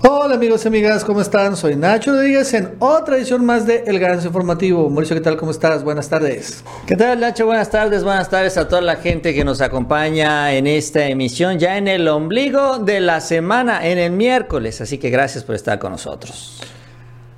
Hola 0.00 0.36
amigos 0.36 0.64
y 0.64 0.68
amigas, 0.68 1.04
¿cómo 1.04 1.20
están? 1.20 1.56
Soy 1.56 1.74
Nacho 1.74 2.12
Rodríguez 2.12 2.54
en 2.54 2.76
otra 2.78 3.16
edición 3.16 3.44
más 3.44 3.66
de 3.66 3.82
El 3.84 3.98
Gran 3.98 4.22
Informativo. 4.22 4.88
Mauricio, 4.88 5.16
¿qué 5.16 5.22
tal? 5.22 5.36
¿Cómo 5.36 5.50
estás? 5.50 5.82
Buenas 5.82 6.08
tardes. 6.08 6.62
¿Qué 6.86 6.94
tal 6.94 7.18
Nacho? 7.18 7.46
Buenas 7.46 7.68
tardes, 7.68 8.04
buenas 8.04 8.30
tardes 8.30 8.56
a 8.56 8.68
toda 8.68 8.80
la 8.80 8.94
gente 8.96 9.34
que 9.34 9.44
nos 9.44 9.60
acompaña 9.60 10.52
en 10.54 10.68
esta 10.68 11.04
emisión, 11.06 11.58
ya 11.58 11.78
en 11.78 11.88
el 11.88 12.06
ombligo 12.06 12.78
de 12.78 13.00
la 13.00 13.20
semana, 13.20 13.88
en 13.88 13.98
el 13.98 14.12
miércoles. 14.12 14.80
Así 14.80 14.98
que 14.98 15.10
gracias 15.10 15.42
por 15.42 15.56
estar 15.56 15.80
con 15.80 15.90
nosotros. 15.90 16.60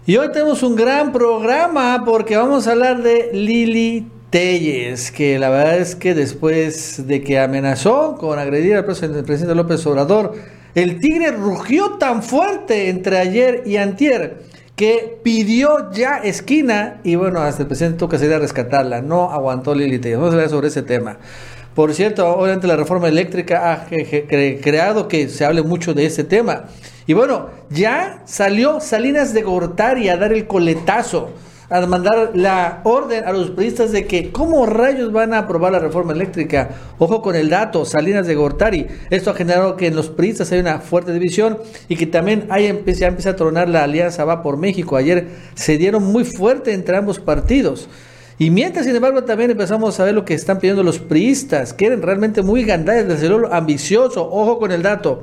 Y 0.04 0.18
hoy 0.18 0.30
tenemos 0.30 0.62
un 0.62 0.76
gran 0.76 1.12
programa 1.12 2.02
porque 2.04 2.36
vamos 2.36 2.66
a 2.66 2.72
hablar 2.72 3.02
de 3.02 3.30
Lili 3.32 4.06
Telles, 4.28 5.10
que 5.10 5.38
la 5.38 5.48
verdad 5.48 5.78
es 5.78 5.96
que 5.96 6.14
después 6.14 7.06
de 7.06 7.22
que 7.22 7.38
amenazó 7.38 8.16
con 8.18 8.38
agredir 8.38 8.76
al 8.76 8.84
presidente 8.84 9.54
López 9.54 9.86
Obrador, 9.86 10.59
el 10.74 11.00
tigre 11.00 11.32
rugió 11.32 11.92
tan 11.98 12.22
fuerte 12.22 12.88
entre 12.88 13.18
ayer 13.18 13.62
y 13.66 13.76
antier 13.76 14.42
que 14.76 15.18
pidió 15.22 15.92
ya 15.92 16.16
esquina 16.18 17.00
y 17.04 17.14
bueno, 17.14 17.40
hasta 17.40 17.62
el 17.62 17.68
presidente 17.68 17.98
tuvo 17.98 18.08
que 18.08 18.18
salir 18.18 18.32
a 18.32 18.38
rescatarla. 18.38 19.02
No 19.02 19.30
aguantó 19.30 19.74
Lili. 19.74 19.98
Vamos 20.12 20.30
a 20.30 20.32
hablar 20.32 20.48
sobre 20.48 20.68
ese 20.68 20.82
tema. 20.82 21.18
Por 21.74 21.92
cierto, 21.92 22.26
obviamente 22.26 22.66
la 22.66 22.76
reforma 22.76 23.08
eléctrica 23.08 23.72
ha 23.72 23.86
creado 23.86 25.06
que 25.06 25.28
se 25.28 25.44
hable 25.44 25.62
mucho 25.62 25.92
de 25.92 26.06
ese 26.06 26.24
tema. 26.24 26.64
Y 27.06 27.12
bueno, 27.12 27.50
ya 27.68 28.22
salió 28.24 28.80
Salinas 28.80 29.34
de 29.34 29.42
Gortari 29.42 30.08
a 30.08 30.16
dar 30.16 30.32
el 30.32 30.46
coletazo 30.46 31.30
a 31.70 31.86
mandar 31.86 32.32
la 32.34 32.80
orden 32.82 33.24
a 33.24 33.32
los 33.32 33.50
periodistas 33.50 33.92
de 33.92 34.04
que 34.06 34.32
cómo 34.32 34.66
rayos 34.66 35.12
van 35.12 35.32
a 35.32 35.38
aprobar 35.38 35.70
la 35.70 35.78
reforma 35.78 36.12
eléctrica. 36.12 36.70
Ojo 36.98 37.22
con 37.22 37.36
el 37.36 37.48
dato, 37.48 37.84
Salinas 37.84 38.26
de 38.26 38.34
Gortari. 38.34 38.88
Esto 39.08 39.30
ha 39.30 39.34
generado 39.34 39.76
que 39.76 39.86
en 39.86 39.94
los 39.94 40.08
periodistas 40.08 40.50
hay 40.50 40.58
una 40.58 40.80
fuerte 40.80 41.12
división 41.12 41.58
y 41.88 41.94
que 41.94 42.06
también 42.06 42.46
hay, 42.50 42.66
empieza 42.66 43.30
a 43.30 43.36
tronar 43.36 43.68
la 43.68 43.84
alianza 43.84 44.24
Va 44.24 44.42
por 44.42 44.56
México. 44.56 44.96
Ayer 44.96 45.28
se 45.54 45.78
dieron 45.78 46.02
muy 46.02 46.24
fuerte 46.24 46.72
entre 46.72 46.96
ambos 46.96 47.20
partidos. 47.20 47.88
Y 48.36 48.50
mientras, 48.50 48.86
sin 48.86 48.96
embargo, 48.96 49.22
también 49.22 49.50
empezamos 49.50 50.00
a 50.00 50.04
ver 50.04 50.14
lo 50.14 50.24
que 50.24 50.34
están 50.34 50.58
pidiendo 50.58 50.82
los 50.82 50.98
priistas. 50.98 51.74
Quieren 51.74 52.02
realmente 52.02 52.42
muy 52.42 52.64
gandallas, 52.64 53.06
desde 53.06 53.30
ambicioso. 53.52 54.28
Ojo 54.28 54.58
con 54.58 54.72
el 54.72 54.82
dato. 54.82 55.22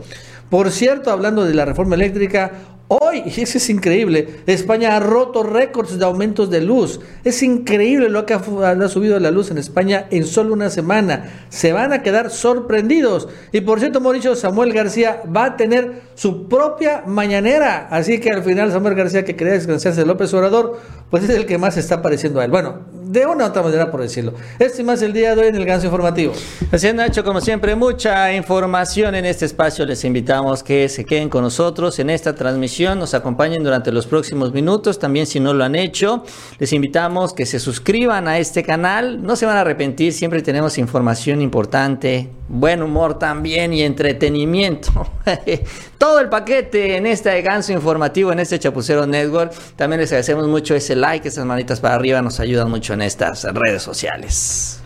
Por 0.50 0.72
cierto, 0.72 1.12
hablando 1.12 1.44
de 1.44 1.54
la 1.54 1.66
reforma 1.66 1.96
eléctrica, 1.96 2.52
Hoy, 2.90 3.24
y 3.26 3.42
eso 3.42 3.58
es 3.58 3.70
increíble, 3.70 4.42
España 4.46 4.96
ha 4.96 5.02
roto 5.02 5.44
récords 5.44 6.00
de 6.00 6.06
aumentos 6.06 6.50
de 6.50 6.62
luz. 6.62 7.02
Es 7.26 7.44
increíble 7.44 8.08
lo 8.08 8.26
que 8.26 8.34
ha, 8.34 8.88
subido 8.88 9.20
la 9.20 9.30
luz 9.30 9.52
en 9.52 9.58
España 9.58 10.08
en 10.10 10.26
solo 10.26 10.54
una 10.54 10.70
semana. 10.70 11.46
Se 11.50 11.74
van 11.74 11.92
a 11.92 12.02
quedar 12.02 12.30
sorprendidos. 12.30 13.28
Y 13.52 13.60
por 13.60 13.82
cierto, 13.82 14.00
Mauricio 14.00 14.36
Samuel 14.38 14.72
García 14.72 15.22
va 15.36 15.46
a 15.46 15.58
tener 15.58 16.02
su 16.16 16.48
propia 16.48 17.04
mañanera. 17.06 17.90
Así 17.92 18.22
que 18.22 18.32
al 18.32 18.44
final 18.44 18.72
Samuel 18.72 18.96
García, 18.96 19.26
que 19.26 19.36
quería 19.36 19.54
descansarse 19.54 20.00
de 20.00 20.08
López 20.08 20.34
Obrador, 20.34 20.80
pues 21.10 21.26
es 21.26 21.32
el 21.32 21.46
que 21.46 21.58
más 21.58 21.76
está 21.76 22.02
pareciendo 22.02 22.40
a 22.40 22.46
él. 22.46 22.52
Bueno, 22.52 22.86
de 23.08 23.26
una 23.26 23.46
u 23.46 23.48
otra 23.48 23.62
manera 23.64 23.90
por 23.90 24.02
decirlo. 24.02 24.34
Este 24.60 24.84
más 24.84 25.02
el 25.02 25.14
día 25.14 25.36
de 25.36 25.42
hoy 25.42 25.48
en 25.48 25.56
el 25.56 25.66
Ganso 25.66 25.88
Informativo. 25.88 26.34
Así 26.72 26.88
es, 26.88 26.96
Nacho, 26.96 27.24
como 27.24 27.42
siempre, 27.42 27.76
mucha 27.76 28.34
información 28.34 29.16
en 29.16 29.26
este 29.26 29.46
espacio. 29.46 29.86
Les 29.86 30.04
invitamos 30.04 30.64
que 30.64 30.90
se 30.90 31.06
queden 31.06 31.30
con 31.30 31.44
nosotros 31.44 32.00
en 32.00 32.10
esta 32.10 32.36
transmisión, 32.36 32.77
nos 32.86 33.14
acompañen 33.14 33.64
durante 33.64 33.92
los 33.92 34.06
próximos 34.06 34.54
minutos. 34.54 35.00
También 35.00 35.26
si 35.26 35.40
no 35.40 35.54
lo 35.54 35.64
han 35.64 35.76
hecho, 35.76 36.24
les 36.60 36.72
invitamos 36.74 37.34
que 37.34 37.46
se 37.46 37.60
suscriban 37.60 38.28
a 38.28 38.38
este 38.38 38.64
canal. 38.64 39.24
No 39.24 39.36
se 39.36 39.46
van 39.46 39.58
a 39.58 39.62
arrepentir, 39.62 40.14
siempre 40.14 40.42
tenemos 40.42 40.78
información 40.78 41.42
importante, 41.42 42.30
buen 42.48 42.84
humor 42.84 43.18
también 43.18 43.74
y 43.74 43.82
entretenimiento. 43.82 44.92
Todo 45.98 46.20
el 46.20 46.30
paquete 46.30 46.98
en 46.98 47.08
este 47.08 47.42
Ganso 47.42 47.74
Informativo, 47.74 48.32
en 48.32 48.40
este 48.40 48.60
Chapucero 48.60 49.08
Network. 49.08 49.54
También 49.76 50.02
les 50.02 50.12
agradecemos 50.12 50.48
mucho 50.48 50.76
ese 50.76 50.96
like, 50.96 51.28
esas 51.28 51.46
manitas 51.46 51.80
para 51.80 51.96
arriba, 51.96 52.22
nos 52.22 52.40
ayudan 52.40 52.70
mucho 52.70 52.94
en 52.94 53.02
estas 53.02 53.44
redes 53.44 53.82
sociales. 53.82 54.82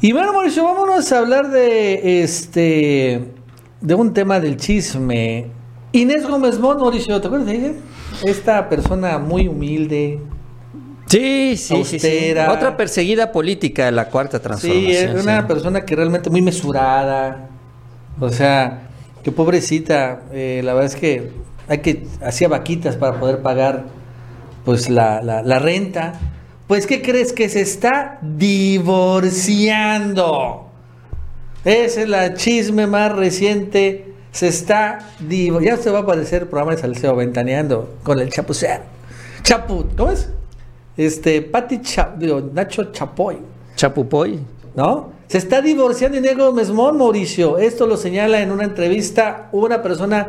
Y 0.00 0.12
bueno, 0.12 0.32
Mauricio, 0.32 0.64
vámonos 0.64 1.10
a 1.12 1.18
hablar 1.18 1.50
de 1.50 2.22
este 2.22 3.40
de 3.80 3.94
un 3.94 4.14
tema 4.14 4.40
del 4.40 4.56
chisme. 4.56 5.59
Inés 5.92 6.26
Gómez 6.26 6.58
Mont, 6.58 6.80
Mauricio, 6.80 7.20
¿te 7.20 7.26
acuerdas 7.26 7.48
de 7.48 7.56
ella? 7.56 7.72
Esta 8.24 8.68
persona 8.68 9.18
muy 9.18 9.48
humilde. 9.48 10.20
Sí, 11.06 11.56
sí, 11.56 11.84
sí, 11.84 12.34
Otra 12.48 12.76
perseguida 12.76 13.32
política 13.32 13.86
de 13.86 13.92
la 13.92 14.08
cuarta 14.08 14.38
transformación. 14.38 14.86
Sí, 14.86 14.96
es 14.96 15.22
una 15.22 15.46
persona 15.46 15.84
que 15.84 15.96
realmente 15.96 16.30
muy 16.30 16.40
mesurada. 16.40 17.48
O 18.20 18.28
sea, 18.28 18.90
qué 19.24 19.32
pobrecita. 19.32 20.22
Eh, 20.32 20.60
la 20.64 20.74
verdad 20.74 20.92
es 20.92 21.00
que 21.00 21.32
hay 21.68 21.78
que 21.78 22.06
hacía 22.22 22.46
vaquitas 22.46 22.96
para 22.96 23.18
poder 23.18 23.42
pagar 23.42 23.86
pues 24.64 24.88
la, 24.88 25.20
la, 25.22 25.42
la 25.42 25.58
renta 25.58 26.12
pues, 26.70 26.86
¿qué 26.86 27.02
crees? 27.02 27.32
Que 27.32 27.48
se 27.48 27.62
está 27.62 28.20
divorciando. 28.22 30.70
Esa 31.64 32.02
es 32.02 32.08
la 32.08 32.34
chisme 32.34 32.86
más 32.86 33.10
reciente. 33.10 34.09
Se 34.32 34.48
está 34.48 34.98
divorciando. 35.20 35.76
Ya 35.76 35.82
se 35.82 35.90
va 35.90 35.98
a 35.98 36.02
aparecer 36.02 36.42
el 36.42 36.48
programa 36.48 36.72
de 36.72 36.78
Salseo 36.78 37.16
Ventaneando 37.16 37.96
con 38.02 38.18
el 38.18 38.30
chapucero. 38.30 38.82
Chaput, 39.42 39.96
¿cómo 39.96 40.10
es? 40.10 40.30
Este, 40.96 41.42
Pati 41.42 41.80
digo, 42.18 42.40
Nacho 42.52 42.92
Chapoy. 42.92 43.38
Chapupoy. 43.76 44.38
¿No? 44.74 45.10
Se 45.26 45.38
está 45.38 45.60
divorciando 45.60 46.18
Inés 46.18 46.36
Mesmón, 46.54 46.98
Mauricio. 46.98 47.58
Esto 47.58 47.86
lo 47.86 47.96
señala 47.96 48.40
en 48.40 48.52
una 48.52 48.64
entrevista 48.64 49.48
una 49.52 49.82
persona 49.82 50.28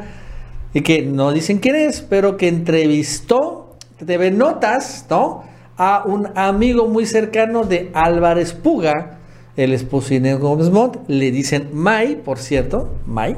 que 0.73 1.01
no 1.01 1.31
dicen 1.31 1.59
quién 1.59 1.75
es, 1.75 2.01
pero 2.01 2.37
que 2.37 2.47
entrevistó 2.47 3.75
TV 4.05 4.31
Notas, 4.31 5.05
¿no? 5.09 5.43
a 5.83 6.03
un 6.05 6.29
amigo 6.35 6.87
muy 6.87 7.07
cercano 7.07 7.63
de 7.63 7.89
Álvarez 7.95 8.53
Puga, 8.53 9.17
el 9.57 9.73
esposo 9.73 10.09
de 10.09 10.17
Inés 10.17 10.39
Gómez 10.39 10.69
Montt, 10.69 10.97
le 11.07 11.31
dicen 11.31 11.69
May, 11.73 12.17
por 12.17 12.37
cierto, 12.37 12.89
May, 13.07 13.35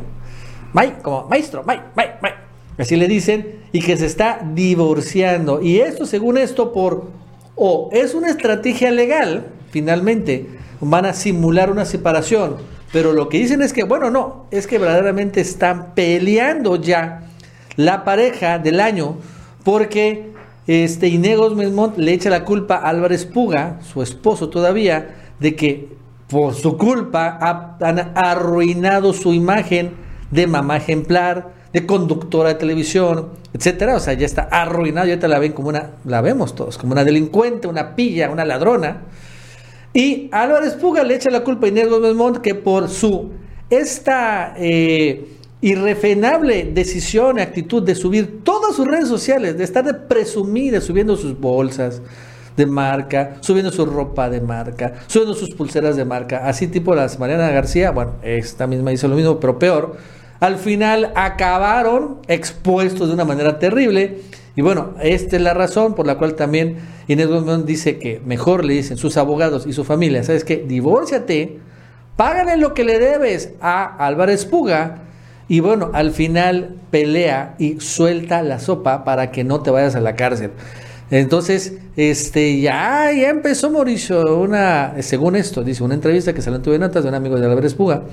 May, 0.73 0.97
como 1.01 1.28
maestro, 1.28 1.63
May, 1.63 1.79
May, 1.95 2.07
May, 2.22 2.31
así 2.78 2.95
le 2.95 3.07
dicen, 3.07 3.59
y 3.72 3.81
que 3.81 3.95
se 3.95 4.07
está 4.07 4.41
divorciando. 4.53 5.61
Y 5.61 5.79
esto, 5.79 6.06
según 6.06 6.38
esto, 6.38 6.73
por, 6.73 7.11
o 7.56 7.89
es 7.94 8.16
una 8.16 8.29
estrategia 8.29 8.91
legal, 8.91 9.45
finalmente, 9.69 10.47
van 10.81 11.06
a 11.06 11.13
simular 11.13 11.72
una 11.72 11.85
separación, 11.85 12.57
pero 12.91 13.13
lo 13.13 13.29
que 13.29 13.38
dicen 13.38 13.62
es 13.62 13.72
que, 13.72 13.83
bueno, 13.83 14.09
no, 14.09 14.47
es 14.51 14.67
que 14.67 14.79
verdaderamente 14.79 15.41
están 15.41 15.94
peleando 15.94 16.75
ya 16.75 17.29
la 17.75 18.03
pareja 18.03 18.59
del 18.59 18.79
año, 18.79 19.17
porque 19.63 20.31
este 20.67 21.07
Inegos 21.07 21.56
Mesmont 21.56 21.97
le 21.97 22.13
echa 22.13 22.29
la 22.29 22.45
culpa 22.45 22.75
a 22.75 22.89
Álvarez 22.89 23.25
Puga, 23.25 23.79
su 23.81 24.01
esposo 24.01 24.50
todavía, 24.50 25.16
de 25.39 25.56
que 25.56 25.89
por 26.28 26.56
su 26.56 26.78
culpa 26.78 27.78
han 27.79 28.12
arruinado 28.16 29.13
su 29.13 29.33
imagen 29.33 30.03
de 30.33 30.47
mamá 30.47 30.77
ejemplar, 30.77 31.53
de 31.71 31.85
conductora 31.85 32.49
de 32.49 32.55
televisión, 32.55 33.29
etcétera. 33.53 33.95
O 33.95 33.99
sea, 33.99 34.13
ya 34.13 34.25
está 34.25 34.44
arruinado, 34.44 35.07
ya 35.07 35.19
te 35.19 35.27
la 35.27 35.39
ven 35.39 35.53
como 35.53 35.69
una, 35.69 35.91
la 36.05 36.21
vemos 36.21 36.55
todos, 36.55 36.77
como 36.77 36.94
una 36.94 37.03
delincuente, 37.03 37.67
una 37.67 37.95
pilla, 37.95 38.29
una 38.29 38.45
ladrona. 38.45 39.03
Y 39.94 40.29
Álvarez 40.31 40.73
Puga 40.73 41.03
le 41.03 41.16
echa 41.16 41.29
la 41.29 41.44
culpa 41.44 41.67
a 41.67 41.69
Inés 41.69 41.88
Gómez 41.88 42.39
que 42.39 42.55
por 42.55 42.89
su 42.89 43.31
esta 43.69 44.53
eh, 44.57 45.38
irrefrenable 45.61 46.71
decisión 46.73 47.39
actitud 47.39 47.83
de 47.83 47.95
subir 47.95 48.44
todas 48.44 48.75
sus 48.75 48.88
redes 48.88 49.07
sociales, 49.07 49.57
de 49.57 49.63
estar 49.63 49.85
de 49.85 49.94
presumir, 49.94 50.81
subiendo 50.81 51.15
sus 51.15 51.39
bolsas 51.39 52.01
de 52.57 52.65
marca, 52.65 53.38
subiendo 53.39 53.71
su 53.71 53.85
ropa 53.85 54.29
de 54.29 54.41
marca, 54.41 54.94
subiendo 55.07 55.33
sus 55.33 55.51
pulseras 55.51 55.95
de 55.95 56.05
marca, 56.05 56.47
así 56.47 56.67
tipo 56.67 56.94
las 56.94 57.19
Mariana 57.19 57.50
García, 57.50 57.91
bueno, 57.91 58.13
esta 58.23 58.67
misma 58.67 58.91
hizo 58.91 59.07
lo 59.07 59.15
mismo, 59.15 59.39
pero 59.39 59.57
peor. 59.57 59.97
Al 60.39 60.57
final 60.57 61.11
acabaron 61.16 62.19
expuestos 62.27 63.07
de 63.07 63.13
una 63.13 63.25
manera 63.25 63.59
terrible. 63.59 64.19
Y 64.56 64.62
bueno, 64.62 64.94
esta 65.01 65.38
es 65.38 65.41
la 65.41 65.53
razón 65.53 65.95
por 65.95 66.06
la 66.06 66.18
cual 66.18 66.35
también 66.35 66.77
Inés 67.07 67.27
Gómez 67.27 67.65
dice 67.65 67.97
que 67.97 68.21
mejor 68.25 68.65
le 68.65 68.74
dicen 68.74 68.97
sus 68.97 69.18
abogados 69.18 69.65
y 69.65 69.74
su 69.74 69.83
familia, 69.83 70.24
¿sabes 70.24 70.44
qué? 70.44 70.57
Divórciate, 70.68 71.59
págale 72.15 72.57
lo 72.57 72.74
que 72.74 72.83
le 72.83 73.00
debes 73.00 73.53
a 73.62 74.06
Álvarez 74.06 74.45
Puga 74.45 75.03
y 75.47 75.59
bueno, 75.59 75.91
al 75.94 76.12
final 76.12 76.75
pelea 76.91 77.56
y 77.59 77.79
suelta 77.79 78.41
la 78.41 78.59
sopa 78.59 79.03
para 79.03 79.31
que 79.31 79.44
no 79.44 79.62
te 79.62 79.71
vayas 79.71 79.95
a 79.95 80.01
la 80.01 80.15
cárcel. 80.15 80.51
Entonces, 81.12 81.74
este, 81.95 82.59
ya, 82.59 83.12
ya 83.12 83.29
empezó 83.29 83.69
Mauricio, 83.69 84.39
una, 84.39 84.95
según 85.01 85.36
esto, 85.36 85.63
dice, 85.63 85.83
una 85.83 85.94
entrevista 85.94 86.33
que 86.33 86.41
salió 86.41 86.57
en 86.57 86.63
Tuve 86.63 86.79
Notas 86.79 87.03
de 87.03 87.09
un 87.09 87.15
amigo 87.15 87.39
de 87.39 87.45
Álvarez 87.45 87.75
Puga, 87.75 88.03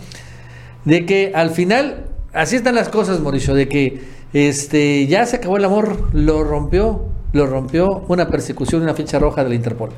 de 0.84 1.06
que 1.06 1.32
al 1.34 1.50
final, 1.50 2.09
así 2.32 2.56
están 2.56 2.74
las 2.74 2.88
cosas, 2.88 3.20
Mauricio, 3.20 3.54
de 3.54 3.68
que 3.68 4.00
este, 4.32 5.06
ya 5.06 5.26
se 5.26 5.36
acabó 5.36 5.56
el 5.56 5.64
amor, 5.64 6.08
lo 6.12 6.44
rompió, 6.44 7.06
lo 7.32 7.46
rompió 7.46 8.04
una 8.08 8.28
persecución, 8.28 8.82
una 8.82 8.94
ficha 8.94 9.18
roja 9.18 9.42
de 9.42 9.50
la 9.50 9.54
Interpol. 9.54 9.90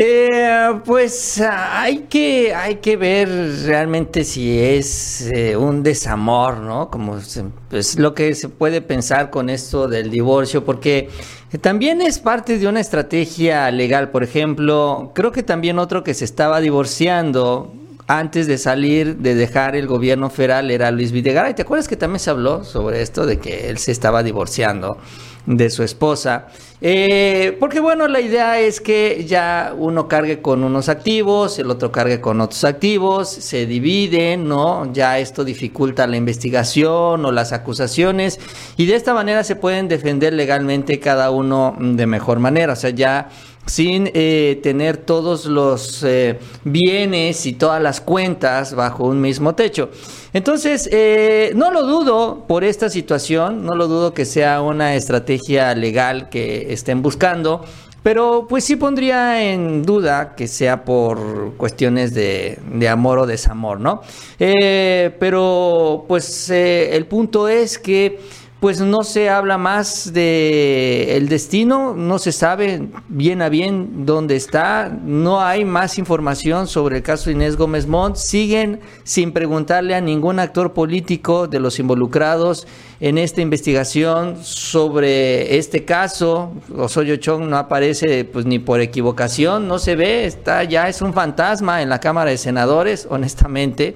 Eh, 0.00 0.80
pues 0.84 1.40
hay 1.40 2.06
que, 2.08 2.54
hay 2.54 2.76
que 2.76 2.96
ver 2.96 3.28
realmente 3.64 4.22
si 4.22 4.56
es 4.56 5.28
eh, 5.34 5.56
un 5.56 5.82
desamor, 5.82 6.58
¿no? 6.58 6.88
Como 6.88 7.18
pues, 7.68 7.98
lo 7.98 8.14
que 8.14 8.32
se 8.36 8.48
puede 8.48 8.80
pensar 8.80 9.30
con 9.30 9.50
esto 9.50 9.88
del 9.88 10.08
divorcio, 10.08 10.64
porque 10.64 11.08
también 11.60 12.00
es 12.00 12.20
parte 12.20 12.60
de 12.60 12.68
una 12.68 12.78
estrategia 12.78 13.68
legal. 13.72 14.12
Por 14.12 14.22
ejemplo, 14.22 15.10
creo 15.16 15.32
que 15.32 15.42
también 15.42 15.80
otro 15.80 16.04
que 16.04 16.14
se 16.14 16.24
estaba 16.24 16.60
divorciando 16.60 17.72
antes 18.08 18.46
de 18.46 18.56
salir, 18.56 19.18
de 19.18 19.34
dejar 19.34 19.76
el 19.76 19.86
gobierno 19.86 20.30
federal, 20.30 20.70
era 20.70 20.90
Luis 20.90 21.12
Videgaray. 21.12 21.52
¿Te 21.54 21.62
acuerdas 21.62 21.88
que 21.88 21.96
también 21.96 22.20
se 22.20 22.30
habló 22.30 22.64
sobre 22.64 23.02
esto 23.02 23.26
de 23.26 23.38
que 23.38 23.68
él 23.68 23.76
se 23.76 23.92
estaba 23.92 24.22
divorciando 24.22 24.96
de 25.44 25.68
su 25.68 25.82
esposa? 25.82 26.46
Eh, 26.80 27.56
porque 27.60 27.80
bueno, 27.80 28.08
la 28.08 28.20
idea 28.20 28.60
es 28.60 28.80
que 28.80 29.26
ya 29.26 29.74
uno 29.76 30.08
cargue 30.08 30.40
con 30.40 30.64
unos 30.64 30.88
activos, 30.88 31.58
el 31.58 31.70
otro 31.70 31.92
cargue 31.92 32.18
con 32.20 32.40
otros 32.40 32.64
activos, 32.64 33.28
se 33.28 33.66
dividen, 33.66 34.48
¿no? 34.48 34.90
Ya 34.92 35.18
esto 35.18 35.44
dificulta 35.44 36.06
la 36.06 36.16
investigación 36.16 37.26
o 37.26 37.32
las 37.32 37.52
acusaciones 37.52 38.40
y 38.78 38.86
de 38.86 38.94
esta 38.94 39.12
manera 39.12 39.44
se 39.44 39.54
pueden 39.56 39.86
defender 39.88 40.32
legalmente 40.32 40.98
cada 40.98 41.30
uno 41.30 41.76
de 41.78 42.06
mejor 42.06 42.38
manera. 42.38 42.72
O 42.72 42.76
sea, 42.76 42.90
ya 42.90 43.28
sin 43.68 44.10
eh, 44.14 44.58
tener 44.62 44.96
todos 44.96 45.44
los 45.44 46.02
eh, 46.02 46.38
bienes 46.64 47.44
y 47.46 47.52
todas 47.52 47.82
las 47.82 48.00
cuentas 48.00 48.74
bajo 48.74 49.04
un 49.04 49.20
mismo 49.20 49.54
techo. 49.54 49.90
Entonces, 50.32 50.88
eh, 50.90 51.52
no 51.54 51.70
lo 51.70 51.82
dudo 51.82 52.46
por 52.48 52.64
esta 52.64 52.88
situación, 52.88 53.64
no 53.64 53.74
lo 53.74 53.86
dudo 53.86 54.14
que 54.14 54.24
sea 54.24 54.62
una 54.62 54.94
estrategia 54.94 55.74
legal 55.74 56.30
que 56.30 56.72
estén 56.72 57.02
buscando, 57.02 57.62
pero 58.02 58.46
pues 58.48 58.64
sí 58.64 58.76
pondría 58.76 59.42
en 59.42 59.82
duda 59.82 60.34
que 60.34 60.48
sea 60.48 60.84
por 60.84 61.54
cuestiones 61.56 62.14
de, 62.14 62.58
de 62.72 62.88
amor 62.88 63.18
o 63.18 63.26
desamor, 63.26 63.80
¿no? 63.80 64.02
pero 64.38 66.04
pues 66.08 66.48
el 66.48 67.04
punto 67.06 67.48
es 67.48 67.76
que 67.78 68.20
pues 68.60 68.80
no 68.80 69.04
se 69.04 69.30
habla 69.30 69.56
más 69.56 70.12
de 70.12 71.16
el 71.16 71.28
destino, 71.28 71.94
no 71.94 72.18
se 72.18 72.32
sabe 72.32 72.88
bien 73.08 73.40
a 73.40 73.48
bien 73.48 74.04
dónde 74.04 74.34
está, 74.34 74.88
no 74.88 75.40
hay 75.40 75.64
más 75.64 75.96
información 75.96 76.66
sobre 76.66 76.96
el 76.96 77.02
caso 77.04 77.26
de 77.26 77.36
Inés 77.36 77.56
Gómez 77.56 77.86
Montt, 77.86 78.16
siguen 78.16 78.80
sin 79.04 79.32
preguntarle 79.32 79.94
a 79.94 80.00
ningún 80.00 80.40
actor 80.40 80.72
político 80.72 81.46
de 81.46 81.60
los 81.60 81.78
involucrados 81.78 82.66
en 82.98 83.16
esta 83.16 83.40
investigación 83.42 84.42
sobre 84.42 85.56
este 85.56 85.84
caso. 85.84 86.52
Osoyo 86.76 87.14
Chong 87.14 87.44
no 87.44 87.56
aparece 87.56 88.24
pues 88.24 88.44
ni 88.44 88.58
por 88.58 88.80
equivocación, 88.80 89.68
no 89.68 89.78
se 89.78 89.94
ve, 89.94 90.26
está 90.26 90.64
ya 90.64 90.88
es 90.88 91.00
un 91.00 91.14
fantasma 91.14 91.80
en 91.80 91.88
la 91.88 92.00
Cámara 92.00 92.30
de 92.30 92.38
Senadores, 92.38 93.06
honestamente. 93.08 93.94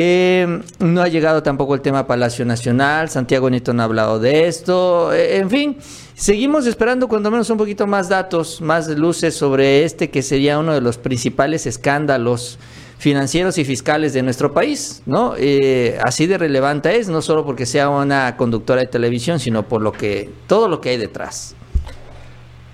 Eh, 0.00 0.60
no 0.78 1.02
ha 1.02 1.08
llegado 1.08 1.42
tampoco 1.42 1.74
el 1.74 1.80
tema 1.80 2.06
Palacio 2.06 2.44
Nacional, 2.44 3.08
Santiago 3.08 3.50
Nieto 3.50 3.74
no 3.74 3.82
ha 3.82 3.84
hablado 3.86 4.20
de 4.20 4.46
esto, 4.46 5.12
eh, 5.12 5.38
en 5.38 5.50
fin, 5.50 5.76
seguimos 6.14 6.66
esperando 6.66 7.08
cuando 7.08 7.32
menos 7.32 7.50
un 7.50 7.58
poquito 7.58 7.84
más 7.88 8.08
datos, 8.08 8.60
más 8.60 8.88
luces 8.88 9.34
sobre 9.34 9.82
este 9.82 10.08
que 10.08 10.22
sería 10.22 10.60
uno 10.60 10.72
de 10.72 10.80
los 10.80 10.98
principales 10.98 11.66
escándalos 11.66 12.60
financieros 12.98 13.58
y 13.58 13.64
fiscales 13.64 14.12
de 14.12 14.22
nuestro 14.22 14.54
país, 14.54 15.02
¿no? 15.04 15.34
Eh, 15.36 15.98
así 16.00 16.28
de 16.28 16.38
relevante 16.38 16.96
es, 16.96 17.08
no 17.08 17.20
solo 17.20 17.44
porque 17.44 17.66
sea 17.66 17.88
una 17.88 18.36
conductora 18.36 18.82
de 18.82 18.86
televisión, 18.86 19.40
sino 19.40 19.66
por 19.66 19.82
lo 19.82 19.90
que 19.90 20.30
todo 20.46 20.68
lo 20.68 20.80
que 20.80 20.90
hay 20.90 20.96
detrás. 20.96 21.56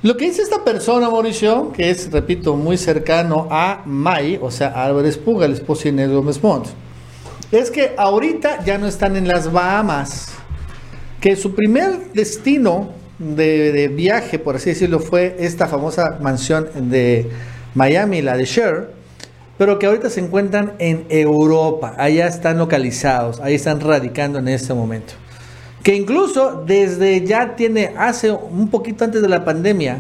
Lo 0.02 0.18
que 0.18 0.26
dice 0.26 0.42
esta 0.42 0.62
persona, 0.62 1.08
Mauricio, 1.08 1.72
que 1.72 1.88
es, 1.88 2.12
repito, 2.12 2.54
muy 2.54 2.76
cercano 2.76 3.48
a 3.50 3.80
May, 3.86 4.38
o 4.42 4.50
sea, 4.50 4.68
Álvarez 4.84 5.16
Puga, 5.16 5.46
el 5.46 5.54
esposo 5.54 5.84
de 5.84 5.88
Inés 5.88 6.10
Gómez 6.10 6.42
Montt 6.42 6.66
es 7.58 7.70
que 7.70 7.92
ahorita 7.96 8.64
ya 8.64 8.78
no 8.78 8.86
están 8.86 9.16
en 9.16 9.28
las 9.28 9.52
Bahamas. 9.52 10.28
Que 11.20 11.36
su 11.36 11.54
primer 11.54 12.12
destino 12.12 12.92
de, 13.18 13.88
viaje, 13.88 14.38
por 14.38 14.56
así 14.56 14.70
decirlo, 14.70 15.00
fue 15.00 15.36
esta 15.38 15.66
famosa 15.66 16.18
mansión 16.20 16.68
de 16.90 17.30
Miami, 17.74 18.22
la 18.22 18.36
de 18.36 18.44
Cher, 18.44 18.90
pero 19.56 19.78
que 19.78 19.86
ahorita 19.86 20.10
se 20.10 20.20
encuentran 20.20 20.72
en 20.78 21.06
Europa. 21.08 21.94
Allá 21.96 22.26
están 22.26 22.58
localizados, 22.58 23.40
ahí 23.40 23.54
están 23.54 23.80
radicando 23.80 24.38
en 24.38 24.48
este 24.48 24.74
momento. 24.74 25.14
Que 25.82 25.94
incluso 25.94 26.64
desde 26.66 27.24
ya 27.24 27.56
tiene, 27.56 27.92
hace 27.96 28.32
un 28.32 28.68
poquito 28.68 29.04
antes 29.04 29.22
de 29.22 29.28
la 29.28 29.44
pandemia, 29.44 29.98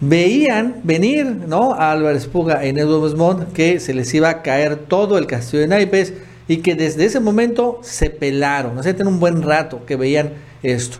veían 0.00 0.80
venir 0.84 1.26
¿no? 1.26 1.74
a 1.74 1.90
Álvarez 1.92 2.26
Puga 2.26 2.64
en 2.64 2.78
Edward 2.78 3.16
Montt 3.16 3.52
que 3.52 3.80
se 3.80 3.94
les 3.94 4.12
iba 4.14 4.28
a 4.28 4.42
caer 4.42 4.76
todo 4.76 5.18
el 5.18 5.26
castillo 5.26 5.62
de 5.62 5.68
naipes 5.68 6.12
y 6.48 6.58
que 6.58 6.74
desde 6.74 7.04
ese 7.04 7.20
momento 7.20 7.78
se 7.82 8.10
pelaron, 8.10 8.78
o 8.78 8.82
sea, 8.82 8.94
tienen 8.94 9.12
un 9.14 9.20
buen 9.20 9.42
rato 9.42 9.84
que 9.86 9.96
veían 9.96 10.32
esto. 10.62 10.98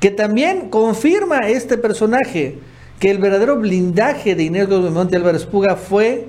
Que 0.00 0.10
también 0.10 0.70
confirma 0.70 1.48
este 1.48 1.76
personaje 1.76 2.58
que 3.00 3.10
el 3.10 3.18
verdadero 3.18 3.58
blindaje 3.58 4.34
de 4.34 4.44
Inés 4.44 4.68
Gómez 4.68 4.92
Monte 4.92 5.16
Álvarez 5.16 5.44
Puga 5.44 5.76
fue 5.76 6.28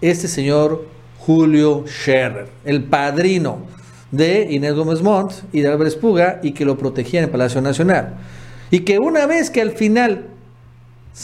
este 0.00 0.28
señor 0.28 0.86
Julio 1.18 1.84
Scherer, 1.86 2.48
el 2.64 2.84
padrino 2.84 3.66
de 4.10 4.46
Inés 4.50 4.74
Gómez 4.74 5.02
Montt 5.02 5.32
y 5.52 5.60
de 5.60 5.68
Álvarez 5.68 5.96
Puga 5.96 6.40
y 6.42 6.52
que 6.52 6.64
lo 6.64 6.78
protegía 6.78 7.20
en 7.20 7.24
el 7.24 7.30
Palacio 7.30 7.60
Nacional. 7.60 8.14
Y 8.70 8.80
que 8.80 8.98
una 8.98 9.26
vez 9.26 9.50
que 9.50 9.60
al 9.60 9.72
final 9.72 10.26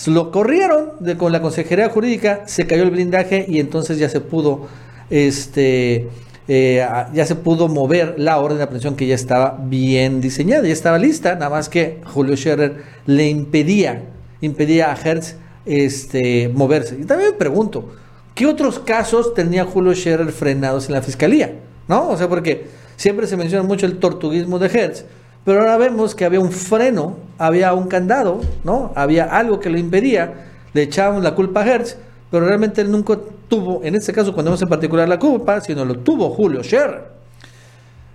lo 0.06 0.30
corrieron 0.30 0.92
con 1.16 1.32
la 1.32 1.40
consejería 1.40 1.88
jurídica, 1.88 2.42
se 2.46 2.66
cayó 2.66 2.82
el 2.82 2.90
blindaje 2.90 3.44
y 3.48 3.60
entonces 3.60 3.98
ya 3.98 4.08
se 4.08 4.20
pudo 4.20 4.68
este, 5.10 6.08
eh, 6.52 6.84
ya 7.14 7.26
se 7.26 7.36
pudo 7.36 7.68
mover 7.68 8.16
la 8.18 8.40
orden 8.40 8.58
de 8.58 8.64
aprehensión 8.64 8.96
que 8.96 9.06
ya 9.06 9.14
estaba 9.14 9.56
bien 9.62 10.20
diseñada, 10.20 10.66
ya 10.66 10.72
estaba 10.72 10.98
lista, 10.98 11.34
nada 11.34 11.48
más 11.48 11.68
que 11.68 12.00
Julio 12.04 12.36
Scherer 12.36 12.82
le 13.06 13.28
impedía, 13.28 14.06
impedía 14.40 14.90
a 14.90 14.96
Hertz 14.96 15.36
este, 15.64 16.48
moverse. 16.48 16.96
Y 17.00 17.04
también 17.04 17.30
me 17.30 17.36
pregunto, 17.36 17.90
¿qué 18.34 18.48
otros 18.48 18.80
casos 18.80 19.32
tenía 19.32 19.64
Julio 19.64 19.94
Scherer 19.94 20.32
frenados 20.32 20.88
en 20.88 20.94
la 20.94 21.02
fiscalía? 21.02 21.54
¿No? 21.86 22.08
O 22.08 22.16
sea, 22.16 22.28
porque 22.28 22.66
siempre 22.96 23.28
se 23.28 23.36
menciona 23.36 23.62
mucho 23.62 23.86
el 23.86 24.00
tortuguismo 24.00 24.58
de 24.58 24.66
Hertz, 24.76 25.04
pero 25.44 25.60
ahora 25.60 25.76
vemos 25.76 26.16
que 26.16 26.24
había 26.24 26.40
un 26.40 26.50
freno, 26.50 27.16
había 27.38 27.74
un 27.74 27.86
candado, 27.86 28.40
¿no? 28.64 28.90
Había 28.96 29.26
algo 29.26 29.60
que 29.60 29.70
lo 29.70 29.78
impedía, 29.78 30.48
le 30.72 30.82
echaban 30.82 31.22
la 31.22 31.36
culpa 31.36 31.62
a 31.62 31.66
Hertz, 31.68 31.96
pero 32.30 32.46
realmente 32.46 32.80
él 32.80 32.90
nunca 32.90 33.18
tuvo, 33.48 33.82
en 33.82 33.94
este 33.94 34.12
caso 34.12 34.32
cuando 34.32 34.50
vemos 34.50 34.62
en 34.62 34.68
particular 34.68 35.08
la 35.08 35.18
culpa, 35.18 35.60
sino 35.60 35.84
lo 35.84 35.98
tuvo 35.98 36.30
Julio 36.30 36.62
Scherer. 36.62 37.20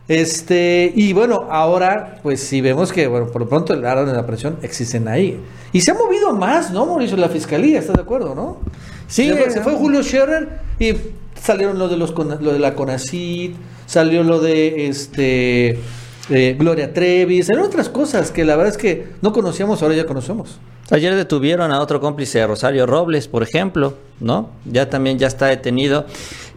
Este, 0.08 0.94
y 0.96 1.14
bueno, 1.14 1.48
ahora, 1.50 2.20
pues 2.22 2.40
si 2.40 2.62
vemos 2.62 2.94
que, 2.94 3.08
bueno, 3.08 3.28
por 3.28 3.42
lo 3.42 3.50
pronto 3.50 3.74
el 3.74 3.84
área 3.86 4.06
de 4.06 4.14
la 4.14 4.26
presión 4.26 4.58
existen 4.62 5.08
ahí. 5.08 5.40
Y 5.74 5.82
se 5.82 5.92
ha 5.92 5.94
movido 5.96 6.32
más, 6.34 6.72
¿no, 6.72 6.86
Mauricio? 6.86 7.18
La 7.18 7.30
fiscalía, 7.30 7.80
¿estás 7.80 7.96
de 7.96 8.04
acuerdo, 8.04 8.36
no? 8.36 8.58
Sí. 9.08 9.32
Se 9.50 9.62
fue, 9.62 9.74
Julio 9.74 10.04
Scherer 10.04 10.60
y 10.80 10.94
salieron 11.42 11.80
lo 11.80 11.88
de, 11.88 11.98
los, 11.98 12.14
lo 12.16 12.54
de 12.54 12.60
la 12.60 12.76
CONACID, 12.76 13.52
salió 13.86 14.24
lo 14.24 14.40
de 14.40 14.88
este 14.88 15.80
eh, 16.30 16.56
Gloria 16.58 16.94
Trevi, 16.94 17.44
salieron 17.44 17.68
otras 17.68 17.90
cosas 17.90 18.32
que 18.32 18.44
la 18.46 18.56
verdad 18.56 18.74
es 18.74 18.78
que 18.78 19.10
no 19.22 19.32
conocíamos, 19.32 19.82
ahora 19.82 19.96
ya 19.96 20.06
conocemos. 20.06 20.60
Ayer 20.92 21.16
detuvieron 21.16 21.72
a 21.72 21.80
otro 21.82 22.00
cómplice, 22.00 22.46
Rosario 22.46 22.86
Robles, 22.86 23.28
por 23.28 23.44
ejemplo, 23.44 23.96
¿no? 24.20 24.50
Ya 24.66 24.90
también 24.90 25.18
ya 25.18 25.28
está 25.28 25.48
detenido. 25.48 26.06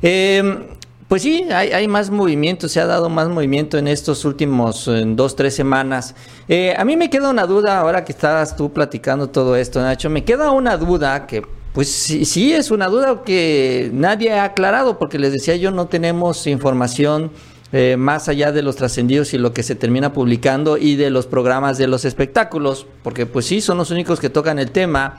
Eh, 0.02 0.66
pues 1.08 1.22
sí, 1.22 1.46
hay, 1.50 1.88
más 1.88 2.10
movimiento, 2.10 2.68
se 2.68 2.80
ha 2.80 2.86
dado 2.86 3.08
más 3.08 3.28
movimiento 3.28 3.78
en 3.78 3.88
estos 3.88 4.26
últimos 4.26 4.90
dos, 5.06 5.36
tres 5.36 5.54
semanas. 5.54 6.14
Eh, 6.48 6.74
a 6.76 6.84
mí 6.84 6.98
me 6.98 7.08
queda 7.08 7.30
una 7.30 7.46
duda, 7.46 7.78
ahora 7.78 8.04
que 8.04 8.12
estás 8.12 8.54
tú 8.54 8.74
platicando 8.74 9.30
todo 9.30 9.56
esto, 9.56 9.80
Nacho, 9.80 10.10
me 10.10 10.24
queda 10.24 10.50
una 10.50 10.76
duda 10.76 11.26
que, 11.26 11.42
pues 11.72 11.90
sí, 11.90 12.26
sí 12.26 12.52
es 12.52 12.70
una 12.70 12.88
duda 12.88 13.22
que 13.24 13.90
nadie 13.94 14.34
ha 14.34 14.44
aclarado, 14.44 14.98
porque 14.98 15.18
les 15.18 15.32
decía 15.32 15.56
yo, 15.56 15.70
no 15.70 15.86
tenemos 15.86 16.46
información 16.46 17.30
eh, 17.72 17.96
más 17.98 18.28
allá 18.28 18.50
de 18.50 18.62
los 18.62 18.76
trascendidos 18.76 19.34
y 19.34 19.38
lo 19.38 19.52
que 19.52 19.62
se 19.62 19.74
termina 19.74 20.12
publicando 20.12 20.78
y 20.78 20.96
de 20.96 21.10
los 21.10 21.26
programas 21.26 21.76
de 21.76 21.86
los 21.86 22.04
espectáculos, 22.04 22.86
porque 23.02 23.26
pues 23.26 23.46
sí, 23.46 23.60
son 23.60 23.78
los 23.78 23.90
únicos 23.90 24.20
que 24.20 24.30
tocan 24.30 24.58
el 24.58 24.70
tema. 24.70 25.18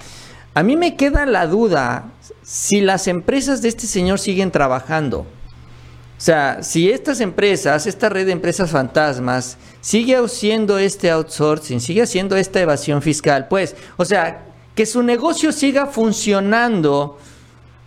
A 0.56 0.64
mí 0.64 0.76
me 0.76 0.96
queda 0.96 1.26
la 1.26 1.46
duda 1.46 2.12
si 2.42 2.82
las 2.82 3.08
empresas 3.08 3.62
de 3.62 3.70
este 3.70 3.86
señor 3.86 4.20
siguen 4.20 4.50
trabajando. 4.50 5.20
O 5.20 6.22
sea, 6.22 6.64
si 6.64 6.92
estas 6.92 7.22
empresas, 7.22 7.88
esta 7.88 8.10
red 8.10 8.26
de 8.26 8.34
empresas 8.34 8.72
fantasmas, 8.72 9.58
sigue 9.80 10.18
haciendo 10.18 10.78
este 10.78 11.12
outsourcing, 11.12 11.80
sigue 11.80 12.02
haciendo 12.02 12.36
esta 12.36 12.60
evasión 12.60 13.02
fiscal, 13.02 13.48
pues, 13.48 13.76
o 13.96 14.04
sea, 14.04 14.46
que 14.76 14.86
su 14.86 15.04
negocio 15.04 15.52
siga 15.52 15.86
funcionando 15.86 17.18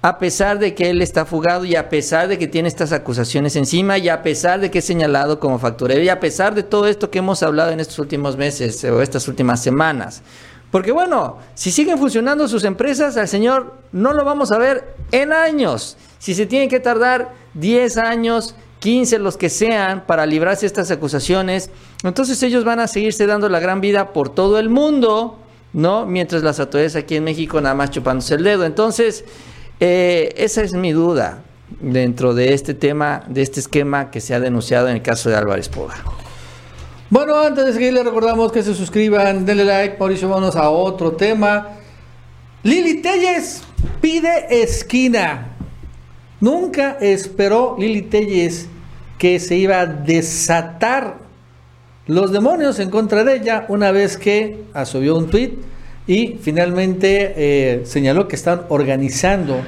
a 0.04 0.18
pesar 0.18 0.58
de 0.58 0.74
que 0.74 0.90
él 0.90 1.00
está 1.00 1.24
fugado 1.24 1.64
y 1.64 1.76
a 1.76 1.88
pesar 1.88 2.26
de 2.26 2.36
que 2.36 2.48
tiene 2.48 2.68
estas 2.68 2.92
acusaciones 2.92 3.54
encima 3.54 3.98
y 3.98 4.08
a 4.08 4.20
pesar 4.20 4.60
de 4.60 4.68
que 4.68 4.80
es 4.80 4.84
señalado 4.84 5.38
como 5.38 5.60
facturero 5.60 6.02
y 6.02 6.08
a 6.08 6.18
pesar 6.18 6.56
de 6.56 6.64
todo 6.64 6.88
esto 6.88 7.08
que 7.08 7.20
hemos 7.20 7.42
hablado 7.44 7.70
en 7.70 7.78
estos 7.78 8.00
últimos 8.00 8.36
meses 8.36 8.82
o 8.82 9.00
estas 9.00 9.28
últimas 9.28 9.62
semanas. 9.62 10.22
Porque 10.72 10.90
bueno, 10.90 11.38
si 11.54 11.70
siguen 11.70 11.98
funcionando 11.98 12.48
sus 12.48 12.64
empresas, 12.64 13.16
al 13.16 13.28
señor 13.28 13.74
no 13.92 14.12
lo 14.12 14.24
vamos 14.24 14.50
a 14.50 14.58
ver 14.58 14.96
en 15.12 15.32
años. 15.32 15.96
Si 16.18 16.34
se 16.34 16.46
tienen 16.46 16.68
que 16.68 16.80
tardar 16.80 17.34
10 17.54 17.98
años, 17.98 18.56
15, 18.80 19.20
los 19.20 19.36
que 19.36 19.50
sean, 19.50 20.04
para 20.06 20.26
librarse 20.26 20.66
estas 20.66 20.90
acusaciones, 20.90 21.70
entonces 22.02 22.42
ellos 22.42 22.64
van 22.64 22.80
a 22.80 22.88
seguirse 22.88 23.26
dando 23.26 23.48
la 23.48 23.60
gran 23.60 23.80
vida 23.80 24.12
por 24.12 24.30
todo 24.30 24.58
el 24.58 24.68
mundo, 24.68 25.38
¿no? 25.72 26.06
Mientras 26.06 26.42
las 26.42 26.58
autoridades 26.58 26.96
aquí 26.96 27.14
en 27.14 27.24
México 27.24 27.60
nada 27.60 27.76
más 27.76 27.90
chupándose 27.90 28.34
el 28.34 28.42
dedo. 28.42 28.64
Entonces, 28.64 29.24
eh, 29.80 30.32
esa 30.36 30.62
es 30.62 30.74
mi 30.74 30.92
duda 30.92 31.42
dentro 31.80 32.34
de 32.34 32.54
este 32.54 32.74
tema, 32.74 33.24
de 33.28 33.42
este 33.42 33.60
esquema 33.60 34.10
que 34.10 34.20
se 34.20 34.34
ha 34.34 34.40
denunciado 34.40 34.88
en 34.88 34.96
el 34.96 35.02
caso 35.02 35.30
de 35.30 35.36
Álvarez 35.36 35.68
Poga. 35.68 35.96
Bueno, 37.10 37.38
antes 37.38 37.66
de 37.66 37.72
seguir, 37.72 37.92
les 37.92 38.04
recordamos 38.04 38.52
que 38.52 38.62
se 38.62 38.74
suscriban, 38.74 39.44
denle 39.44 39.64
like, 39.64 39.96
Mauricio, 39.98 40.28
vamos 40.28 40.56
a 40.56 40.70
otro 40.70 41.12
tema. 41.12 41.76
Lili 42.62 43.02
Telles 43.02 43.62
pide 44.00 44.62
esquina. 44.62 45.48
Nunca 46.40 46.96
esperó 47.00 47.76
Lili 47.78 48.02
Telles 48.02 48.66
que 49.18 49.38
se 49.38 49.56
iba 49.56 49.80
a 49.80 49.86
desatar 49.86 51.18
los 52.06 52.32
demonios 52.32 52.78
en 52.78 52.90
contra 52.90 53.24
de 53.24 53.36
ella 53.36 53.66
una 53.68 53.92
vez 53.92 54.16
que 54.16 54.64
subió 54.84 55.16
un 55.16 55.28
tweet 55.28 55.52
y 56.06 56.38
finalmente 56.40 57.34
eh, 57.36 57.82
señaló 57.84 58.28
que 58.28 58.36
están 58.36 58.62
organizando 58.68 59.60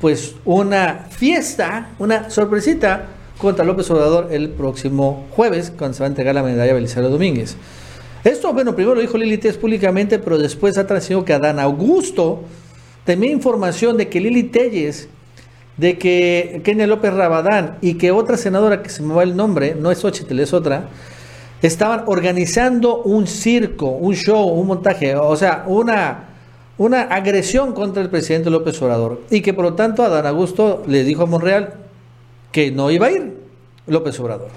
pues 0.00 0.34
una 0.44 1.06
fiesta, 1.10 1.90
una 1.98 2.30
sorpresita 2.30 3.06
contra 3.38 3.64
López 3.64 3.90
Obrador 3.90 4.28
el 4.30 4.50
próximo 4.50 5.26
jueves, 5.30 5.72
cuando 5.76 5.94
se 5.94 6.00
va 6.00 6.06
a 6.06 6.08
entregar 6.08 6.34
la 6.34 6.42
medalla 6.42 6.72
Belisario 6.72 7.10
Domínguez. 7.10 7.56
Esto, 8.24 8.52
bueno, 8.52 8.74
primero 8.74 8.96
lo 8.96 9.00
dijo 9.00 9.16
Lili 9.18 9.38
Telles 9.38 9.56
públicamente, 9.56 10.18
pero 10.18 10.38
después 10.38 10.76
ha 10.78 10.86
trascendido 10.86 11.24
que 11.24 11.32
Adán 11.32 11.60
Augusto 11.60 12.42
tenía 13.04 13.30
información 13.30 13.96
de 13.96 14.08
que 14.08 14.20
Lili 14.20 14.44
Telles, 14.44 15.08
de 15.76 15.98
que 15.98 16.60
Kenia 16.64 16.86
López 16.86 17.12
Rabadán 17.14 17.78
y 17.82 17.94
que 17.94 18.10
otra 18.10 18.36
senadora 18.36 18.82
que 18.82 18.88
se 18.88 19.02
me 19.02 19.14
va 19.14 19.22
el 19.22 19.36
nombre, 19.36 19.76
no 19.78 19.90
es 19.90 19.98
Xochitl, 19.98 20.40
es 20.40 20.52
otra, 20.52 20.88
estaban 21.62 22.04
organizando 22.06 23.02
un 23.02 23.26
circo, 23.26 23.86
un 23.86 24.14
show, 24.14 24.48
un 24.48 24.66
montaje, 24.66 25.16
o 25.16 25.36
sea, 25.36 25.64
una, 25.66 26.24
una 26.78 27.02
agresión 27.02 27.72
contra 27.72 28.02
el 28.02 28.10
presidente 28.10 28.50
López 28.50 28.80
Obrador. 28.82 29.22
Y 29.30 29.40
que 29.40 29.54
por 29.54 29.64
lo 29.64 29.74
tanto 29.74 30.02
Adán 30.02 30.26
Augusto 30.26 30.82
le 30.86 31.04
dijo 31.04 31.22
a 31.22 31.26
Monreal, 31.26 31.74
que 32.52 32.70
no 32.70 32.90
iba 32.90 33.06
a 33.06 33.10
ir 33.10 33.36
López 33.86 34.18
Obrador. 34.20 34.48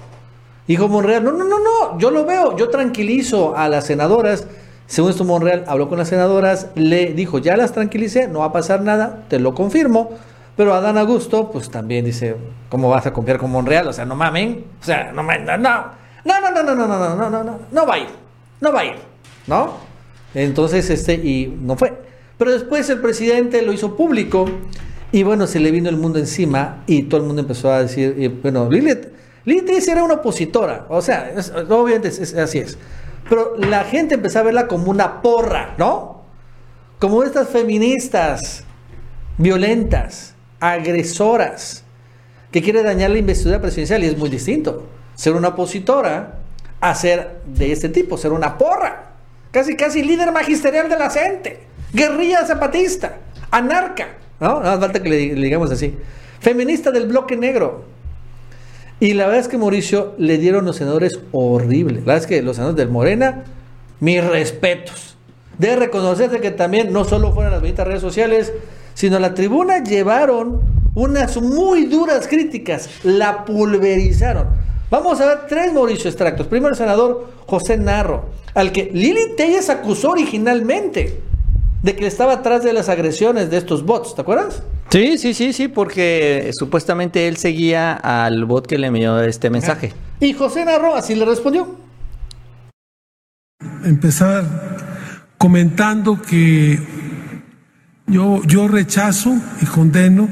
Dijo 0.66 0.88
Monreal, 0.88 1.24
no, 1.24 1.32
no, 1.32 1.44
no, 1.44 1.58
no, 1.58 1.98
yo 1.98 2.10
lo 2.10 2.24
veo, 2.24 2.56
yo 2.56 2.68
tranquilizo 2.68 3.56
a 3.56 3.68
las 3.68 3.86
senadoras. 3.86 4.46
Según 4.86 5.10
esto, 5.10 5.24
Monreal 5.24 5.64
habló 5.66 5.88
con 5.88 5.98
las 5.98 6.08
senadoras, 6.08 6.68
le 6.74 7.12
dijo, 7.12 7.38
ya 7.38 7.56
las 7.56 7.72
tranquilicé, 7.72 8.28
no 8.28 8.40
va 8.40 8.46
a 8.46 8.52
pasar 8.52 8.82
nada, 8.82 9.24
te 9.28 9.40
lo 9.40 9.54
confirmo. 9.54 10.10
Pero 10.56 10.74
Adán 10.74 10.98
Augusto, 10.98 11.50
pues 11.50 11.70
también 11.70 12.04
dice, 12.04 12.36
¿cómo 12.68 12.88
vas 12.88 13.06
a 13.06 13.12
confiar 13.12 13.38
con 13.38 13.50
Monreal? 13.50 13.88
O 13.88 13.92
sea, 13.92 14.04
no 14.04 14.14
mamen, 14.14 14.64
o 14.80 14.84
sea, 14.84 15.10
no, 15.12 15.22
no, 15.22 15.38
no, 15.38 15.56
no, 15.56 15.84
no, 16.24 16.40
no, 16.40 16.50
no, 16.50 16.62
no, 16.62 16.74
no, 16.74 16.86
no, 16.86 17.16
no, 17.16 17.30
no, 17.30 17.44
no, 17.44 17.60
no 17.70 17.86
va 17.86 17.94
a 17.94 17.98
ir, 17.98 18.08
no 18.60 18.72
va 18.72 18.80
a 18.80 18.84
ir, 18.84 18.94
¿no? 19.46 19.78
Entonces, 20.34 20.88
este, 20.90 21.14
y 21.14 21.46
no 21.60 21.76
fue. 21.76 21.92
Pero 22.38 22.52
después 22.52 22.88
el 22.90 23.00
presidente 23.00 23.62
lo 23.62 23.72
hizo 23.72 23.96
público 23.96 24.46
y 25.12 25.22
bueno, 25.24 25.46
se 25.46 25.60
le 25.60 25.70
vino 25.70 25.88
el 25.88 25.96
mundo 25.96 26.18
encima 26.18 26.84
y 26.86 27.02
todo 27.02 27.20
el 27.20 27.26
mundo 27.26 27.42
empezó 27.42 27.72
a 27.72 27.82
decir, 27.82 28.38
bueno, 28.42 28.70
Lilith, 28.70 29.08
Lilith 29.44 29.88
era 29.88 30.04
una 30.04 30.14
opositora, 30.14 30.86
o 30.88 31.02
sea, 31.02 31.34
obviamente 31.68 32.08
así 32.08 32.58
es. 32.58 32.78
Pero 33.28 33.56
la 33.56 33.84
gente 33.84 34.14
empezó 34.14 34.38
a 34.38 34.42
verla 34.42 34.66
como 34.68 34.90
una 34.90 35.20
porra, 35.20 35.74
¿no? 35.78 36.22
Como 36.98 37.22
estas 37.22 37.48
feministas 37.48 38.64
violentas, 39.38 40.34
agresoras, 40.60 41.84
que 42.50 42.62
quiere 42.62 42.82
dañar 42.82 43.10
la 43.10 43.18
investidura 43.18 43.60
presidencial 43.60 44.02
y 44.04 44.06
es 44.06 44.18
muy 44.18 44.28
distinto. 44.28 44.86
Ser 45.20 45.34
una 45.34 45.48
opositora 45.48 46.36
a 46.80 46.94
ser 46.94 47.42
de 47.44 47.72
este 47.72 47.90
tipo, 47.90 48.16
ser 48.16 48.32
una 48.32 48.56
porra, 48.56 49.10
casi 49.50 49.76
casi 49.76 50.02
líder 50.02 50.32
magisterial 50.32 50.88
de 50.88 50.96
la 50.96 51.10
gente, 51.10 51.60
guerrilla 51.92 52.46
zapatista, 52.46 53.18
anarca. 53.50 54.16
¿no? 54.40 54.60
No 54.60 54.80
falta 54.80 55.02
que 55.02 55.10
le, 55.10 55.34
digamos 55.34 55.70
así. 55.70 55.94
Feminista 56.40 56.90
del 56.90 57.06
bloque 57.06 57.36
negro. 57.36 57.84
Y 58.98 59.12
la 59.12 59.26
verdad 59.26 59.40
es 59.40 59.48
que 59.48 59.58
Mauricio 59.58 60.14
le 60.16 60.38
dieron 60.38 60.64
los 60.64 60.76
senadores 60.76 61.20
horribles. 61.32 61.98
La 61.98 62.14
verdad 62.14 62.22
es 62.22 62.26
que 62.26 62.40
los 62.40 62.56
senadores 62.56 62.78
del 62.78 62.88
Morena, 62.88 63.44
mis 64.00 64.24
respetos. 64.24 65.18
De 65.58 65.76
reconocerse 65.76 66.40
que 66.40 66.50
también 66.50 66.94
no 66.94 67.04
solo 67.04 67.34
fueron 67.34 67.52
las 67.52 67.60
benditas 67.60 67.86
redes 67.86 68.00
sociales, 68.00 68.54
sino 68.94 69.18
la 69.18 69.34
tribuna 69.34 69.84
llevaron 69.84 70.62
unas 70.94 71.36
muy 71.42 71.84
duras 71.84 72.26
críticas, 72.26 72.88
la 73.04 73.44
pulverizaron. 73.44 74.69
Vamos 74.90 75.20
a 75.20 75.26
ver 75.26 75.46
tres 75.48 75.72
Mauricio 75.72 76.10
extractos. 76.10 76.48
Primero 76.48 76.72
el 76.72 76.76
senador 76.76 77.28
José 77.46 77.76
Narro, 77.76 78.26
al 78.54 78.72
que 78.72 78.90
Lili 78.92 79.36
Telles 79.36 79.70
acusó 79.70 80.10
originalmente 80.10 81.20
de 81.82 81.96
que 81.96 82.06
estaba 82.06 82.34
atrás 82.34 82.64
de 82.64 82.72
las 82.72 82.88
agresiones 82.88 83.50
de 83.50 83.56
estos 83.56 83.84
bots, 83.84 84.14
¿te 84.14 84.20
acuerdas? 84.20 84.62
Sí, 84.90 85.16
sí, 85.16 85.32
sí, 85.32 85.52
sí, 85.52 85.68
porque 85.68 86.50
supuestamente 86.52 87.28
él 87.28 87.36
seguía 87.36 87.92
al 87.92 88.44
bot 88.44 88.66
que 88.66 88.76
le 88.76 88.88
envió 88.88 89.20
este 89.20 89.48
mensaje. 89.48 89.92
Y 90.18 90.32
José 90.32 90.64
Narro 90.64 90.96
así 90.96 91.14
le 91.14 91.24
respondió. 91.24 91.76
Empezar 93.84 94.44
comentando 95.38 96.20
que 96.20 96.78
yo, 98.08 98.42
yo 98.44 98.66
rechazo 98.66 99.32
y 99.62 99.66
condeno 99.66 100.28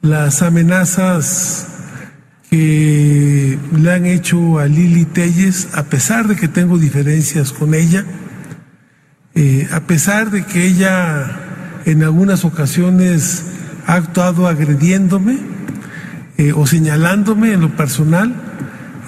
las 0.00 0.42
amenazas 0.42 1.73
que 2.54 3.58
le 3.76 3.92
han 3.92 4.06
hecho 4.06 4.58
a 4.60 4.66
Lili 4.66 5.04
Telles, 5.06 5.68
a 5.74 5.84
pesar 5.84 6.28
de 6.28 6.36
que 6.36 6.46
tengo 6.46 6.78
diferencias 6.78 7.52
con 7.52 7.74
ella 7.74 8.04
eh, 9.36 9.66
a 9.72 9.80
pesar 9.80 10.30
de 10.30 10.44
que 10.44 10.64
ella 10.64 11.26
en 11.86 12.04
algunas 12.04 12.44
ocasiones 12.44 13.44
ha 13.84 13.94
actuado 13.94 14.46
agrediéndome 14.46 15.38
eh, 16.38 16.52
o 16.52 16.68
señalándome 16.68 17.52
en 17.52 17.60
lo 17.60 17.70
personal, 17.70 18.32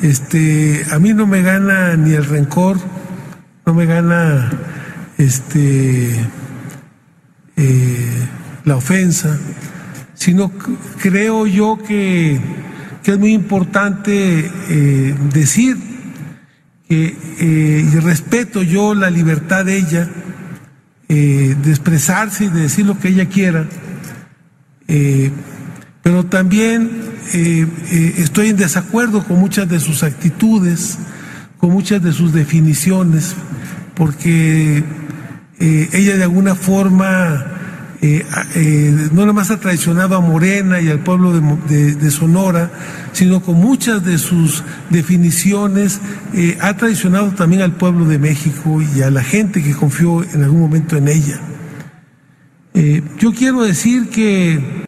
este, 0.03 0.85
a 0.91 0.99
mí 0.99 1.15
no 1.15 1.29
me 1.29 1.43
gana 1.43 1.95
ni 1.97 2.15
el 2.15 2.25
rencor, 2.25 2.77
no 3.65 3.73
me 3.73 3.87
gana 3.87 4.51
este, 5.17 6.11
eh, 7.57 8.29
la 8.65 8.75
ofensa, 8.75 9.39
sino 10.15 10.51
creo 11.01 11.47
yo 11.47 11.79
que, 11.87 12.41
que 13.07 13.13
es 13.13 13.19
muy 13.21 13.35
importante 13.35 14.51
decir 15.33 15.77
que 16.89 17.17
eh, 17.39 18.01
respeto 18.01 18.65
yo 18.65 18.97
la 18.97 19.11
libertad 19.11 19.65
de 19.65 19.77
ella 19.77 20.09
eh, 21.09 21.55
de 21.63 21.71
expresarse 21.71 22.47
y 22.47 22.49
de 22.49 22.63
decir 22.63 22.85
lo 22.85 22.99
que 22.99 23.07
ella 23.07 23.27
quiera, 23.27 23.69
eh, 24.89 25.31
pero 26.03 26.27
también 26.27 26.91
estoy 28.17 28.49
en 28.49 28.57
desacuerdo 28.57 29.23
con 29.23 29.39
muchas 29.39 29.69
de 29.69 29.79
sus 29.79 30.03
actitudes, 30.03 30.99
con 31.59 31.71
muchas 31.71 32.03
de 32.03 32.13
sus 32.13 32.33
definiciones, 32.33 33.37
porque 33.95 34.83
ella 35.61 36.17
de 36.17 36.23
alguna 36.25 36.57
forma 36.57 37.56
eh, 38.03 38.25
eh, 38.55 39.09
no 39.13 39.23
nada 39.23 39.33
más 39.33 39.51
ha 39.51 39.59
traicionado 39.59 40.17
a 40.17 40.21
Morena 40.21 40.81
y 40.81 40.89
al 40.89 41.01
pueblo 41.01 41.33
de, 41.33 42.11
Sonora, 42.11 42.71
sino 43.13 43.43
con 43.43 43.55
muchas 43.55 44.05
de 44.05 44.19
sus 44.19 44.63
definiciones 44.91 46.01
eh, 46.35 46.59
ha 46.61 46.77
traicionado 46.77 47.33
también 47.33 47.63
al 47.63 47.73
pueblo 47.73 48.05
de 48.05 48.19
México 48.19 48.81
y 48.83 49.03
a 49.03 49.11
la 49.11 49.23
gente 49.23 49.63
que 49.63 49.75
confió 49.75 50.23
en 50.23 50.43
algún 50.43 50.61
momento 50.61 50.97
en 50.97 51.09
ella. 51.09 51.41
yo 53.19 53.33
quiero 53.33 53.63
decir 53.63 54.11
que... 54.11 54.85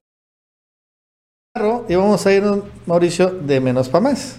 Y 1.89 1.95
vamos 1.97 2.25
a 2.27 2.33
ir, 2.33 2.45
Mauricio, 2.87 3.31
de 3.31 3.61
menos 3.61 3.89
para 3.89 4.11
más. 4.11 4.37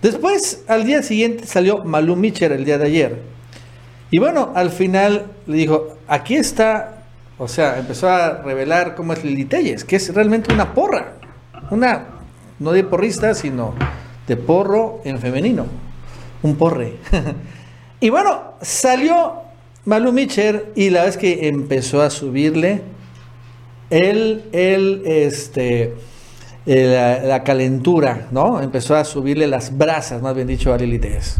Después, 0.00 0.62
al 0.68 0.86
día 0.86 1.02
siguiente, 1.02 1.46
salió 1.46 1.84
Malú 1.84 2.16
Micher 2.16 2.52
el 2.52 2.64
día 2.64 2.78
de 2.78 2.86
ayer. 2.86 3.22
Y 4.10 4.18
bueno, 4.18 4.52
al 4.54 4.70
final 4.70 5.26
le 5.46 5.56
dijo, 5.56 5.98
aquí 6.08 6.36
está 6.36 6.99
o 7.40 7.48
sea, 7.48 7.78
empezó 7.78 8.06
a 8.10 8.42
revelar 8.42 8.94
cómo 8.94 9.14
es 9.14 9.24
Lili 9.24 9.46
Telles, 9.46 9.82
que 9.82 9.96
es 9.96 10.14
realmente 10.14 10.52
una 10.52 10.74
porra. 10.74 11.14
Una, 11.70 12.04
no 12.58 12.72
de 12.72 12.84
porrista, 12.84 13.32
sino 13.32 13.74
de 14.26 14.36
porro 14.36 15.00
en 15.04 15.18
femenino. 15.18 15.64
Un 16.42 16.56
porre. 16.56 16.98
y 18.00 18.10
bueno, 18.10 18.56
salió 18.60 19.36
Malu 19.86 20.12
Micher 20.12 20.72
y 20.76 20.90
la 20.90 21.04
vez 21.04 21.16
que 21.16 21.48
empezó 21.48 22.02
a 22.02 22.10
subirle 22.10 22.82
él, 23.88 24.44
él, 24.52 25.02
este, 25.06 25.94
eh, 26.66 27.22
la, 27.24 27.42
calentura, 27.42 28.28
¿no? 28.32 28.60
Empezó 28.60 28.96
a 28.96 29.04
subirle 29.04 29.46
las 29.46 29.78
brasas, 29.78 30.20
más 30.20 30.34
bien 30.34 30.46
dicho, 30.46 30.74
a 30.74 30.76
Lili 30.76 30.98
Telles. 30.98 31.38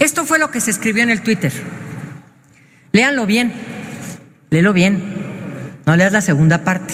Esto 0.00 0.24
fue 0.24 0.40
lo 0.40 0.50
que 0.50 0.60
se 0.60 0.72
escribió 0.72 1.04
en 1.04 1.10
el 1.10 1.22
Twitter. 1.22 1.52
Léanlo 2.92 3.24
bien, 3.24 3.54
léelo 4.50 4.74
bien, 4.74 5.02
no 5.86 5.96
leas 5.96 6.12
la 6.12 6.20
segunda 6.20 6.62
parte. 6.62 6.92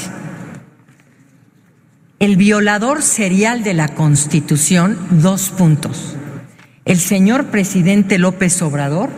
El 2.21 2.37
violador 2.37 3.02
serial 3.02 3.64
de 3.64 3.75
la 3.75 3.88
Constitución, 3.88 4.97
dos 5.11 5.50
puntos. 5.50 6.17
El 6.85 6.99
señor 6.99 7.47
presidente 7.47 8.19
López 8.19 8.62
Obrador, 8.62 9.11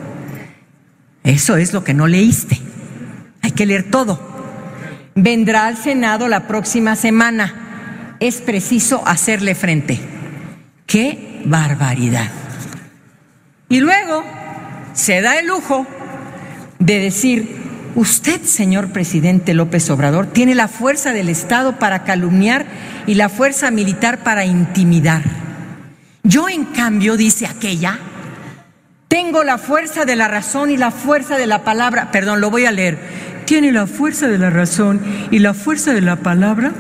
eso 1.22 1.58
es 1.58 1.74
lo 1.74 1.84
que 1.84 1.92
no 1.92 2.06
leíste. 2.06 2.58
Hay 3.42 3.52
que 3.52 3.66
leer 3.66 3.90
todo. 3.90 4.18
Vendrá 5.14 5.66
al 5.66 5.76
Senado 5.76 6.28
la 6.28 6.48
próxima 6.48 6.96
semana. 6.96 8.16
Es 8.20 8.40
preciso 8.40 9.06
hacerle 9.06 9.54
frente. 9.54 10.00
¡Qué 10.86 11.42
barbaridad! 11.44 12.30
Y 13.68 13.80
luego 13.80 14.24
se 14.94 15.20
da 15.20 15.38
el 15.38 15.46
lujo 15.46 15.86
de 16.80 16.98
decir, 16.98 17.56
usted, 17.94 18.42
señor 18.42 18.88
presidente 18.88 19.54
López 19.54 19.88
Obrador, 19.90 20.26
tiene 20.26 20.54
la 20.54 20.66
fuerza 20.66 21.12
del 21.12 21.28
Estado 21.28 21.78
para 21.78 22.04
calumniar 22.04 22.66
y 23.06 23.14
la 23.14 23.28
fuerza 23.28 23.70
militar 23.70 24.24
para 24.24 24.44
intimidar. 24.44 25.22
Yo, 26.24 26.48
en 26.48 26.64
cambio, 26.64 27.16
dice 27.16 27.46
aquella, 27.46 27.98
tengo 29.08 29.44
la 29.44 29.58
fuerza 29.58 30.04
de 30.04 30.16
la 30.16 30.28
razón 30.28 30.70
y 30.70 30.76
la 30.76 30.90
fuerza 30.90 31.36
de 31.36 31.46
la 31.46 31.64
palabra. 31.64 32.10
Perdón, 32.10 32.40
lo 32.40 32.50
voy 32.50 32.66
a 32.66 32.72
leer. 32.72 32.98
Tiene 33.44 33.72
la 33.72 33.86
fuerza 33.86 34.28
de 34.28 34.38
la 34.38 34.50
razón 34.50 35.00
y 35.30 35.40
la 35.40 35.54
fuerza 35.54 35.92
de 35.92 36.00
la 36.00 36.16
palabra 36.16 36.72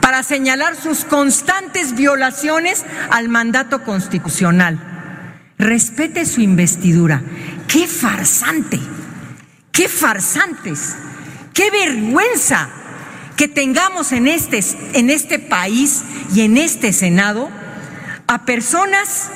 para 0.00 0.22
señalar 0.22 0.74
sus 0.74 1.04
constantes 1.04 1.94
violaciones 1.94 2.84
al 3.10 3.28
mandato 3.28 3.84
constitucional 3.84 4.80
respete 5.58 6.26
su 6.26 6.40
investidura. 6.40 7.22
¡Qué 7.68 7.86
farsante! 7.86 8.80
¡Qué 9.76 9.88
farsantes! 9.90 10.96
¡Qué 11.52 11.70
vergüenza 11.70 12.70
que 13.36 13.46
tengamos 13.46 14.12
en 14.12 14.26
este, 14.26 14.60
en 14.94 15.10
este 15.10 15.38
país 15.38 16.02
y 16.34 16.40
en 16.40 16.56
este 16.56 16.94
Senado 16.94 17.50
a 18.26 18.46
personas 18.46 19.30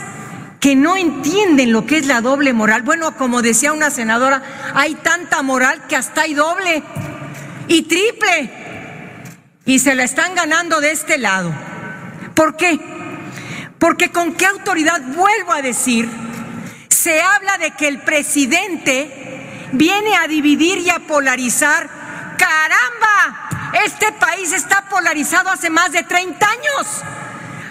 que 0.60 0.76
no 0.76 0.96
entienden 0.96 1.72
lo 1.72 1.86
que 1.86 1.98
es 1.98 2.06
la 2.06 2.22
doble 2.22 2.54
moral. 2.54 2.82
Bueno, 2.82 3.16
como 3.16 3.42
decía 3.42 3.72
una 3.72 3.90
senadora, 3.90 4.42
hay 4.74 4.94
tanta 4.94 5.42
moral 5.42 5.86
que 5.86 5.96
hasta 5.96 6.22
hay 6.22 6.34
doble 6.34 6.82
y 7.68 7.82
triple 7.82 8.50
y 9.66 9.78
se 9.78 9.94
la 9.94 10.04
están 10.04 10.34
ganando 10.34 10.80
de 10.80 10.90
este 10.90 11.18
lado. 11.18 11.54
¿Por 12.34 12.56
qué? 12.56 12.80
Porque 13.78 14.10
con 14.10 14.34
qué 14.34 14.46
autoridad 14.46 15.02
vuelvo 15.02 15.52
a 15.52 15.62
decir, 15.62 16.08
se 16.88 17.20
habla 17.20 17.58
de 17.58 17.72
que 17.72 17.88
el 17.88 18.00
presidente 18.00 19.19
viene 19.72 20.16
a 20.16 20.26
dividir 20.26 20.78
y 20.78 20.90
a 20.90 21.00
polarizar. 21.00 21.88
Caramba, 22.38 23.72
este 23.84 24.12
país 24.12 24.52
está 24.52 24.82
polarizado 24.88 25.50
hace 25.50 25.70
más 25.70 25.92
de 25.92 26.02
30 26.02 26.48
años. 26.48 27.02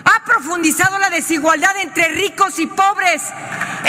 Ha 0.05 0.23
profundizado 0.23 0.97
la 0.99 1.09
desigualdad 1.09 1.75
entre 1.77 2.09
ricos 2.09 2.57
y 2.59 2.67
pobres, 2.67 3.23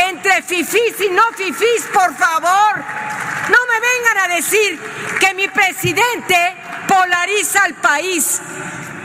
entre 0.09 0.43
fifís 0.43 1.01
y 1.01 1.11
no 1.13 1.23
fifís, 1.37 1.85
por 1.93 2.15
favor. 2.17 2.85
No 3.49 3.59
me 3.67 3.81
vengan 3.81 4.19
a 4.25 4.35
decir 4.35 4.81
que 5.19 5.35
mi 5.35 5.49
presidente 5.49 6.37
polariza 6.87 7.65
al 7.65 7.75
país 7.75 8.41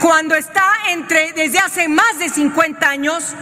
cuando 0.00 0.34
está 0.34 0.64
entre, 0.90 1.32
desde 1.32 1.58
hace 1.58 1.88
más 1.88 2.18
de 2.18 2.28
50 2.28 2.88
años, 2.88 3.34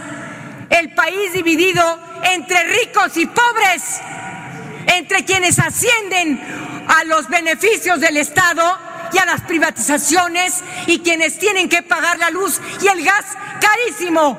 el 0.69 0.93
país 0.93 1.33
dividido 1.33 1.99
entre 2.33 2.63
ricos 2.63 3.17
y 3.17 3.25
pobres, 3.25 4.01
entre 4.87 5.25
quienes 5.25 5.59
ascienden 5.59 6.39
a 6.87 7.03
los 7.05 7.29
beneficios 7.29 7.99
del 7.99 8.17
Estado 8.17 8.63
y 9.13 9.17
a 9.17 9.25
las 9.25 9.41
privatizaciones 9.41 10.63
y 10.87 10.99
quienes 10.99 11.37
tienen 11.37 11.69
que 11.69 11.83
pagar 11.83 12.17
la 12.19 12.29
luz 12.29 12.59
y 12.81 12.87
el 12.87 13.03
gas 13.03 13.25
carísimo. 13.61 14.37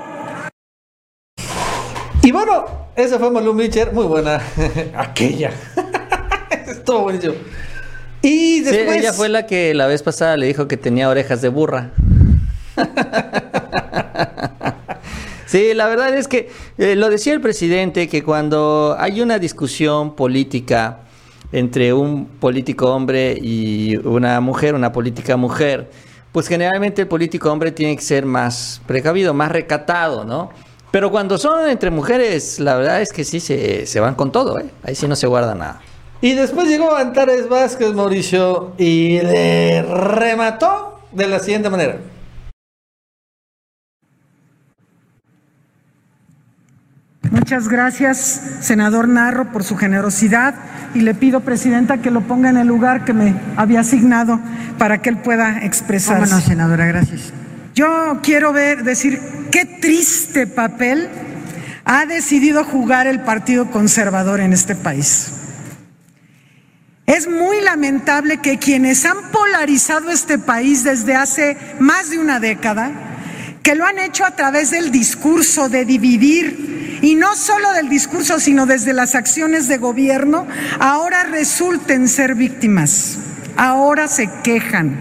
Y 2.22 2.32
bueno, 2.32 2.90
esa 2.96 3.18
fue 3.18 3.30
Malú 3.30 3.54
Mitcher, 3.54 3.92
muy 3.92 4.06
buena. 4.06 4.40
Aquella. 4.96 5.52
Estuvo 6.66 7.02
buenísimo. 7.02 7.34
Y 8.22 8.60
después. 8.62 8.96
ella 8.96 9.12
fue 9.12 9.28
la 9.28 9.46
que 9.46 9.74
la 9.74 9.86
vez 9.86 10.02
pasada 10.02 10.36
le 10.36 10.46
dijo 10.46 10.66
que 10.66 10.76
tenía 10.76 11.08
orejas 11.08 11.40
de 11.40 11.48
burra. 11.48 11.92
Sí, 15.56 15.72
la 15.72 15.86
verdad 15.86 16.14
es 16.14 16.28
que 16.28 16.50
eh, 16.76 16.96
lo 16.96 17.08
decía 17.08 17.32
el 17.32 17.40
presidente 17.40 18.08
que 18.08 18.22
cuando 18.22 18.94
hay 18.98 19.22
una 19.22 19.38
discusión 19.38 20.14
política 20.14 20.98
entre 21.50 21.94
un 21.94 22.26
político 22.26 22.92
hombre 22.92 23.38
y 23.40 23.96
una 24.06 24.38
mujer, 24.42 24.74
una 24.74 24.92
política 24.92 25.38
mujer, 25.38 25.90
pues 26.30 26.46
generalmente 26.46 27.00
el 27.00 27.08
político 27.08 27.50
hombre 27.50 27.72
tiene 27.72 27.96
que 27.96 28.02
ser 28.02 28.26
más 28.26 28.82
precavido, 28.86 29.32
más 29.32 29.50
recatado, 29.50 30.26
¿no? 30.26 30.50
Pero 30.90 31.10
cuando 31.10 31.38
son 31.38 31.70
entre 31.70 31.90
mujeres, 31.90 32.60
la 32.60 32.76
verdad 32.76 33.00
es 33.00 33.10
que 33.10 33.24
sí 33.24 33.40
se, 33.40 33.86
se 33.86 33.98
van 33.98 34.14
con 34.14 34.30
todo, 34.32 34.58
¿eh? 34.58 34.66
Ahí 34.82 34.94
sí 34.94 35.08
no 35.08 35.16
se 35.16 35.26
guarda 35.26 35.54
nada. 35.54 35.80
Y 36.20 36.34
después 36.34 36.68
llegó 36.68 36.94
Antares 36.94 37.48
Vázquez, 37.48 37.94
Mauricio, 37.94 38.72
y 38.76 39.22
le 39.22 39.80
remató 39.80 41.00
de 41.12 41.26
la 41.28 41.38
siguiente 41.38 41.70
manera. 41.70 41.96
Muchas 47.30 47.68
gracias, 47.68 48.40
senador 48.60 49.08
Narro, 49.08 49.52
por 49.52 49.64
su 49.64 49.76
generosidad 49.76 50.54
y 50.94 51.00
le 51.00 51.14
pido, 51.14 51.40
Presidenta, 51.40 51.98
que 51.98 52.10
lo 52.10 52.22
ponga 52.22 52.48
en 52.50 52.56
el 52.56 52.66
lugar 52.66 53.04
que 53.04 53.12
me 53.12 53.34
había 53.56 53.80
asignado 53.80 54.40
para 54.78 55.02
que 55.02 55.10
él 55.10 55.18
pueda 55.18 55.64
expresarse. 55.64 56.32
Bueno, 56.32 56.40
senadora, 56.40 56.86
gracias. 56.86 57.32
Yo 57.74 58.20
quiero 58.22 58.52
ver, 58.52 58.84
decir, 58.84 59.20
qué 59.50 59.64
triste 59.64 60.46
papel 60.46 61.08
ha 61.84 62.06
decidido 62.06 62.64
jugar 62.64 63.06
el 63.06 63.20
Partido 63.20 63.70
Conservador 63.70 64.40
en 64.40 64.52
este 64.52 64.74
país. 64.74 65.32
Es 67.06 67.28
muy 67.28 67.60
lamentable 67.60 68.38
que 68.38 68.58
quienes 68.58 69.04
han 69.04 69.30
polarizado 69.30 70.10
este 70.10 70.38
país 70.38 70.82
desde 70.82 71.14
hace 71.14 71.56
más 71.78 72.10
de 72.10 72.18
una 72.18 72.40
década, 72.40 72.90
que 73.62 73.74
lo 73.74 73.86
han 73.86 73.98
hecho 73.98 74.24
a 74.24 74.32
través 74.32 74.70
del 74.70 74.90
discurso 74.90 75.68
de 75.68 75.84
dividir 75.84 76.75
y 77.02 77.14
no 77.14 77.34
solo 77.36 77.72
del 77.72 77.88
discurso, 77.88 78.40
sino 78.40 78.66
desde 78.66 78.92
las 78.92 79.14
acciones 79.14 79.68
de 79.68 79.78
gobierno, 79.78 80.46
ahora 80.78 81.24
resulten 81.24 82.08
ser 82.08 82.34
víctimas, 82.34 83.18
ahora 83.56 84.08
se 84.08 84.30
quejan. 84.42 84.98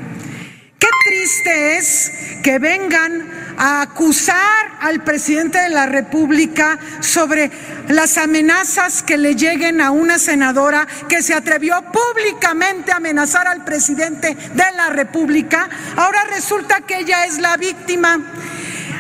Qué 0.80 0.88
triste 1.06 1.78
es 1.78 2.12
que 2.44 2.60
vengan 2.60 3.28
a 3.58 3.82
acusar 3.82 4.78
al 4.82 5.04
presidente 5.04 5.58
de 5.58 5.70
la 5.70 5.86
República 5.86 6.78
sobre 7.00 7.50
las 7.88 8.18
amenazas 8.18 9.02
que 9.02 9.18
le 9.18 9.36
lleguen 9.36 9.82
a 9.82 9.92
una 9.92 10.20
senadora 10.20 10.88
que 11.08 11.22
se 11.22 11.34
atrevió 11.34 11.84
públicamente 11.92 12.92
a 12.92 12.98
amenazar 12.98 13.48
al 13.48 13.64
presidente 13.64 14.36
de 14.36 14.72
la 14.76 14.90
República. 14.90 15.70
Ahora 15.96 16.24
resulta 16.26 16.82
que 16.82 17.00
ella 17.00 17.26
es 17.26 17.40
la 17.40 17.58
víctima. 17.58 18.20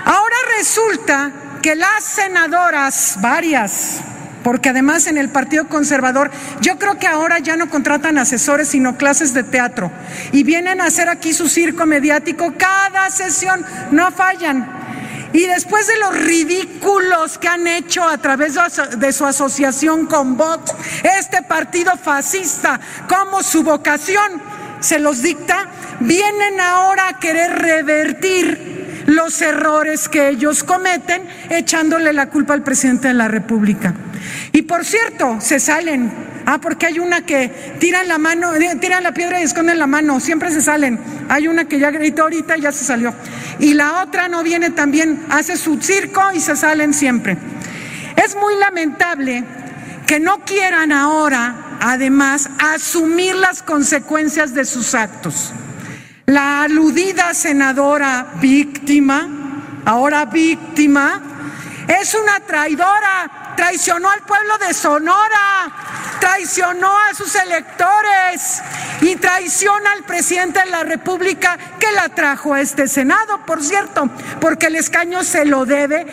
Ahora 0.06 0.36
resulta 0.58 1.32
que 1.66 1.74
las 1.74 2.04
senadoras, 2.04 3.18
varias, 3.22 4.00
porque 4.44 4.70
además 4.70 5.08
en 5.08 5.18
el 5.18 5.30
Partido 5.30 5.68
Conservador 5.68 6.30
yo 6.62 6.78
creo 6.78 7.00
que 7.00 7.08
ahora 7.08 7.40
ya 7.40 7.56
no 7.56 7.72
contratan 7.72 8.20
asesores, 8.20 8.68
sino 8.68 8.98
clases 8.98 9.34
de 9.34 9.42
teatro. 9.42 9.92
Y 10.32 10.44
vienen 10.44 10.80
a 10.80 10.86
hacer 10.86 11.10
aquí 11.10 11.34
su 11.34 11.50
circo 11.50 11.88
mediático 11.88 12.54
cada 12.56 13.10
sesión, 13.10 13.66
no 13.90 14.12
fallan. 14.12 14.70
Y 15.34 15.48
después 15.48 15.88
de 15.88 15.98
los 15.98 16.16
ridículos 16.16 17.40
que 17.40 17.48
han 17.48 17.66
hecho 17.66 18.04
a 18.08 18.20
través 18.20 18.54
de 19.00 19.12
su 19.12 19.26
asociación 19.26 20.06
con 20.06 20.38
Vox, 20.38 20.72
este 21.18 21.42
partido 21.42 21.98
fascista, 21.98 22.80
como 23.10 23.42
su 23.42 23.64
vocación 23.64 24.40
se 24.82 25.00
los 25.00 25.24
dicta, 25.24 25.68
vienen 26.00 26.62
ahora 26.62 27.08
a 27.08 27.20
querer 27.20 27.58
revertir 27.58 28.85
los 29.06 29.42
errores 29.42 30.10
que 30.10 30.30
ellos 30.30 30.64
cometen 30.64 31.24
echándole 31.50 32.14
la 32.14 32.30
culpa 32.30 32.54
al 32.54 32.64
presidente 32.64 33.08
de 33.08 33.14
la 33.14 33.28
República. 33.28 33.94
Y 34.52 34.64
por 34.64 34.86
cierto, 34.86 35.38
se 35.40 35.60
salen. 35.60 36.12
Ah, 36.48 36.60
porque 36.62 36.86
hay 36.86 37.00
una 37.00 37.22
que 37.22 37.50
tiran 37.80 38.08
la 38.08 38.20
mano, 38.20 38.54
eh, 38.54 38.76
tiran 38.80 39.02
la 39.02 39.14
piedra 39.14 39.42
y 39.42 39.44
esconden 39.44 39.80
la 39.80 39.88
mano, 39.88 40.20
siempre 40.20 40.52
se 40.52 40.62
salen. 40.62 41.00
Hay 41.28 41.48
una 41.48 41.66
que 41.66 41.80
ya 41.80 41.90
gritó 41.90 42.24
ahorita 42.24 42.58
y 42.58 42.62
ya 42.62 42.72
se 42.72 42.86
salió. 42.86 43.16
Y 43.60 43.74
la 43.74 44.04
otra 44.04 44.28
no 44.28 44.44
viene 44.44 44.70
también, 44.70 45.24
hace 45.30 45.58
su 45.58 45.82
circo 45.82 46.22
y 46.36 46.40
se 46.40 46.56
salen 46.56 46.94
siempre. 46.94 47.36
Es 48.16 48.36
muy 48.36 48.56
lamentable 48.60 49.44
que 50.06 50.20
no 50.20 50.40
quieran 50.46 50.92
ahora, 50.92 51.78
además, 51.82 52.50
asumir 52.60 53.36
las 53.36 53.64
consecuencias 53.64 54.54
de 54.54 54.66
sus 54.66 54.94
actos. 54.94 55.52
La 56.28 56.64
aludida 56.64 57.34
senadora 57.36 58.34
víctima, 58.42 59.30
ahora 59.86 60.26
víctima, 60.26 61.22
es 61.88 62.16
una 62.16 62.40
traidora 62.40 63.46
traicionó 63.56 64.10
al 64.10 64.22
pueblo 64.22 64.58
de 64.58 64.74
Sonora, 64.74 65.72
traicionó 66.20 66.92
a 66.98 67.14
sus 67.14 67.34
electores 67.36 68.62
y 69.02 69.16
traiciona 69.16 69.92
al 69.94 70.04
presidente 70.04 70.60
de 70.60 70.70
la 70.70 70.84
República 70.84 71.58
que 71.80 71.92
la 71.92 72.10
trajo 72.10 72.54
a 72.54 72.62
este 72.62 72.88
Senado, 72.88 73.46
por 73.46 73.64
cierto, 73.64 74.10
porque 74.40 74.68
el 74.68 74.76
escaño 74.76 75.24
se 75.24 75.46
lo 75.46 75.66
debe 75.66 76.06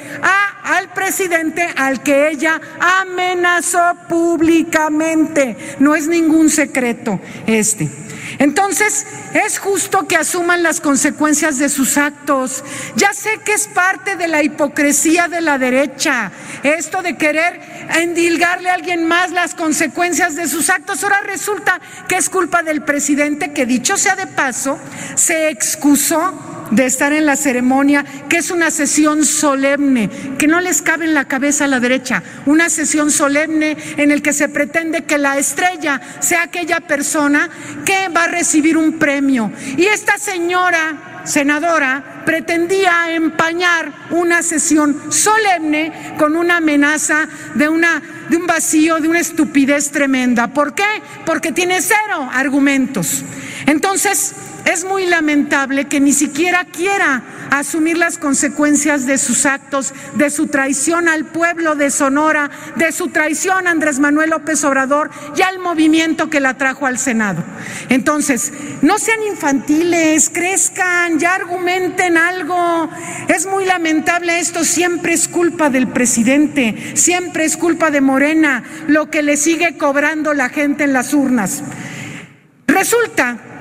al 0.64 0.88
presidente 0.90 1.68
al 1.76 2.02
que 2.02 2.28
ella 2.28 2.60
amenazó 2.80 3.96
públicamente. 4.08 5.76
No 5.78 5.94
es 5.94 6.06
ningún 6.06 6.48
secreto 6.50 7.20
este. 7.46 7.90
Entonces, 8.38 9.06
es 9.34 9.58
justo 9.58 10.06
que 10.06 10.16
asuman 10.16 10.62
las 10.62 10.80
consecuencias 10.80 11.58
de 11.58 11.68
sus 11.68 11.96
actos. 11.96 12.64
Ya 12.96 13.12
sé 13.12 13.40
que 13.44 13.52
es 13.52 13.66
parte 13.68 14.16
de 14.16 14.28
la 14.28 14.42
hipocresía 14.42 15.28
de 15.28 15.40
la 15.40 15.58
derecha, 15.58 16.30
esto 16.62 17.02
de 17.02 17.16
querer 17.16 17.60
endilgarle 18.00 18.70
a 18.70 18.74
alguien 18.74 19.06
más 19.06 19.30
las 19.30 19.54
consecuencias 19.54 20.36
de 20.36 20.48
sus 20.48 20.70
actos. 20.70 21.02
Ahora 21.02 21.20
resulta 21.22 21.80
que 22.08 22.16
es 22.16 22.28
culpa 22.28 22.62
del 22.62 22.82
presidente 22.82 23.52
que, 23.52 23.66
dicho 23.66 23.96
sea 23.96 24.16
de 24.16 24.26
paso, 24.26 24.78
se 25.14 25.48
excusó 25.48 26.52
de 26.72 26.86
estar 26.86 27.12
en 27.12 27.26
la 27.26 27.36
ceremonia, 27.36 28.04
que 28.28 28.38
es 28.38 28.50
una 28.50 28.70
sesión 28.70 29.26
solemne, 29.26 30.08
que 30.38 30.46
no 30.46 30.60
les 30.60 30.80
cabe 30.80 31.04
en 31.04 31.12
la 31.12 31.26
cabeza 31.26 31.66
a 31.66 31.68
la 31.68 31.80
derecha, 31.80 32.22
una 32.46 32.70
sesión 32.70 33.10
solemne 33.10 33.76
en 33.98 34.10
el 34.10 34.22
que 34.22 34.32
se 34.32 34.48
pretende 34.48 35.04
que 35.04 35.18
la 35.18 35.36
estrella 35.36 36.00
sea 36.20 36.44
aquella 36.44 36.80
persona 36.80 37.50
que 37.84 38.08
va 38.08 38.24
a 38.24 38.28
recibir 38.28 38.78
un 38.78 38.98
premio. 38.98 39.21
Y 39.76 39.84
esta 39.84 40.18
señora 40.18 41.22
senadora 41.24 42.22
pretendía 42.26 43.12
empañar 43.14 43.92
una 44.10 44.42
sesión 44.42 45.12
solemne 45.12 46.14
con 46.18 46.36
una 46.36 46.56
amenaza 46.56 47.28
de 47.54 47.68
una 47.68 48.02
de 48.28 48.36
un 48.36 48.46
vacío, 48.46 48.98
de 48.98 49.08
una 49.08 49.20
estupidez 49.20 49.90
tremenda. 49.90 50.48
¿Por 50.48 50.74
qué? 50.74 51.02
Porque 51.24 51.52
tiene 51.52 51.80
cero 51.82 52.28
argumentos. 52.32 53.22
Entonces, 53.66 54.34
es 54.64 54.84
muy 54.84 55.06
lamentable 55.06 55.86
que 55.86 56.00
ni 56.00 56.12
siquiera 56.12 56.64
quiera 56.64 57.22
asumir 57.50 57.98
las 57.98 58.16
consecuencias 58.16 59.06
de 59.06 59.18
sus 59.18 59.44
actos, 59.44 59.92
de 60.14 60.30
su 60.30 60.46
traición 60.46 61.08
al 61.08 61.26
pueblo 61.26 61.74
de 61.74 61.90
Sonora, 61.90 62.50
de 62.76 62.92
su 62.92 63.08
traición 63.08 63.66
a 63.66 63.70
Andrés 63.70 63.98
Manuel 63.98 64.30
López 64.30 64.64
Obrador 64.64 65.10
y 65.36 65.42
al 65.42 65.58
movimiento 65.58 66.30
que 66.30 66.40
la 66.40 66.54
trajo 66.56 66.86
al 66.86 66.98
Senado. 66.98 67.42
Entonces, 67.88 68.52
no 68.82 68.98
sean 68.98 69.22
infantiles, 69.22 70.30
crezcan, 70.32 71.18
ya 71.18 71.34
argumenten 71.34 72.16
algo. 72.16 72.88
Es 73.28 73.46
muy 73.46 73.64
lamentable 73.64 74.38
esto, 74.38 74.64
siempre 74.64 75.12
es 75.12 75.28
culpa 75.28 75.70
del 75.70 75.88
presidente, 75.88 76.92
siempre 76.94 77.44
es 77.44 77.56
culpa 77.56 77.90
de 77.90 78.00
Morena, 78.00 78.62
lo 78.86 79.10
que 79.10 79.22
le 79.22 79.36
sigue 79.36 79.76
cobrando 79.76 80.34
la 80.34 80.48
gente 80.48 80.84
en 80.84 80.92
las 80.92 81.12
urnas. 81.12 81.62
Resulta 82.66 83.51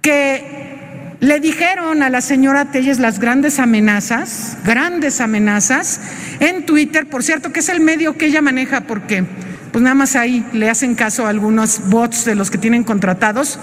que 0.00 1.16
le 1.20 1.38
dijeron 1.40 2.02
a 2.02 2.08
la 2.10 2.20
señora 2.20 2.72
Telles 2.72 2.98
las 2.98 3.18
grandes 3.18 3.58
amenazas, 3.58 4.56
grandes 4.64 5.20
amenazas, 5.20 6.00
en 6.40 6.64
Twitter, 6.64 7.06
por 7.06 7.22
cierto, 7.22 7.52
que 7.52 7.60
es 7.60 7.68
el 7.68 7.80
medio 7.80 8.16
que 8.16 8.26
ella 8.26 8.40
maneja 8.40 8.82
porque 8.82 9.24
pues 9.70 9.82
nada 9.82 9.94
más 9.94 10.16
ahí 10.16 10.44
le 10.52 10.68
hacen 10.68 10.94
caso 10.94 11.26
a 11.26 11.28
algunos 11.28 11.88
bots 11.90 12.24
de 12.24 12.34
los 12.34 12.50
que 12.50 12.58
tienen 12.58 12.84
contratados. 12.84 13.58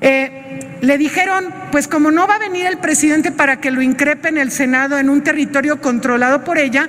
Eh, 0.00 0.43
le 0.84 0.98
dijeron, 0.98 1.52
pues 1.72 1.88
como 1.88 2.10
no 2.10 2.26
va 2.26 2.36
a 2.36 2.38
venir 2.38 2.66
el 2.66 2.78
presidente 2.78 3.32
para 3.32 3.60
que 3.60 3.70
lo 3.70 3.82
increpe 3.82 4.28
en 4.28 4.38
el 4.38 4.50
Senado 4.50 4.98
en 4.98 5.08
un 5.08 5.22
territorio 5.22 5.80
controlado 5.80 6.44
por 6.44 6.58
ella, 6.58 6.88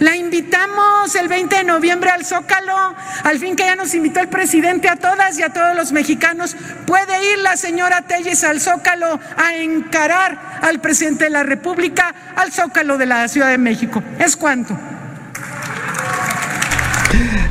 la 0.00 0.16
invitamos 0.16 1.14
el 1.14 1.28
20 1.28 1.56
de 1.56 1.64
noviembre 1.64 2.10
al 2.10 2.24
Zócalo, 2.24 2.94
al 3.24 3.38
fin 3.38 3.56
que 3.56 3.64
ya 3.64 3.76
nos 3.76 3.94
invitó 3.94 4.20
el 4.20 4.28
presidente 4.28 4.88
a 4.88 4.96
todas 4.96 5.38
y 5.38 5.42
a 5.42 5.50
todos 5.50 5.74
los 5.76 5.92
mexicanos. 5.92 6.56
Puede 6.86 7.32
ir 7.32 7.38
la 7.38 7.56
señora 7.56 8.02
Telles 8.02 8.44
al 8.44 8.60
Zócalo 8.60 9.18
a 9.36 9.54
encarar 9.54 10.58
al 10.62 10.80
presidente 10.80 11.24
de 11.24 11.30
la 11.30 11.42
República 11.42 12.14
al 12.34 12.52
Zócalo 12.52 12.98
de 12.98 13.06
la 13.06 13.28
Ciudad 13.28 13.50
de 13.50 13.58
México. 13.58 14.02
¿Es 14.18 14.36
cuánto? 14.36 14.76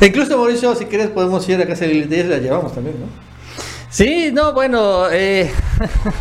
Incluso 0.00 0.36
Mauricio, 0.36 0.74
si 0.74 0.84
quieres 0.84 1.08
podemos 1.08 1.48
ir 1.48 1.60
a 1.60 1.66
casa 1.66 1.86
de 1.86 2.02
Telles, 2.02 2.26
la 2.26 2.38
llevamos 2.38 2.74
también, 2.74 3.00
¿no? 3.00 3.25
Sí, 3.96 4.30
no, 4.30 4.52
bueno, 4.52 5.10
eh, 5.10 5.50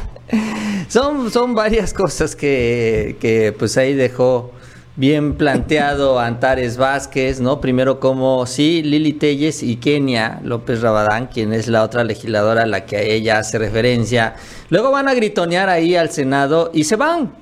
son, 0.87 1.29
son 1.29 1.53
varias 1.53 1.93
cosas 1.93 2.33
que, 2.33 3.17
que 3.19 3.51
pues 3.51 3.75
ahí 3.75 3.93
dejó 3.93 4.53
bien 4.95 5.33
planteado 5.33 6.17
Antares 6.17 6.77
Vázquez, 6.77 7.41
¿no? 7.41 7.59
Primero 7.59 7.99
como 7.99 8.45
sí, 8.45 8.81
Lili 8.81 9.11
Telles 9.11 9.61
y 9.61 9.75
Kenia 9.75 10.39
López 10.41 10.79
Rabadán, 10.79 11.27
quien 11.27 11.51
es 11.51 11.67
la 11.67 11.83
otra 11.83 12.05
legisladora 12.05 12.63
a 12.63 12.65
la 12.65 12.85
que 12.85 13.13
ella 13.13 13.39
hace 13.39 13.59
referencia. 13.59 14.35
Luego 14.69 14.91
van 14.91 15.09
a 15.09 15.13
gritonear 15.13 15.67
ahí 15.67 15.97
al 15.97 16.11
Senado 16.11 16.71
y 16.73 16.85
se 16.85 16.95
van. 16.95 17.33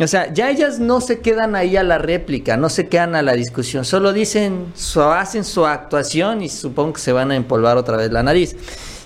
O 0.00 0.06
sea, 0.08 0.34
ya 0.34 0.50
ellas 0.50 0.80
no 0.80 1.00
se 1.00 1.20
quedan 1.20 1.54
ahí 1.54 1.76
a 1.76 1.84
la 1.84 1.98
réplica, 1.98 2.56
no 2.56 2.70
se 2.70 2.88
quedan 2.88 3.14
a 3.14 3.22
la 3.22 3.34
discusión, 3.34 3.84
solo 3.84 4.12
dicen, 4.12 4.72
hacen 5.14 5.44
su 5.44 5.64
actuación 5.64 6.42
y 6.42 6.48
supongo 6.48 6.94
que 6.94 7.00
se 7.00 7.12
van 7.12 7.30
a 7.30 7.36
empolvar 7.36 7.76
otra 7.76 7.96
vez 7.96 8.10
la 8.10 8.24
nariz. 8.24 8.56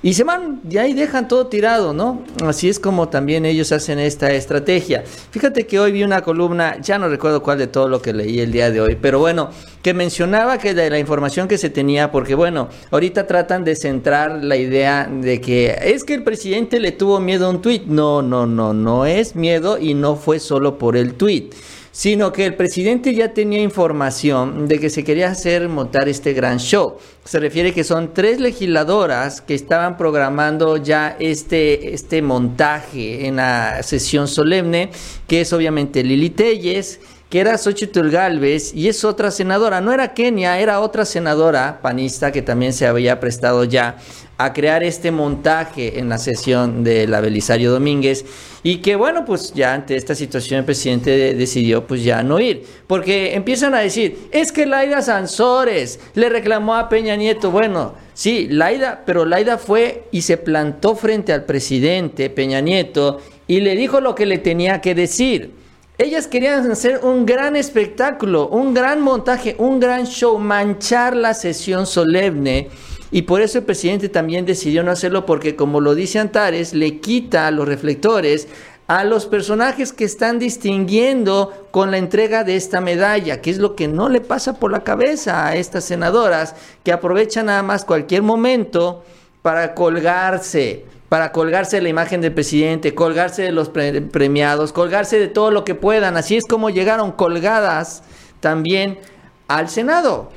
Y 0.02 0.14
se 0.14 0.24
van, 0.24 0.62
y 0.68 0.78
ahí 0.78 0.94
dejan 0.94 1.28
todo 1.28 1.48
tirado, 1.48 1.92
¿no? 1.92 2.22
Así 2.42 2.70
es 2.70 2.78
como 2.78 3.10
también 3.10 3.44
ellos 3.44 3.70
hacen 3.70 3.98
esta 3.98 4.32
estrategia. 4.32 5.04
Fíjate 5.30 5.66
que 5.66 5.78
hoy 5.78 5.92
vi 5.92 6.02
una 6.04 6.22
columna, 6.22 6.80
ya 6.80 6.98
no 6.98 7.06
recuerdo 7.08 7.42
cuál 7.42 7.58
de 7.58 7.66
todo 7.66 7.86
lo 7.86 8.00
que 8.00 8.14
leí 8.14 8.40
el 8.40 8.50
día 8.50 8.70
de 8.70 8.80
hoy, 8.80 8.96
pero 8.98 9.18
bueno, 9.18 9.50
que 9.82 9.92
mencionaba 9.92 10.56
que 10.56 10.72
de 10.72 10.88
la 10.88 10.98
información 10.98 11.48
que 11.48 11.58
se 11.58 11.68
tenía, 11.68 12.10
porque 12.10 12.34
bueno, 12.34 12.70
ahorita 12.90 13.26
tratan 13.26 13.62
de 13.62 13.76
centrar 13.76 14.42
la 14.42 14.56
idea 14.56 15.06
de 15.06 15.38
que 15.42 15.76
es 15.82 16.02
que 16.04 16.14
el 16.14 16.24
presidente 16.24 16.80
le 16.80 16.92
tuvo 16.92 17.20
miedo 17.20 17.46
a 17.46 17.50
un 17.50 17.60
tuit. 17.60 17.84
No, 17.84 18.22
no, 18.22 18.46
no, 18.46 18.72
no 18.72 19.04
es 19.04 19.36
miedo 19.36 19.76
y 19.78 19.92
no 19.92 20.16
fue 20.16 20.38
solo 20.38 20.78
por 20.78 20.96
el 20.96 21.12
tuit 21.12 21.52
sino 21.92 22.32
que 22.32 22.46
el 22.46 22.54
presidente 22.54 23.14
ya 23.14 23.32
tenía 23.34 23.60
información 23.60 24.68
de 24.68 24.78
que 24.78 24.90
se 24.90 25.04
quería 25.04 25.30
hacer 25.30 25.68
montar 25.68 26.08
este 26.08 26.32
gran 26.32 26.58
show. 26.58 26.96
Se 27.24 27.40
refiere 27.40 27.72
que 27.72 27.84
son 27.84 28.14
tres 28.14 28.40
legisladoras 28.40 29.40
que 29.40 29.54
estaban 29.54 29.96
programando 29.96 30.76
ya 30.76 31.16
este, 31.18 31.92
este 31.94 32.22
montaje 32.22 33.26
en 33.26 33.36
la 33.36 33.82
sesión 33.82 34.28
solemne, 34.28 34.90
que 35.26 35.42
es 35.42 35.52
obviamente 35.52 36.02
Lili 36.02 36.30
Telles, 36.30 37.00
que 37.30 37.38
era 37.38 37.56
Xochitl 37.56 38.10
Galvez 38.10 38.74
y 38.74 38.88
es 38.88 39.04
otra 39.04 39.30
senadora, 39.30 39.80
no 39.80 39.92
era 39.92 40.14
Kenia, 40.14 40.58
era 40.58 40.80
otra 40.80 41.04
senadora 41.04 41.78
panista 41.80 42.32
que 42.32 42.42
también 42.42 42.72
se 42.72 42.88
había 42.88 43.20
prestado 43.20 43.62
ya 43.62 43.98
a 44.40 44.54
crear 44.54 44.82
este 44.82 45.10
montaje 45.10 45.98
en 45.98 46.08
la 46.08 46.16
sesión 46.16 46.82
de 46.82 47.06
la 47.06 47.20
Belisario 47.20 47.72
Domínguez. 47.72 48.24
Y 48.62 48.78
que 48.78 48.96
bueno, 48.96 49.26
pues 49.26 49.52
ya 49.52 49.74
ante 49.74 49.96
esta 49.96 50.14
situación 50.14 50.60
el 50.60 50.64
presidente 50.64 51.34
decidió 51.34 51.86
pues 51.86 52.02
ya 52.02 52.22
no 52.22 52.40
ir, 52.40 52.64
porque 52.86 53.34
empiezan 53.34 53.74
a 53.74 53.80
decir, 53.80 54.28
es 54.32 54.50
que 54.50 54.64
Laida 54.64 55.02
Sansores 55.02 56.00
le 56.14 56.30
reclamó 56.30 56.74
a 56.74 56.88
Peña 56.88 57.16
Nieto, 57.16 57.50
bueno, 57.50 57.94
sí, 58.14 58.48
Laida, 58.48 59.02
pero 59.04 59.26
Laida 59.26 59.58
fue 59.58 60.04
y 60.10 60.22
se 60.22 60.38
plantó 60.38 60.94
frente 60.94 61.34
al 61.34 61.44
presidente 61.44 62.30
Peña 62.30 62.62
Nieto 62.62 63.20
y 63.46 63.60
le 63.60 63.76
dijo 63.76 64.00
lo 64.00 64.14
que 64.14 64.24
le 64.24 64.38
tenía 64.38 64.80
que 64.80 64.94
decir. 64.94 65.52
Ellas 65.98 66.26
querían 66.26 66.70
hacer 66.70 67.00
un 67.02 67.26
gran 67.26 67.56
espectáculo, 67.56 68.48
un 68.48 68.72
gran 68.72 69.02
montaje, 69.02 69.54
un 69.58 69.80
gran 69.80 70.06
show, 70.06 70.38
manchar 70.38 71.14
la 71.14 71.34
sesión 71.34 71.86
solemne 71.86 72.68
y 73.10 73.22
por 73.22 73.40
eso 73.40 73.58
el 73.58 73.64
presidente 73.64 74.08
también 74.08 74.46
decidió 74.46 74.82
no 74.82 74.92
hacerlo 74.92 75.26
porque 75.26 75.56
como 75.56 75.80
lo 75.80 75.94
dice 75.94 76.18
Antares, 76.18 76.74
le 76.74 77.00
quita 77.00 77.50
los 77.50 77.66
reflectores 77.66 78.48
a 78.86 79.04
los 79.04 79.26
personajes 79.26 79.92
que 79.92 80.04
están 80.04 80.40
distinguiendo 80.40 81.68
con 81.70 81.92
la 81.92 81.98
entrega 81.98 82.42
de 82.42 82.56
esta 82.56 82.80
medalla, 82.80 83.40
que 83.40 83.50
es 83.50 83.58
lo 83.58 83.76
que 83.76 83.86
no 83.86 84.08
le 84.08 84.20
pasa 84.20 84.58
por 84.58 84.72
la 84.72 84.82
cabeza 84.82 85.46
a 85.46 85.54
estas 85.54 85.84
senadoras 85.84 86.56
que 86.82 86.90
aprovechan 86.90 87.46
nada 87.46 87.62
más 87.62 87.84
cualquier 87.84 88.22
momento 88.22 89.04
para 89.42 89.74
colgarse, 89.74 90.84
para 91.08 91.30
colgarse 91.30 91.80
la 91.80 91.88
imagen 91.88 92.20
del 92.20 92.32
presidente, 92.34 92.94
colgarse 92.94 93.42
de 93.42 93.52
los 93.52 93.68
premiados, 93.68 94.72
colgarse 94.72 95.20
de 95.20 95.28
todo 95.28 95.52
lo 95.52 95.64
que 95.64 95.76
puedan. 95.76 96.16
Así 96.16 96.36
es 96.36 96.44
como 96.44 96.68
llegaron 96.68 97.12
colgadas 97.12 98.02
también 98.40 98.98
al 99.46 99.68
Senado. 99.68 100.30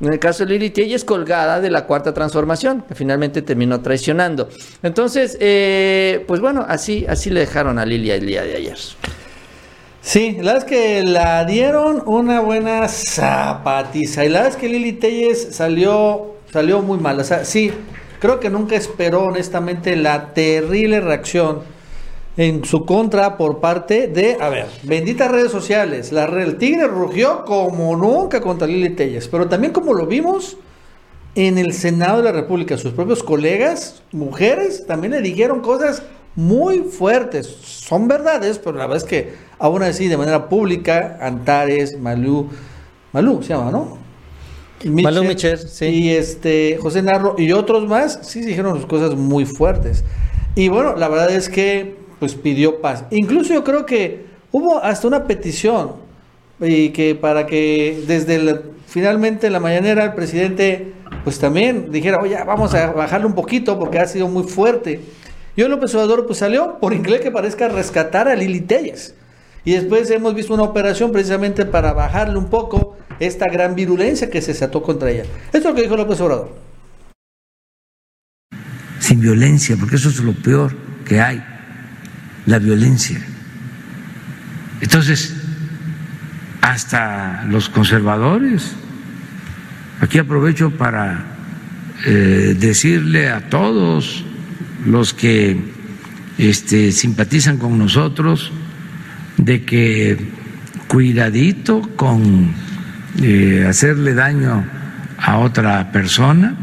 En 0.00 0.10
el 0.10 0.18
caso 0.18 0.46
de 0.46 0.58
Lili 0.58 0.72
ella 0.76 0.96
es 0.96 1.04
colgada 1.04 1.60
de 1.60 1.68
la 1.68 1.84
cuarta 1.84 2.14
transformación, 2.14 2.84
que 2.88 2.94
finalmente 2.94 3.42
terminó 3.42 3.82
traicionando. 3.82 4.48
Entonces, 4.82 5.36
eh, 5.40 6.24
pues 6.26 6.40
bueno, 6.40 6.64
así, 6.66 7.04
así 7.06 7.28
le 7.28 7.40
dejaron 7.40 7.78
a 7.78 7.84
Lili 7.84 8.10
el 8.10 8.26
día 8.26 8.42
de 8.42 8.56
ayer. 8.56 8.78
Sí, 10.00 10.38
la 10.40 10.54
verdad 10.54 10.56
es 10.56 10.64
que 10.64 11.02
la 11.02 11.44
dieron 11.44 12.02
una 12.06 12.40
buena 12.40 12.88
zapatiza. 12.88 14.24
Y 14.24 14.30
la 14.30 14.38
verdad 14.40 14.54
es 14.54 14.60
que 14.60 14.70
Lili 14.70 14.94
Telles 14.94 15.48
salió, 15.54 16.36
salió 16.50 16.80
muy 16.80 16.98
mal. 16.98 17.20
O 17.20 17.24
sea, 17.24 17.44
sí, 17.44 17.70
creo 18.20 18.40
que 18.40 18.48
nunca 18.48 18.76
esperó 18.76 19.24
honestamente 19.24 19.96
la 19.96 20.32
terrible 20.32 21.00
reacción 21.00 21.60
en 22.36 22.64
su 22.64 22.84
contra 22.84 23.36
por 23.36 23.60
parte 23.60 24.06
de, 24.06 24.36
a 24.40 24.48
ver, 24.48 24.66
benditas 24.82 25.30
redes 25.30 25.50
sociales. 25.50 26.12
La, 26.12 26.24
el 26.24 26.56
Tigre 26.56 26.86
rugió 26.86 27.44
como 27.44 27.96
nunca 27.96 28.40
contra 28.40 28.66
Lili 28.66 28.90
Telles, 28.90 29.28
pero 29.28 29.48
también 29.48 29.72
como 29.72 29.94
lo 29.94 30.06
vimos 30.06 30.56
en 31.34 31.58
el 31.58 31.72
Senado 31.72 32.18
de 32.18 32.24
la 32.24 32.32
República, 32.32 32.76
sus 32.76 32.92
propios 32.92 33.22
colegas, 33.22 34.02
mujeres, 34.12 34.86
también 34.86 35.12
le 35.12 35.20
dijeron 35.20 35.60
cosas 35.60 36.02
muy 36.34 36.80
fuertes. 36.80 37.46
Son 37.46 38.08
verdades, 38.08 38.58
pero 38.58 38.76
la 38.76 38.86
verdad 38.86 39.04
es 39.04 39.04
que 39.04 39.34
aún 39.58 39.82
así, 39.82 40.08
de 40.08 40.16
manera 40.16 40.48
pública, 40.48 41.18
Antares, 41.20 41.98
Malú, 41.98 42.48
Malú 43.12 43.42
se 43.42 43.50
llama, 43.50 43.70
¿no? 43.70 43.98
Malú 44.84 45.24
Micher, 45.24 45.58
sí. 45.58 45.86
Y 45.86 46.10
este, 46.10 46.78
José 46.80 47.02
Narro 47.02 47.34
y 47.36 47.52
otros 47.52 47.86
más, 47.86 48.20
sí 48.22 48.40
dijeron 48.40 48.80
cosas 48.86 49.14
muy 49.14 49.44
fuertes. 49.44 50.04
Y 50.54 50.68
bueno, 50.68 50.96
la 50.96 51.08
verdad 51.08 51.30
es 51.30 51.48
que 51.48 51.99
pues 52.20 52.34
pidió 52.34 52.80
paz. 52.80 53.04
Incluso 53.10 53.52
yo 53.52 53.64
creo 53.64 53.86
que 53.86 54.26
hubo 54.52 54.78
hasta 54.78 55.08
una 55.08 55.24
petición 55.24 55.94
y 56.60 56.90
que 56.90 57.14
para 57.14 57.46
que 57.46 58.04
desde 58.06 58.60
finalmente 58.86 59.46
en 59.46 59.54
la 59.54 59.60
mañanera 59.60 60.04
el 60.04 60.12
presidente 60.12 60.92
pues 61.24 61.38
también 61.38 61.90
dijera, 61.90 62.18
oye, 62.20 62.36
vamos 62.46 62.74
a 62.74 62.92
bajarle 62.92 63.26
un 63.26 63.34
poquito 63.34 63.78
porque 63.78 63.98
ha 63.98 64.06
sido 64.06 64.28
muy 64.28 64.44
fuerte. 64.44 65.00
Yo 65.56 65.68
López 65.68 65.94
Obrador 65.94 66.26
pues 66.26 66.38
salió, 66.38 66.78
por 66.78 66.92
inglés 66.92 67.20
que 67.20 67.30
parezca, 67.30 67.68
rescatar 67.68 68.28
a 68.28 68.36
Lili 68.36 68.60
Telles. 68.60 69.14
Y 69.64 69.72
después 69.72 70.10
hemos 70.10 70.34
visto 70.34 70.54
una 70.54 70.62
operación 70.62 71.12
precisamente 71.12 71.66
para 71.66 71.92
bajarle 71.92 72.38
un 72.38 72.48
poco 72.48 72.96
esta 73.18 73.46
gran 73.46 73.74
virulencia 73.74 74.30
que 74.30 74.40
se 74.40 74.52
desató 74.52 74.82
contra 74.82 75.10
ella. 75.10 75.24
Esto 75.46 75.58
es 75.58 75.64
lo 75.64 75.74
que 75.74 75.82
dijo 75.82 75.96
López 75.96 76.20
Obrador. 76.20 76.50
Sin 78.98 79.20
violencia, 79.20 79.76
porque 79.78 79.96
eso 79.96 80.08
es 80.08 80.20
lo 80.20 80.32
peor 80.32 80.72
que 81.04 81.20
hay 81.20 81.42
la 82.46 82.58
violencia. 82.58 83.20
Entonces, 84.80 85.34
hasta 86.60 87.44
los 87.44 87.68
conservadores, 87.68 88.72
aquí 90.00 90.18
aprovecho 90.18 90.70
para 90.70 91.24
eh, 92.06 92.56
decirle 92.58 93.28
a 93.28 93.48
todos 93.48 94.24
los 94.86 95.12
que 95.12 95.58
este, 96.38 96.92
simpatizan 96.92 97.58
con 97.58 97.78
nosotros 97.78 98.52
de 99.36 99.64
que 99.64 100.16
cuidadito 100.88 101.82
con 101.96 102.52
eh, 103.22 103.66
hacerle 103.68 104.14
daño 104.14 104.64
a 105.18 105.38
otra 105.38 105.92
persona 105.92 106.54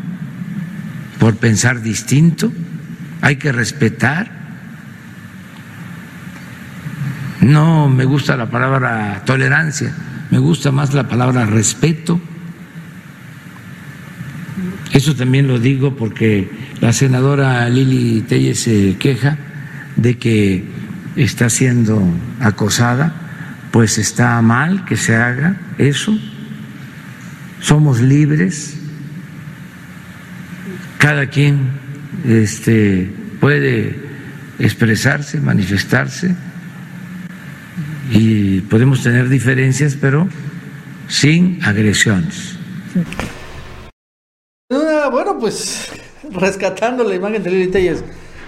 por 1.19 1.37
pensar 1.37 1.81
distinto, 1.81 2.51
hay 3.21 3.37
que 3.37 3.51
respetar 3.51 4.36
No 7.47 7.87
me 7.87 8.03
gusta 8.03 8.35
la 8.35 8.49
palabra 8.49 9.23
tolerancia, 9.25 9.93
me 10.31 10.37
gusta 10.37 10.69
más 10.73 10.93
la 10.93 11.07
palabra 11.07 11.45
respeto. 11.45 12.19
Eso 14.91 15.15
también 15.15 15.47
lo 15.47 15.57
digo 15.57 15.95
porque 15.95 16.49
la 16.81 16.91
senadora 16.91 17.69
Lili 17.69 18.19
Telles 18.23 18.59
se 18.59 18.97
queja 18.97 19.37
de 19.95 20.17
que 20.17 20.65
está 21.15 21.49
siendo 21.49 22.03
acosada, 22.41 23.13
pues 23.71 23.97
está 23.97 24.41
mal 24.41 24.83
que 24.83 24.97
se 24.97 25.15
haga 25.15 25.55
eso. 25.77 26.19
Somos 27.61 28.01
libres, 28.01 28.77
cada 30.97 31.27
quien 31.27 31.69
este, 32.25 33.09
puede 33.39 33.97
expresarse, 34.59 35.39
manifestarse 35.39 36.35
y 38.09 38.61
podemos 38.61 39.03
tener 39.03 39.29
diferencias, 39.29 39.97
pero 39.99 40.27
sin 41.07 41.63
agresiones. 41.63 42.57
bueno, 45.11 45.37
pues 45.39 45.89
rescatando 46.31 47.03
la 47.03 47.15
imagen 47.15 47.41
de 47.43 47.49
Lili 47.49 47.67
Telles, 47.67 48.03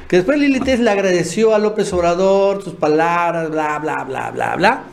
que 0.07 0.17
después 0.17 0.37
Lili 0.37 0.59
Telles 0.59 0.79
le 0.81 0.89
agradeció 0.89 1.55
a 1.55 1.59
López 1.59 1.91
Obrador 1.93 2.63
sus 2.63 2.73
palabras, 2.73 3.49
bla, 3.49 3.79
bla, 3.79 4.03
bla, 4.03 4.31
bla, 4.31 4.55
bla. 4.55 4.83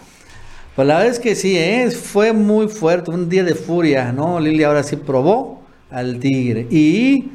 Pues 0.75 0.87
la 0.87 0.99
verdad 0.99 1.13
es 1.13 1.19
que 1.19 1.35
sí, 1.35 1.57
¿eh? 1.57 1.91
fue 1.91 2.33
muy 2.33 2.69
fuerte, 2.69 3.11
un 3.11 3.29
día 3.29 3.43
de 3.43 3.55
furia, 3.55 4.13
¿no? 4.13 4.39
Lili 4.39 4.63
ahora 4.63 4.83
sí 4.83 4.97
probó 4.97 5.63
al 5.91 6.19
tigre. 6.19 6.67
Y, 6.71 7.31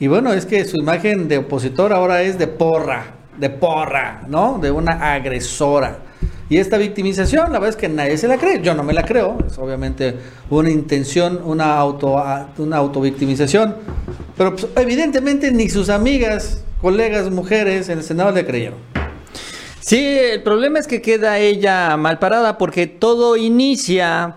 y 0.00 0.08
bueno, 0.08 0.32
es 0.32 0.44
que 0.44 0.64
su 0.64 0.76
imagen 0.76 1.28
de 1.28 1.38
opositor 1.38 1.92
ahora 1.92 2.22
es 2.22 2.36
de 2.36 2.48
porra, 2.48 3.14
de 3.38 3.48
porra, 3.48 4.22
¿no? 4.28 4.58
De 4.58 4.70
una 4.72 5.12
agresora. 5.14 6.09
Y 6.50 6.58
esta 6.58 6.78
victimización, 6.78 7.52
la 7.52 7.60
verdad 7.60 7.68
es 7.68 7.76
que 7.76 7.88
nadie 7.88 8.18
se 8.18 8.26
la 8.26 8.36
cree, 8.36 8.60
yo 8.60 8.74
no 8.74 8.82
me 8.82 8.92
la 8.92 9.04
creo, 9.04 9.38
es 9.46 9.56
obviamente 9.56 10.16
una 10.50 10.68
intención, 10.68 11.40
una 11.44 11.78
auto 11.78 12.20
una 12.58 12.76
autovictimización, 12.76 13.76
pero 14.36 14.56
pues, 14.56 14.66
evidentemente 14.74 15.52
ni 15.52 15.68
sus 15.68 15.88
amigas, 15.88 16.64
colegas, 16.82 17.30
mujeres 17.30 17.88
en 17.88 17.98
el 17.98 18.04
Senado 18.04 18.32
le 18.32 18.44
creyeron. 18.44 18.80
Sí, 19.78 20.04
el 20.04 20.42
problema 20.42 20.80
es 20.80 20.88
que 20.88 21.00
queda 21.00 21.38
ella 21.38 21.96
mal 21.96 22.18
parada 22.18 22.58
porque 22.58 22.88
todo 22.88 23.36
inicia 23.36 24.34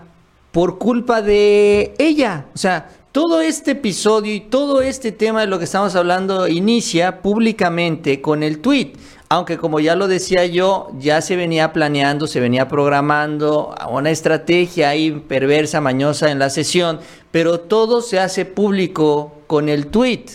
por 0.52 0.78
culpa 0.78 1.20
de 1.20 1.94
ella, 1.98 2.46
o 2.54 2.58
sea, 2.58 2.90
todo 3.10 3.40
este 3.40 3.72
episodio 3.72 4.32
y 4.32 4.40
todo 4.40 4.82
este 4.82 5.10
tema 5.10 5.40
de 5.40 5.46
lo 5.48 5.58
que 5.58 5.64
estamos 5.64 5.96
hablando 5.96 6.46
inicia 6.46 7.22
públicamente 7.22 8.20
con 8.20 8.44
el 8.44 8.60
tweet 8.60 8.92
aunque 9.28 9.58
como 9.58 9.80
ya 9.80 9.96
lo 9.96 10.06
decía 10.06 10.46
yo, 10.46 10.88
ya 10.98 11.20
se 11.20 11.36
venía 11.36 11.72
planeando, 11.72 12.26
se 12.26 12.40
venía 12.40 12.68
programando 12.68 13.74
una 13.90 14.10
estrategia 14.10 14.90
ahí 14.90 15.10
perversa, 15.12 15.80
mañosa 15.80 16.30
en 16.30 16.38
la 16.38 16.50
sesión, 16.50 17.00
pero 17.30 17.60
todo 17.60 18.00
se 18.00 18.20
hace 18.20 18.44
público 18.44 19.32
con 19.46 19.68
el 19.68 19.86
tweet. 19.88 20.26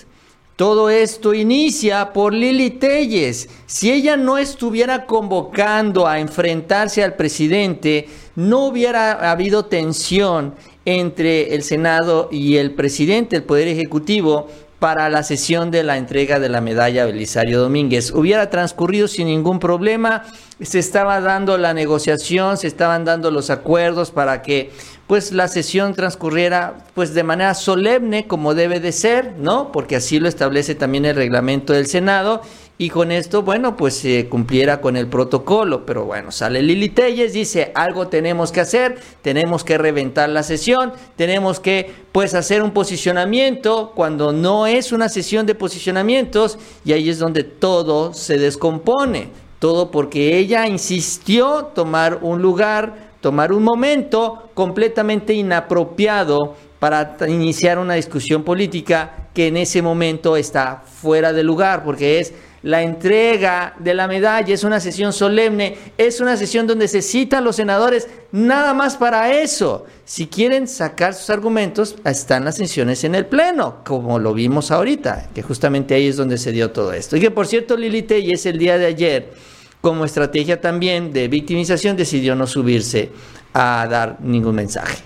Todo 0.56 0.89
esto 0.89 1.34
inicia 1.34 2.12
por 2.12 2.34
Lili 2.34 2.71
Telles. 2.71 3.47
Si 3.65 3.89
ella 3.91 4.17
no 4.17 4.38
estuviera 4.38 5.06
convocando 5.06 6.06
a 6.06 6.19
enfrentarse 6.19 7.02
al 7.02 7.13
presidente, 7.13 8.10
no 8.36 8.65
hubiera 8.65 9.32
habido 9.32 9.65
tensión 9.65 10.56
entre 10.84 11.56
el 11.56 11.63
Senado 11.63 12.28
y 12.30 12.58
el 12.58 12.71
presidente, 12.71 13.38
el 13.38 13.43
Poder 13.43 13.69
Ejecutivo, 13.69 14.47
para 14.80 15.10
la 15.10 15.24
sesión 15.24 15.72
de 15.72 15.84
la 15.84 15.98
entrega 15.98 16.39
de 16.39 16.50
la 16.50 16.62
medalla 16.62 17.06
Belisario 17.06 17.60
Domínguez. 17.60 18.12
Hubiera 18.12 18.50
transcurrido 18.50 19.08
sin 19.08 19.28
ningún 19.28 19.60
problema, 19.60 20.24
se 20.62 20.80
estaba 20.80 21.20
dando 21.20 21.58
la 21.58 21.74
negociación, 21.74 22.58
se 22.58 22.68
estaban 22.68 23.04
dando 23.06 23.30
los 23.30 23.50
acuerdos 23.50 24.12
para 24.12 24.42
que 24.42 24.72
pues 25.08 25.32
la 25.32 25.48
sesión 25.48 25.96
transcurriera 25.96 26.86
pues 26.94 27.13
de 27.13 27.24
manera 27.24 27.54
solemne 27.56 28.28
como 28.28 28.54
debe 28.54 28.80
de 28.80 28.92
ser, 28.92 29.34
¿no? 29.38 29.72
Porque 29.72 29.98
así 29.98 30.20
lo 30.20 30.30
establece 30.30 30.76
también 30.76 31.06
el 31.06 31.15
reglamento 31.15 31.74
del 31.74 31.88
Senado 31.88 32.42
y 32.82 32.89
con 32.89 33.12
esto, 33.12 33.44
bueno, 33.44 33.76
pues 33.76 33.96
se 33.96 34.30
cumpliera 34.30 34.80
con 34.80 34.96
el 34.96 35.08
protocolo. 35.08 35.86
Pero 35.86 36.06
bueno, 36.06 36.32
sale 36.32 36.62
Lili 36.62 36.88
Telles, 36.88 37.34
dice, 37.34 37.74
algo 37.76 38.08
tenemos 38.08 38.54
que 38.54 38.62
hacer, 38.62 38.98
tenemos 39.22 39.65
que 39.65 39.78
reventar 39.78 40.30
la 40.30 40.44
sesión, 40.44 40.94
tenemos 41.18 41.60
que, 41.60 41.92
pues, 42.13 42.34
hacer 42.36 42.63
un 42.63 42.72
posicionamiento 42.72 43.92
cuando 43.94 44.32
no 44.32 44.65
es 44.65 44.94
una 44.94 45.10
sesión 45.10 45.46
de 45.46 45.56
posicionamientos 45.56 46.58
y 46.86 46.94
ahí 46.94 47.10
es 47.10 47.20
donde 47.20 47.44
todo 47.44 48.13
se 48.13 48.38
descompone. 48.38 49.28
Todo 49.60 49.92
porque 49.92 50.38
ella 50.38 50.65
insistió 50.65 51.72
tomar 51.76 52.20
un 52.22 52.42
lugar, 52.42 53.10
tomar 53.20 53.52
un 53.52 53.63
momento 53.63 54.52
completamente 54.54 55.34
inapropiado 55.34 56.56
para 56.80 57.18
iniciar 57.28 57.78
una 57.78 57.96
discusión 57.96 58.44
política 58.44 59.28
que 59.34 59.48
en 59.48 59.58
ese 59.58 59.82
momento 59.82 60.38
está 60.38 60.82
fuera 60.86 61.34
de 61.34 61.44
lugar, 61.44 61.84
porque 61.84 62.22
es 62.22 62.34
la 62.63 62.82
entrega 62.82 63.76
de 63.80 63.93
la 63.93 64.08
medalla, 64.08 64.54
es 64.54 64.63
una 64.63 64.80
sesión 64.80 65.13
solemne, 65.13 65.78
es 65.98 66.19
una 66.19 66.36
sesión 66.38 66.67
donde 66.67 66.88
se 66.88 67.02
citan 67.02 67.43
los 67.43 67.56
senadores 67.56 68.08
nada 68.32 68.74
más 68.74 68.98
para 68.98 69.32
eso. 69.34 69.86
Si 70.06 70.28
quieren 70.28 70.67
sacar 70.67 71.13
sus 71.13 71.30
argumentos, 71.30 71.95
están 72.04 72.45
las 72.45 72.58
sesiones 72.58 73.04
en 73.04 73.15
el 73.15 73.26
Pleno, 73.26 73.84
como 73.86 74.19
lo 74.19 74.34
vimos 74.34 74.72
ahorita, 74.72 75.30
que 75.34 75.41
justamente 75.41 75.95
ahí 75.95 76.08
es 76.08 76.17
donde 76.17 76.38
se 76.38 76.52
dio 76.52 76.72
todo 76.72 76.93
esto. 76.93 77.15
Y 77.15 77.22
que 77.22 77.32
por 77.32 77.48
cierto, 77.48 77.78
Lili 77.78 78.06
es 78.10 78.45
el 78.45 78.58
día 78.58 78.78
de 78.78 78.88
ayer, 78.88 79.34
como 79.82 80.06
estrategia 80.06 80.60
también 80.60 81.13
de 81.13 81.28
victimización, 81.28 81.95
decidió 81.95 82.36
no 82.36 82.48
subirse 82.48 83.12
a 83.54 83.88
dar 83.89 84.17
ningún 84.22 84.56
mensaje. 84.56 84.98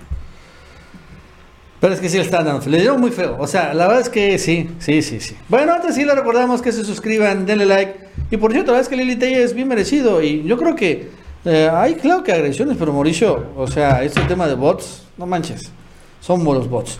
Pero 1.84 1.96
es 1.96 2.00
que 2.00 2.08
sí 2.08 2.16
le 2.16 2.24
están 2.24 2.48
le 2.66 2.78
dieron 2.78 3.02
muy 3.02 3.12
feo. 3.12 3.36
O 3.38 3.46
sea, 3.46 3.74
la 3.74 3.88
verdad 3.88 4.04
es 4.04 4.08
que 4.08 4.40
sí, 4.40 4.70
sí, 4.80 5.02
sí, 5.02 5.20
sí. 5.20 5.36
Bueno, 5.50 5.74
antes 5.74 5.96
sí 5.96 6.06
le 6.06 6.16
recordamos 6.16 6.62
que 6.62 6.72
se 6.72 6.86
suscriban, 6.86 7.46
denle 7.46 7.66
like. 7.66 8.00
Y 8.32 8.38
por 8.38 8.54
cierto, 8.54 8.72
la 8.72 8.78
verdad 8.78 8.84
es 8.84 8.88
que 8.88 8.96
Lili 8.96 9.18
Telle 9.18 9.44
es 9.44 9.54
bien 9.54 9.68
merecido. 9.68 10.24
Y 10.24 10.44
yo 10.44 10.56
creo 10.56 10.78
que 10.78 11.10
eh, 11.44 11.70
hay, 11.70 11.96
claro 11.96 12.24
que 12.24 12.32
agresiones, 12.32 12.78
pero 12.80 12.94
Mauricio, 12.94 13.48
o 13.58 13.68
sea, 13.68 14.02
este 14.02 14.22
tema 14.22 14.48
de 14.48 14.54
bots, 14.54 15.04
no 15.18 15.26
manches, 15.26 15.74
son 16.22 16.42
buenos 16.46 16.70
bots. 16.70 17.00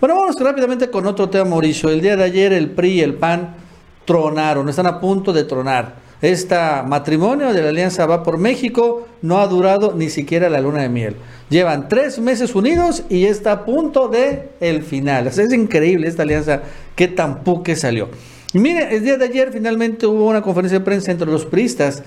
Bueno, 0.00 0.16
vamos 0.16 0.40
rápidamente 0.40 0.88
con 0.88 1.06
otro 1.06 1.28
tema, 1.28 1.44
Mauricio. 1.44 1.90
El 1.90 2.00
día 2.00 2.16
de 2.16 2.24
ayer 2.24 2.54
el 2.54 2.70
PRI 2.70 2.88
y 2.88 3.00
el 3.02 3.12
PAN 3.16 3.54
tronaron, 4.06 4.66
están 4.66 4.86
a 4.86 4.98
punto 4.98 5.34
de 5.34 5.44
tronar. 5.44 5.96
Este 6.22 6.56
matrimonio 6.86 7.52
de 7.52 7.60
la 7.62 7.70
Alianza 7.70 8.06
Va 8.06 8.22
por 8.22 8.38
México 8.38 9.08
no 9.22 9.40
ha 9.40 9.48
durado 9.48 9.92
ni 9.92 10.08
siquiera 10.08 10.48
la 10.48 10.60
luna 10.60 10.82
de 10.82 10.88
miel. 10.88 11.16
Llevan 11.50 11.88
tres 11.88 12.20
meses 12.20 12.54
unidos 12.54 13.02
y 13.08 13.24
está 13.24 13.50
a 13.50 13.64
punto 13.64 14.06
de 14.06 14.50
el 14.60 14.84
final. 14.84 15.26
es 15.26 15.52
increíble 15.52 16.06
esta 16.06 16.22
alianza 16.22 16.62
que 16.94 17.08
tampoco 17.08 17.74
salió. 17.74 18.08
Y 18.52 18.60
mire, 18.60 18.94
el 18.94 19.02
día 19.02 19.16
de 19.18 19.24
ayer 19.24 19.50
finalmente 19.50 20.06
hubo 20.06 20.28
una 20.28 20.42
conferencia 20.42 20.78
de 20.78 20.84
prensa 20.84 21.10
entre 21.10 21.26
los 21.26 21.44
priistas. 21.44 22.04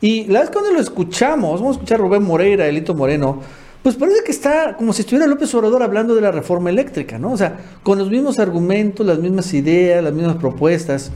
Y 0.00 0.26
la 0.26 0.42
vez 0.42 0.50
cuando 0.50 0.70
lo 0.70 0.78
escuchamos, 0.78 1.60
vamos 1.60 1.76
a 1.76 1.80
escuchar 1.80 1.98
a 1.98 2.02
Rubén 2.04 2.22
Moreira, 2.22 2.68
Elito 2.68 2.94
Moreno, 2.94 3.40
pues 3.82 3.96
parece 3.96 4.22
que 4.22 4.30
está 4.30 4.76
como 4.76 4.92
si 4.92 5.02
estuviera 5.02 5.26
López 5.26 5.52
Obrador 5.56 5.82
hablando 5.82 6.14
de 6.14 6.20
la 6.20 6.30
reforma 6.30 6.70
eléctrica, 6.70 7.18
¿no? 7.18 7.32
O 7.32 7.36
sea, 7.36 7.58
con 7.82 7.98
los 7.98 8.10
mismos 8.10 8.38
argumentos, 8.38 9.04
las 9.04 9.18
mismas 9.18 9.52
ideas, 9.54 10.04
las 10.04 10.12
mismas 10.12 10.36
propuestas. 10.36 11.10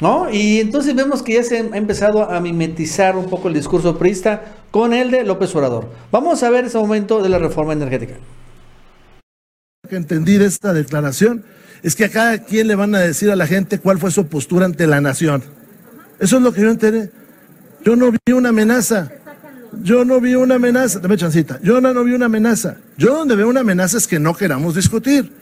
¿No? 0.00 0.30
Y 0.30 0.60
entonces 0.60 0.94
vemos 0.94 1.22
que 1.22 1.34
ya 1.34 1.42
se 1.42 1.58
ha 1.58 1.76
empezado 1.76 2.30
a 2.30 2.40
mimetizar 2.40 3.16
un 3.16 3.28
poco 3.28 3.48
el 3.48 3.54
discurso 3.54 3.98
priista 3.98 4.42
con 4.70 4.92
el 4.92 5.10
de 5.10 5.24
López 5.24 5.54
Obrador. 5.56 5.88
Vamos 6.12 6.42
a 6.42 6.50
ver 6.50 6.66
ese 6.66 6.78
momento 6.78 7.20
de 7.20 7.28
la 7.28 7.38
reforma 7.38 7.72
energética. 7.72 8.14
Que 9.88 9.96
entendí 9.96 10.36
de 10.36 10.46
esta 10.46 10.72
declaración 10.72 11.44
es 11.82 11.96
que 11.96 12.04
a 12.04 12.10
cada 12.10 12.38
quien 12.38 12.68
le 12.68 12.76
van 12.76 12.94
a 12.94 13.00
decir 13.00 13.30
a 13.30 13.36
la 13.36 13.46
gente 13.46 13.78
cuál 13.78 13.98
fue 13.98 14.10
su 14.10 14.26
postura 14.26 14.66
ante 14.66 14.86
la 14.86 15.00
nación. 15.00 15.42
Eso 16.20 16.36
es 16.36 16.42
lo 16.42 16.52
que 16.52 16.60
yo 16.60 16.70
entendí. 16.70 17.10
Yo 17.84 17.96
no 17.96 18.12
vi 18.12 18.32
una 18.32 18.50
amenaza. 18.50 19.10
Yo 19.82 20.04
no 20.04 20.20
vi 20.20 20.34
una 20.34 20.56
amenaza. 20.56 21.00
Dame 21.00 21.16
chancita. 21.16 21.58
Yo 21.62 21.80
no 21.80 22.04
vi 22.04 22.12
una 22.12 22.26
amenaza. 22.26 22.76
Yo 22.96 23.16
donde 23.16 23.34
veo 23.34 23.48
una 23.48 23.60
amenaza 23.60 23.96
es 23.98 24.06
que 24.06 24.18
no 24.18 24.34
queramos 24.34 24.74
discutir. 24.74 25.32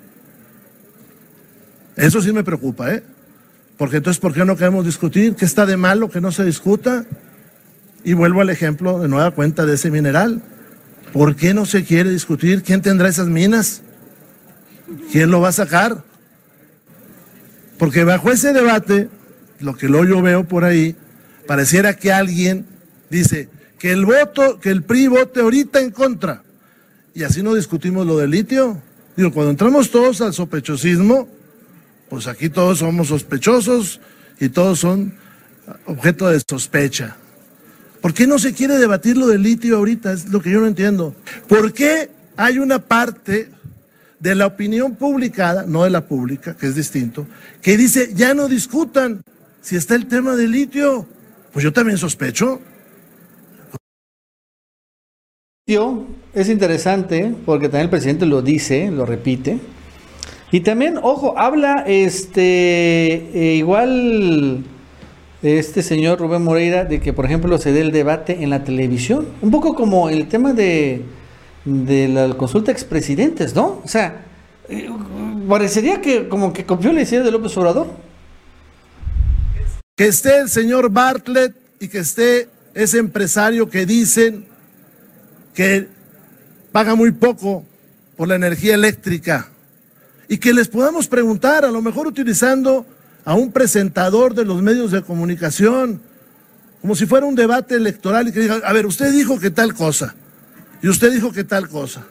Eso 1.97 2.21
sí 2.21 2.33
me 2.33 2.45
preocupa, 2.45 2.93
¿eh? 2.93 3.03
Porque 3.77 3.99
entonces, 3.99 4.21
¿por 4.21 4.33
qué 4.33 4.45
no 4.45 4.57
queremos 4.57 4.85
discutir? 4.85 5.35
¿Qué 5.35 5.45
está 5.45 5.67
de 5.67 5.77
malo 5.77 6.09
que 6.11 6.21
no 6.21 6.33
se 6.33 6.45
discuta? 6.45 7.05
Y 8.05 8.15
vuelvo 8.15 8.41
al 8.41 8.51
ejemplo 8.51 8.99
de 8.99 9.09
nueva 9.09 9.33
cuenta 9.33 9.67
de 9.67 9.75
ese 9.75 9.91
mineral. 9.91 10.43
¿Por 11.13 11.37
qué 11.37 11.53
no 11.53 11.67
se 11.67 11.85
quiere 11.85 12.11
discutir? 12.11 12.63
¿Quién 12.63 12.81
tendrá 12.81 13.09
esas 13.09 13.29
minas? 13.29 13.83
¿Quién 15.13 15.31
lo 15.31 15.41
va 15.41 15.49
a 15.49 15.53
sacar? 15.53 16.05
Porque 17.79 18.05
bajo 18.05 18.31
ese 18.31 18.53
debate, 18.53 19.09
lo 19.61 19.75
que 19.75 19.89
yo 19.89 20.23
veo 20.23 20.45
por 20.45 20.65
ahí, 20.65 20.97
pareciera 21.47 21.95
que 21.97 22.13
alguien 22.13 22.67
dice 23.11 23.49
que 23.79 23.93
el 23.93 24.07
voto, 24.07 24.59
que 24.59 24.71
el 24.71 24.83
PRI 24.83 25.09
vote 25.09 25.41
ahorita 25.41 25.81
en 25.81 25.91
contra. 25.91 26.43
Y 27.15 27.25
así 27.25 27.43
no 27.43 27.55
discutimos 27.55 28.07
lo 28.07 28.17
del 28.17 28.31
litio. 28.31 28.81
Digo, 29.17 29.33
cuando 29.33 29.51
entramos 29.51 29.91
todos 29.91 30.21
al 30.21 30.33
sospechosismo, 30.33 31.29
pues 32.09 32.27
aquí 32.27 32.49
todos 32.49 32.79
somos 32.79 33.09
sospechosos 33.09 34.01
y 34.39 34.49
todos 34.49 34.79
son 34.79 35.15
objeto 35.87 36.29
de 36.29 36.41
sospecha. 36.49 37.17
¿Por 38.01 38.15
qué 38.15 38.27
no 38.27 38.39
se 38.39 38.53
quiere 38.55 38.77
debatir 38.77 39.17
lo 39.17 39.27
del 39.27 39.43
litio 39.43 39.77
ahorita? 39.79 40.13
Es 40.13 40.29
lo 40.29 40.41
que 40.41 40.51
yo 40.51 40.61
no 40.61 40.67
entiendo. 40.67 41.15
¿Por 41.49 41.73
qué 41.73 42.11
hay 42.37 42.59
una 42.59 42.79
parte 42.79 43.51
de 44.21 44.35
la 44.35 44.47
opinión 44.47 44.95
publicada, 44.95 45.65
no 45.67 45.85
de 45.85 45.91
la 45.91 46.07
pública, 46.07 46.57
que 46.57 46.67
es 46.67 46.75
distinto, 46.75 47.27
que 47.61 47.77
dice, 47.77 48.13
ya 48.15 48.35
no 48.35 48.49
discutan 48.49 49.23
si 49.61 49.77
está 49.77 49.95
el 49.95 50.07
tema 50.07 50.37
del 50.37 50.53
litio? 50.53 51.07
Pues 51.53 51.65
yo 51.65 51.73
también 51.73 51.99
sospecho. 51.99 52.61
Es 56.33 56.49
interesante 56.49 57.35
porque 57.45 57.67
también 57.67 57.87
el 57.87 57.91
presidente 57.91 58.25
lo 58.25 58.41
dice, 58.41 58.89
lo 58.93 59.05
repite, 59.05 59.59
y 60.53 60.61
también, 60.61 60.99
ojo, 61.03 61.39
habla 61.39 61.85
este 61.87 63.15
eh, 63.35 63.55
igual 63.57 64.65
este 65.43 65.83
señor 65.83 66.19
Rubén 66.19 66.43
Moreira 66.43 66.85
de 66.85 67.01
que, 67.01 67.13
por 67.13 67.25
ejemplo, 67.25 67.59
se 67.59 67.73
dé 67.73 67.81
el 67.81 67.93
debate 67.93 68.43
en 68.43 68.51
la 68.51 68.65
televisión. 68.65 69.29
Un 69.43 69.51
poco 69.51 69.75
como 69.75 70.09
el 70.09 70.29
tema 70.29 70.53
de, 70.53 71.03
de 71.65 72.09
la 72.09 72.29
consulta 72.35 72.73
expresidentes, 72.73 73.55
¿no? 73.55 73.81
O 73.85 73.89
sea, 73.89 74.25
eh, 74.69 74.89
parecería 75.49 76.01
que 76.01 76.29
como 76.29 76.53
que 76.53 76.65
confió 76.65 76.93
la 76.93 77.03
idea 77.03 77.23
de 77.23 77.31
López 77.31 77.57
Obrador. 77.57 77.89
Que 79.97 80.07
esté 80.07 80.39
el 80.39 80.49
señor 80.49 80.91
Bartlett 80.91 81.55
y 81.81 81.89
que 81.89 81.99
esté 81.99 82.49
ese 82.75 82.99
empresario 82.99 83.69
que 83.69 83.87
dicen 83.87 84.47
que 85.55 85.89
paga 86.71 86.95
muy 86.95 87.13
poco 87.13 87.65
por 88.17 88.29
la 88.29 88.37
energía 88.37 88.75
eléctrica 88.75 89.49
y 90.29 90.39
que 90.39 90.53
les 90.53 90.69
podamos 90.69 91.07
preguntar, 91.09 91.65
a 91.65 91.71
lo 91.71 91.83
mejor 91.83 92.07
utilizando 92.07 92.87
a 93.25 93.35
un 93.35 93.53
presentador 93.53 94.35
de 94.35 94.45
los 94.45 94.63
medios 94.63 94.91
de 94.91 95.03
comunicación, 95.03 96.01
como 96.81 96.95
si 96.95 97.07
fuera 97.07 97.27
un 97.27 97.35
debate 97.35 97.75
electoral 97.75 98.29
y 98.29 98.33
que 98.33 98.41
diga, 98.41 98.61
a 98.65 98.73
ver, 98.73 98.87
usted 98.87 99.13
dijo 99.13 99.39
que 99.39 99.51
tal 99.51 99.75
cosa, 99.75 100.15
y 100.83 100.89
usted 100.89 101.13
dijo 101.13 101.33
que 101.33 101.45
tal 101.45 101.69
cosa. 101.69 102.05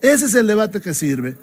Ese 0.00 0.26
es 0.26 0.34
el 0.34 0.46
debate 0.46 0.80
que 0.80 0.94
sirve. 0.94 1.36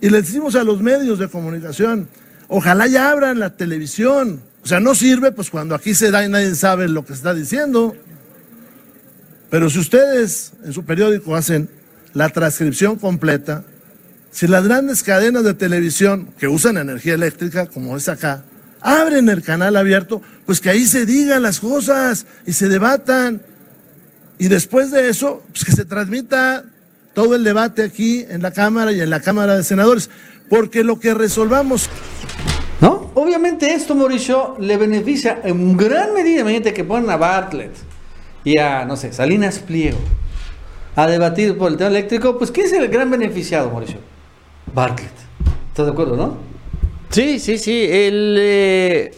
Y 0.00 0.10
le 0.10 0.20
decimos 0.20 0.54
a 0.54 0.64
los 0.64 0.82
medios 0.82 1.18
de 1.18 1.28
comunicación, 1.28 2.08
ojalá 2.48 2.86
ya 2.86 3.10
abran 3.10 3.38
la 3.38 3.56
televisión. 3.56 4.42
O 4.62 4.66
sea, 4.66 4.80
no 4.80 4.94
sirve 4.94 5.32
pues 5.32 5.50
cuando 5.50 5.74
aquí 5.74 5.94
se 5.94 6.10
da 6.10 6.24
y 6.24 6.28
nadie 6.28 6.54
sabe 6.54 6.88
lo 6.88 7.06
que 7.06 7.14
está 7.14 7.32
diciendo. 7.32 7.96
Pero 9.48 9.70
si 9.70 9.78
ustedes 9.78 10.52
en 10.64 10.72
su 10.72 10.84
periódico 10.84 11.34
hacen 11.34 11.68
la 12.12 12.28
transcripción 12.28 12.96
completa, 12.96 13.64
si 14.36 14.46
las 14.46 14.68
grandes 14.68 15.02
cadenas 15.02 15.44
de 15.44 15.54
televisión 15.54 16.28
que 16.38 16.46
usan 16.46 16.76
energía 16.76 17.14
eléctrica, 17.14 17.64
como 17.64 17.96
es 17.96 18.06
acá, 18.06 18.44
abren 18.82 19.30
el 19.30 19.42
canal 19.42 19.76
abierto, 19.76 20.20
pues 20.44 20.60
que 20.60 20.68
ahí 20.68 20.84
se 20.84 21.06
digan 21.06 21.42
las 21.42 21.58
cosas 21.58 22.26
y 22.44 22.52
se 22.52 22.68
debatan. 22.68 23.40
Y 24.36 24.48
después 24.48 24.90
de 24.90 25.08
eso, 25.08 25.42
pues 25.52 25.64
que 25.64 25.72
se 25.72 25.86
transmita 25.86 26.64
todo 27.14 27.34
el 27.34 27.44
debate 27.44 27.82
aquí 27.82 28.26
en 28.28 28.42
la 28.42 28.50
Cámara 28.50 28.92
y 28.92 29.00
en 29.00 29.08
la 29.08 29.20
Cámara 29.20 29.56
de 29.56 29.64
Senadores, 29.64 30.10
porque 30.50 30.84
lo 30.84 31.00
que 31.00 31.14
resolvamos... 31.14 31.88
¿No? 32.82 33.10
Obviamente 33.14 33.72
esto, 33.72 33.94
Mauricio, 33.94 34.58
le 34.60 34.76
beneficia 34.76 35.40
en 35.44 35.78
gran 35.78 36.12
medida, 36.12 36.42
imagínate 36.42 36.74
que 36.74 36.84
ponen 36.84 37.08
a 37.08 37.16
Bartlett 37.16 37.72
y 38.44 38.58
a, 38.58 38.84
no 38.84 38.98
sé, 38.98 39.14
Salinas 39.14 39.60
Pliego 39.60 39.96
a 40.94 41.06
debatir 41.06 41.56
por 41.56 41.72
el 41.72 41.78
tema 41.78 41.88
eléctrico, 41.88 42.36
pues 42.36 42.50
¿quién 42.50 42.66
es 42.66 42.74
el 42.74 42.88
gran 42.88 43.10
beneficiado, 43.10 43.70
Mauricio? 43.70 44.14
¿Estás 45.68 45.86
de 45.86 45.92
acuerdo, 45.92 46.16
no? 46.16 46.36
Sí, 47.08 47.38
sí, 47.38 47.56
sí. 47.56 47.86
El, 47.88 48.36
eh, 48.38 49.14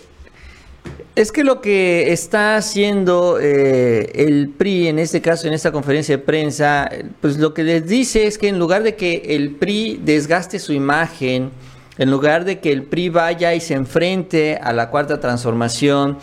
es 1.17 1.33
que 1.33 1.43
lo 1.43 1.61
que 1.61 2.13
está 2.13 2.55
haciendo 2.55 3.41
eh, 3.41 4.09
el 4.15 4.51
PRI, 4.51 4.87
en 4.87 5.01
este 5.01 5.21
caso, 5.21 5.49
en 5.49 5.55
esta 5.55 5.73
conferencia 5.73 6.17
de 6.17 6.23
prensa, 6.23 6.89
pues 7.21 7.39
lo 7.39 7.55
que 7.55 7.65
les 7.65 7.89
dice 7.89 8.29
es 8.29 8.39
que 8.39 8.47
en 8.47 8.61
lugar 8.61 8.85
de 8.85 8.95
que 8.95 9.23
el 9.31 9.57
PRI 9.57 10.01
desgaste 10.01 10.61
su 10.61 10.73
imagen, 10.73 11.51
en 11.99 12.09
lugar 12.09 12.45
de 12.45 12.61
que 12.61 12.71
el 12.71 12.85
PRI 12.85 13.09
vaya 13.09 13.53
y 13.53 13.61
se 13.61 13.75
enfrente 13.75 14.61
a 14.63 14.73
la 14.73 14.91
cuarta 14.91 15.19
transformación, 15.19 16.19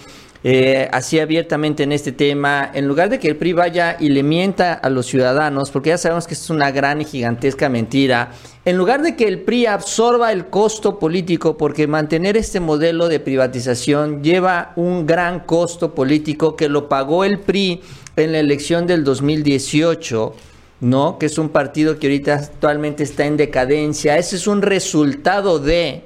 eh, 0.47 0.87
así 0.91 1.19
abiertamente 1.19 1.81
en 1.81 1.91
este 1.91 2.11
tema, 2.11 2.69
en 2.71 2.87
lugar 2.87 3.09
de 3.09 3.17
que 3.17 3.29
el 3.29 3.35
PRI 3.35 3.53
vaya 3.53 3.97
y 3.99 4.09
le 4.09 4.21
mienta 4.21 4.73
a 4.73 4.91
los 4.91 5.07
ciudadanos, 5.07 5.71
porque 5.71 5.89
ya 5.89 5.97
sabemos 5.97 6.27
que 6.27 6.35
es 6.35 6.51
una 6.51 6.69
gran 6.69 7.01
y 7.01 7.05
gigantesca 7.05 7.67
mentira, 7.67 8.31
en 8.63 8.77
lugar 8.77 9.01
de 9.01 9.15
que 9.15 9.27
el 9.27 9.41
PRI 9.41 9.65
absorba 9.65 10.31
el 10.31 10.45
costo 10.45 10.99
político, 10.99 11.57
porque 11.57 11.87
mantener 11.87 12.37
este 12.37 12.59
modelo 12.59 13.07
de 13.07 13.19
privatización 13.19 14.21
lleva 14.21 14.73
un 14.75 15.07
gran 15.07 15.39
costo 15.39 15.95
político 15.95 16.55
que 16.55 16.69
lo 16.69 16.89
pagó 16.89 17.23
el 17.23 17.39
PRI 17.39 17.81
en 18.15 18.31
la 18.31 18.37
elección 18.37 18.85
del 18.85 19.03
2018. 19.03 20.35
¿no? 20.81 21.17
Que 21.17 21.25
es 21.25 21.39
un 21.39 21.49
partido 21.49 21.97
que 21.97 22.05
ahorita 22.05 22.35
actualmente 22.35 23.01
está 23.01 23.25
en 23.25 23.37
decadencia. 23.37 24.19
Ese 24.19 24.35
es 24.35 24.45
un 24.45 24.61
resultado 24.61 25.57
de... 25.57 26.03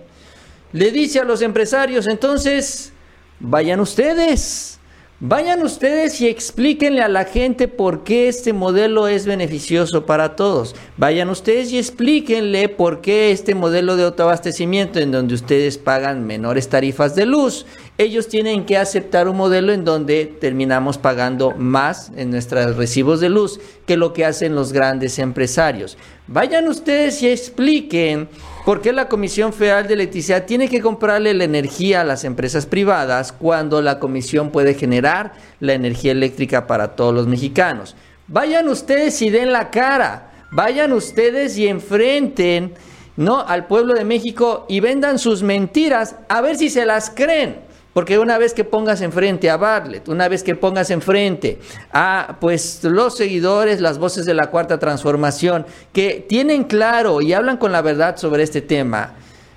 Le 0.72 0.92
dice 0.92 1.20
a 1.20 1.26
los 1.26 1.42
empresarios, 1.42 2.08
entonces, 2.08 2.94
Vayan 3.42 3.80
ustedes, 3.80 4.80
vayan 5.22 5.64
ustedes 5.64 6.20
y 6.20 6.28
explíquenle 6.28 7.02
a 7.02 7.08
la 7.08 7.24
gente 7.24 7.70
por 7.70 8.04
qué 8.04 8.28
este 8.28 8.52
modelo 8.52 9.08
es 9.08 9.26
beneficioso 9.26 10.06
para 10.06 10.36
todos. 10.36 10.76
Vayan 10.98 11.30
ustedes 11.30 11.72
y 11.72 11.78
explíquenle 11.78 12.68
por 12.68 13.00
qué 13.00 13.32
este 13.32 13.56
modelo 13.56 13.96
de 13.96 14.04
autoabastecimiento 14.04 15.00
en 15.00 15.14
donde 15.14 15.36
ustedes 15.36 15.78
pagan 15.78 16.28
menores 16.28 16.68
tarifas 16.68 17.16
de 17.16 17.26
luz, 17.28 17.66
ellos 18.00 18.30
tienen 18.30 18.66
que 18.66 18.78
aceptar 18.78 19.28
un 19.28 19.36
modelo 19.36 19.74
en 19.74 19.84
donde 19.84 20.26
terminamos 20.26 20.98
pagando 20.98 21.52
más 21.52 22.14
en 22.16 22.32
nuestros 22.32 22.78
recibos 22.78 23.20
de 23.20 23.28
luz 23.28 23.60
que 23.86 23.98
lo 23.98 24.14
que 24.14 24.24
hacen 24.24 24.56
los 24.56 24.72
grandes 24.72 25.20
empresarios. 25.20 25.98
Vayan 26.26 26.70
ustedes 26.70 27.22
y 27.22 27.28
expliquen 27.28 28.30
¿Por 28.64 28.80
qué 28.82 28.94
la 28.94 29.10
Comisión 29.10 29.52
Federal 29.52 29.86
de 29.88 29.96
Electricidad 29.96 30.46
tiene 30.46 30.70
que 30.70 30.80
comprarle 30.80 31.34
la 31.34 31.44
energía 31.44 32.02
a 32.02 32.04
las 32.06 32.24
empresas 32.24 32.66
privadas 32.66 33.34
cuando 33.34 33.82
la 33.82 34.00
comisión 34.00 34.52
puede 34.52 34.76
generar 34.76 35.34
la 35.60 35.74
energía 35.74 36.14
eléctrica 36.14 36.68
para 36.68 36.96
todos 36.96 37.14
los 37.14 37.28
mexicanos? 37.28 37.98
Vayan 38.28 38.70
ustedes 38.70 39.22
y 39.22 39.30
den 39.30 39.52
la 39.52 39.72
cara, 39.72 40.32
vayan 40.52 40.94
ustedes 40.94 41.58
y 41.58 41.68
enfrenten 41.68 42.76
¿no? 43.18 43.40
al 43.40 43.68
pueblo 43.68 43.94
de 43.94 44.06
México 44.06 44.66
y 44.70 44.80
vendan 44.80 45.20
sus 45.20 45.44
mentiras 45.44 46.16
a 46.30 46.40
ver 46.40 46.56
si 46.56 46.70
se 46.70 46.86
las 46.86 47.10
creen. 47.10 47.69
Porque 47.94 48.20
una 48.20 48.38
vez 48.38 48.54
que 48.54 48.64
pongas 48.64 49.02
enfrente 49.02 49.50
a 49.50 49.58
Bartlett, 49.58 50.08
una 50.10 50.28
vez 50.28 50.44
que 50.44 50.56
pongas 50.56 50.92
enfrente 50.92 51.60
a 51.92 52.38
pues 52.40 52.84
los 52.84 53.18
seguidores, 53.18 53.82
las 53.82 53.98
voces 53.98 54.26
de 54.26 54.36
la 54.36 54.52
cuarta 54.52 54.78
transformación, 54.78 55.66
que 55.92 56.26
tienen 56.28 56.66
claro 56.66 57.22
y 57.22 57.34
hablan 57.34 57.58
con 57.58 57.72
la 57.72 57.82
verdad 57.82 58.18
sobre 58.18 58.44
este 58.44 58.62
tema, 58.62 59.16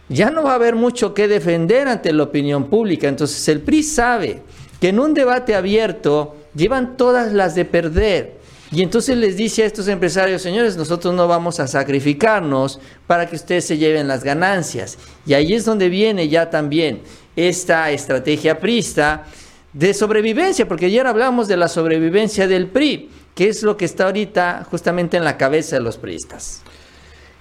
ya 0.09 0.31
no 0.31 0.43
va 0.43 0.53
a 0.53 0.57
haber 0.57 0.77
mucho 0.77 1.15
que 1.15 1.29
defender 1.29 1.89
ante 1.89 2.13
la 2.13 2.23
opinión 2.23 2.69
pública. 2.69 3.07
Entonces 3.07 3.47
el 3.49 3.61
PRI 3.61 3.83
sabe 3.83 4.43
que 4.81 4.89
en 4.89 4.99
un 4.99 5.15
debate 5.15 5.55
abierto 5.55 6.37
llevan 6.55 6.97
todas 6.97 7.33
las 7.33 7.55
de 7.55 7.65
perder. 7.65 8.43
Y 8.73 8.83
entonces 8.83 9.19
les 9.19 9.37
dice 9.37 9.63
a 9.63 9.67
estos 9.67 9.87
empresarios, 9.89 10.41
señores, 10.41 10.79
nosotros 10.79 11.13
no 11.13 11.29
vamos 11.29 11.61
a 11.61 11.67
sacrificarnos 11.67 12.81
para 13.07 13.27
que 13.27 13.37
ustedes 13.37 13.67
se 13.67 13.77
lleven 13.77 14.09
las 14.09 14.25
ganancias. 14.25 14.97
Y 15.27 15.35
ahí 15.35 15.53
es 15.53 15.67
donde 15.67 15.91
viene 15.91 16.31
ya 16.31 16.49
también 16.49 17.03
esta 17.37 17.91
estrategia 17.91 18.61
prista 18.61 19.25
de 19.73 19.95
sobrevivencia, 19.95 20.69
porque 20.69 20.87
ayer 20.87 21.07
hablamos 21.07 21.49
de 21.49 21.57
la 21.57 21.69
sobrevivencia 21.69 22.47
del 22.47 22.67
PRI, 22.69 23.11
que 23.35 23.49
es 23.49 23.63
lo 23.63 23.77
que 23.77 23.85
está 23.85 24.05
ahorita 24.05 24.67
justamente 24.71 25.17
en 25.17 25.25
la 25.25 25.37
cabeza 25.37 25.77
de 25.77 25.83
los 25.83 25.97
priistas. 25.97 26.63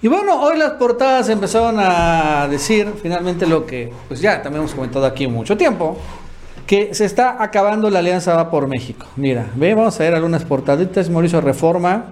Y 0.00 0.08
bueno, 0.08 0.42
hoy 0.42 0.58
las 0.58 0.72
portadas 0.72 1.28
empezaron 1.28 1.76
a 1.78 2.48
decir 2.50 2.92
finalmente 3.00 3.46
lo 3.46 3.66
que, 3.66 3.92
pues 4.08 4.20
ya 4.20 4.42
también 4.42 4.62
hemos 4.62 4.74
comentado 4.74 5.06
aquí 5.06 5.28
mucho 5.28 5.56
tiempo, 5.56 5.96
que 6.66 6.94
se 6.94 7.04
está 7.04 7.42
acabando 7.42 7.90
la 7.90 8.00
alianza 8.00 8.34
Va 8.34 8.50
por 8.50 8.66
México. 8.66 9.06
Mira, 9.16 9.46
ve, 9.54 9.74
vamos 9.74 10.00
a 10.00 10.04
ver 10.04 10.14
algunas 10.14 10.44
portaditas. 10.44 11.10
Mauricio 11.10 11.40
Reforma. 11.40 12.06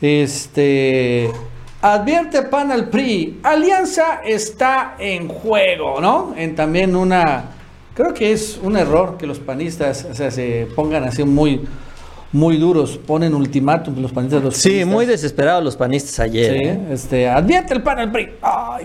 Este. 0.00 1.30
Advierte 1.82 2.42
PAN 2.42 2.72
al 2.72 2.88
PRI. 2.88 3.40
Alianza 3.42 4.20
está 4.24 4.96
en 4.98 5.28
juego, 5.28 6.00
¿no? 6.00 6.34
En 6.36 6.54
también 6.54 6.94
una. 6.94 7.44
Creo 7.94 8.12
que 8.12 8.32
es 8.32 8.60
un 8.62 8.76
error 8.76 9.16
que 9.18 9.26
los 9.26 9.38
panistas 9.38 10.06
o 10.10 10.14
sea, 10.14 10.30
se 10.30 10.68
pongan 10.74 11.04
así 11.04 11.24
muy 11.24 11.60
muy 12.32 12.58
duros, 12.58 12.96
ponen 12.96 13.34
ultimátum 13.34 14.00
los 14.00 14.12
panistas. 14.12 14.42
Los 14.42 14.56
sí, 14.56 14.84
muy 14.84 15.06
desesperados 15.06 15.64
los 15.64 15.76
panistas 15.76 16.20
ayer. 16.20 16.52
Sí, 16.52 16.64
¿eh? 16.64 16.80
este, 16.90 17.28
advierte 17.28 17.74
el 17.74 17.82
PAN 17.82 17.98
al 17.98 18.12
PRI, 18.12 18.30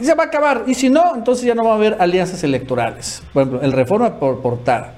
y 0.02 0.04
se 0.04 0.16
va 0.16 0.24
a 0.24 0.28
acabar. 0.28 0.64
Y 0.66 0.74
si 0.74 0.90
no, 0.90 1.16
entonces 1.16 1.46
ya 1.46 1.54
no 1.54 1.64
va 1.64 1.74
a 1.74 1.76
haber 1.76 1.98
alianzas 2.00 2.44
electorales. 2.44 3.22
Por 3.34 3.44
ejemplo, 3.44 3.62
el 3.62 3.72
Reforma 3.72 4.20
por 4.20 4.42
portada. 4.42 4.96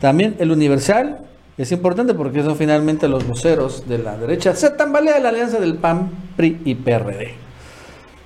También 0.00 0.36
el 0.38 0.50
Universal 0.50 1.20
es 1.58 1.70
importante 1.70 2.14
porque 2.14 2.42
son 2.42 2.56
finalmente 2.56 3.08
los 3.08 3.26
voceros 3.26 3.86
de 3.86 3.98
la 3.98 4.16
derecha. 4.16 4.54
Se 4.54 4.70
tambalea 4.70 5.18
la 5.18 5.28
alianza 5.28 5.60
del 5.60 5.74
PAN, 5.74 6.10
PRI 6.36 6.60
y 6.64 6.74
PRD. 6.74 7.34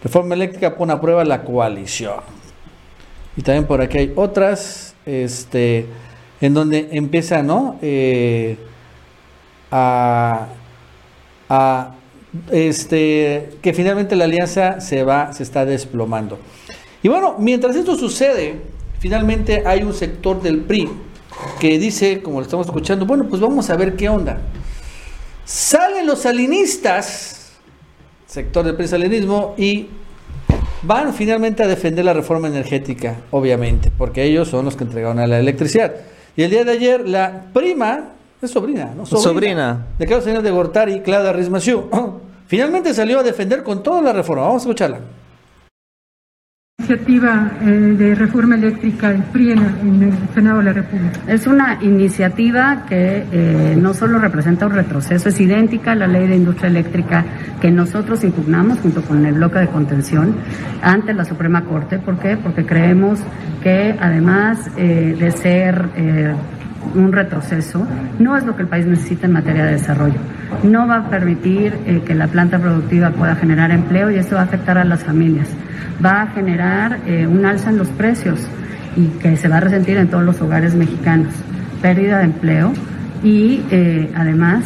Reforma 0.03 0.35
eléctrica 0.35 0.77
pone 0.77 0.93
a 0.93 1.01
prueba 1.01 1.25
la 1.25 1.43
coalición. 1.43 2.21
Y 3.37 3.43
también 3.43 3.67
por 3.67 3.81
aquí 3.81 3.99
hay 3.99 4.13
otras, 4.15 4.95
este, 5.05 5.87
en 6.41 6.55
donde 6.55 6.89
empieza, 6.93 7.43
¿no? 7.43 7.79
Eh, 7.83 8.57
a, 9.73 10.47
este, 12.53 13.51
que 13.61 13.73
finalmente 13.75 14.15
la 14.15 14.25
alianza 14.25 14.81
se 14.81 15.03
va, 15.03 15.33
se 15.33 15.43
está 15.43 15.65
desplomando. 15.65 16.39
Y 17.03 17.09
bueno, 17.09 17.35
mientras 17.39 17.75
esto 17.75 17.97
sucede, 17.97 18.61
finalmente 19.01 19.65
hay 19.67 19.83
un 19.83 19.95
sector 19.95 20.41
del 20.41 20.61
PRI 20.61 20.89
que 21.61 21.79
dice, 21.79 22.23
como 22.23 22.41
lo 22.41 22.45
estamos 22.45 22.67
escuchando, 22.67 23.07
bueno, 23.07 23.27
pues 23.29 23.41
vamos 23.41 23.69
a 23.71 23.77
ver 23.77 23.97
qué 23.97 24.09
onda. 24.09 24.39
Salen 25.45 26.07
los 26.07 26.21
salinistas, 26.21 27.53
sector 28.27 28.65
del 28.65 28.75
PRI 28.77 28.89
salinismo, 28.89 29.55
y 29.57 29.89
van 30.83 31.15
finalmente 31.15 31.63
a 31.63 31.67
defender 31.67 32.05
la 32.05 32.13
reforma 32.13 32.49
energética, 32.49 33.17
obviamente, 33.31 33.91
porque 33.97 34.25
ellos 34.25 34.49
son 34.49 34.65
los 34.65 34.77
que 34.77 34.85
entregaron 34.85 35.19
a 35.19 35.27
la 35.27 35.39
electricidad. 35.39 35.95
Y 36.37 36.43
el 36.43 36.51
día 36.51 36.65
de 36.65 36.73
ayer, 36.73 37.09
la 37.09 37.45
prima 37.53 38.13
es 38.43 38.51
sobrina, 38.51 38.93
¿no? 38.95 39.07
Sobrina. 39.07 39.87
De 39.99 40.07
Carlos 40.07 40.25
Señor 40.25 40.43
de 40.43 40.51
Gortari, 40.51 41.01
Clara 41.01 41.33
Rismaciú. 41.33 41.89
Finalmente 42.47 42.95
salió 42.95 43.21
a 43.21 43.23
defender 43.23 43.63
con 43.63 43.83
toda 43.83 44.03
la 44.03 44.13
reforma. 44.13 44.45
Vamos 44.45 44.63
a 44.63 44.65
escucharla. 44.65 45.01
Iniciativa 46.89 47.51
eh, 47.63 47.67
de 47.99 48.15
reforma 48.15 48.55
eléctrica 48.55 49.11
en, 49.11 50.03
el 50.05 50.13
Senado 50.33 50.59
de 50.59 50.65
la 50.67 50.73
República. 50.73 51.19
Es 51.27 51.49
una 51.49 51.79
iniciativa 51.83 52.85
que 52.89 53.25
eh, 53.33 53.77
no 53.77 53.93
solo 53.93 54.21
representa 54.21 54.67
un 54.67 54.73
retroceso, 54.73 55.29
es 55.29 55.41
idéntica 55.41 55.93
a 55.93 55.95
la 55.97 56.07
ley 56.07 56.29
de 56.29 56.37
industria 56.37 56.69
eléctrica 56.69 57.25
que 57.61 57.73
nosotros 57.73 58.23
impugnamos 58.23 58.79
junto 58.79 59.03
con 59.03 59.27
el 59.27 59.35
bloque 59.35 59.59
de 59.59 59.67
contención 59.67 60.37
ante 60.81 61.13
la 61.13 61.25
Suprema 61.25 61.65
Corte. 61.65 61.99
¿Por 61.99 62.21
qué? 62.21 62.37
Porque 62.37 62.65
creemos 62.65 63.19
que 63.65 63.97
además 63.99 64.71
eh, 64.77 65.17
de 65.19 65.33
ser 65.33 65.89
un 66.95 67.13
retroceso, 67.13 67.85
no 68.21 68.37
es 68.37 68.47
lo 68.47 68.55
que 68.55 68.63
el 68.63 68.69
país 68.69 68.87
necesita 68.87 69.27
en 69.27 69.33
materia 69.33 69.65
de 69.65 69.73
desarrollo. 69.73 70.21
No 70.63 70.87
va 70.87 70.99
a 70.99 71.11
permitir 71.11 71.73
que 72.07 72.15
la 72.15 72.29
planta 72.29 72.61
productiva 72.61 73.11
pueda 73.11 73.35
generar 73.35 73.73
empleo 73.73 74.09
y 74.13 74.19
esto 74.19 74.37
va 74.37 74.43
a 74.43 74.45
afectar 74.45 74.79
a 74.79 74.85
las 74.85 75.03
familias. 75.03 75.49
Va 76.05 76.23
a 76.23 76.27
generar 76.29 77.01
eh, 77.07 77.27
un 77.27 77.45
alza 77.45 77.71
en 77.71 77.79
los 77.79 77.89
precios 77.89 78.41
y 78.97 79.07
que 79.19 79.37
se 79.37 79.49
va 79.49 79.59
a 79.59 79.61
resentir 79.61 79.97
en 79.97 80.09
todos 80.09 80.25
los 80.25 80.41
hogares 80.41 80.75
mexicanos. 80.75 81.35
Pérdida 81.83 82.19
de 82.19 82.25
empleo 82.25 82.73
y 83.23 83.63
eh, 83.71 84.11
además 84.15 84.65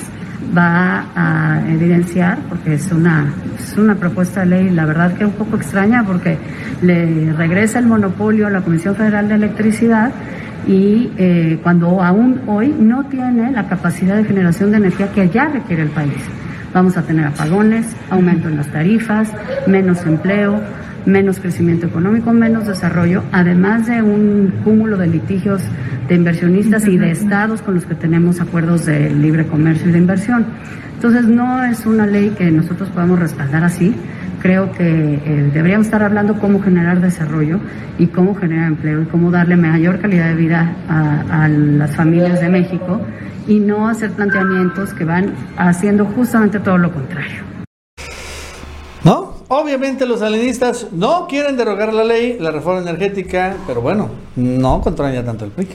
va 0.56 1.06
a 1.14 1.60
evidenciar, 1.68 2.38
porque 2.48 2.74
es 2.74 2.90
una, 2.90 3.32
es 3.58 3.76
una 3.76 3.94
propuesta 3.94 4.40
de 4.40 4.46
ley, 4.46 4.70
la 4.70 4.86
verdad 4.86 5.14
que 5.14 5.24
un 5.24 5.32
poco 5.32 5.56
extraña, 5.56 6.04
porque 6.04 6.38
le 6.82 7.32
regresa 7.32 7.78
el 7.78 7.86
monopolio 7.86 8.46
a 8.46 8.50
la 8.50 8.60
Comisión 8.62 8.96
Federal 8.96 9.28
de 9.28 9.34
Electricidad 9.34 10.10
y 10.66 11.10
eh, 11.16 11.58
cuando 11.62 12.02
aún 12.02 12.40
hoy 12.46 12.74
no 12.78 13.04
tiene 13.04 13.50
la 13.52 13.66
capacidad 13.68 14.16
de 14.16 14.24
generación 14.24 14.70
de 14.70 14.78
energía 14.78 15.10
que 15.12 15.28
ya 15.28 15.46
requiere 15.48 15.82
el 15.82 15.90
país. 15.90 16.22
Vamos 16.72 16.96
a 16.96 17.02
tener 17.02 17.26
apagones, 17.26 17.86
aumento 18.10 18.48
en 18.48 18.56
las 18.56 18.68
tarifas, 18.68 19.32
menos 19.66 20.04
empleo, 20.06 20.60
menos 21.06 21.40
crecimiento 21.40 21.86
económico, 21.86 22.32
menos 22.32 22.66
desarrollo, 22.66 23.22
además 23.32 23.86
de 23.86 24.02
un 24.02 24.52
cúmulo 24.64 24.96
de 24.96 25.06
litigios 25.06 25.62
de 26.08 26.14
inversionistas 26.14 26.86
y 26.86 26.98
de 26.98 27.10
estados 27.10 27.62
con 27.62 27.74
los 27.74 27.84
que 27.86 27.94
tenemos 27.94 28.40
acuerdos 28.40 28.86
de 28.86 29.10
libre 29.10 29.46
comercio 29.46 29.88
y 29.88 29.92
de 29.92 29.98
inversión. 29.98 30.46
Entonces 30.94 31.26
no 31.26 31.64
es 31.64 31.86
una 31.86 32.06
ley 32.06 32.30
que 32.36 32.50
nosotros 32.50 32.88
podamos 32.90 33.18
respaldar 33.18 33.64
así 33.64 33.94
creo 34.40 34.72
que 34.72 35.14
eh, 35.14 35.50
deberíamos 35.52 35.86
estar 35.86 36.02
hablando 36.02 36.38
cómo 36.38 36.60
generar 36.60 37.00
desarrollo 37.00 37.60
y 37.98 38.08
cómo 38.08 38.34
generar 38.34 38.68
empleo 38.68 39.02
y 39.02 39.06
cómo 39.06 39.30
darle 39.30 39.56
mayor 39.56 40.00
calidad 40.00 40.28
de 40.28 40.34
vida 40.34 40.74
a, 40.88 41.48
las 41.48 41.94
familias 41.94 42.40
de 42.40 42.48
México 42.48 43.00
y 43.46 43.60
no 43.60 43.88
hacer 43.88 44.10
planteamientos 44.10 44.92
que 44.94 45.04
van 45.04 45.32
haciendo 45.56 46.04
justamente 46.06 46.58
todo 46.60 46.78
lo 46.78 46.92
contrario. 46.92 47.59
Obviamente 49.52 50.06
los 50.06 50.20
salinistas 50.20 50.86
no 50.92 51.26
quieren 51.26 51.56
derogar 51.56 51.92
la 51.92 52.04
ley, 52.04 52.36
la 52.38 52.52
reforma 52.52 52.88
energética, 52.88 53.56
pero 53.66 53.80
bueno, 53.80 54.08
no 54.36 54.80
controlan 54.80 55.12
ya 55.12 55.24
tanto 55.24 55.44
el 55.44 55.50
PRI. 55.50 55.66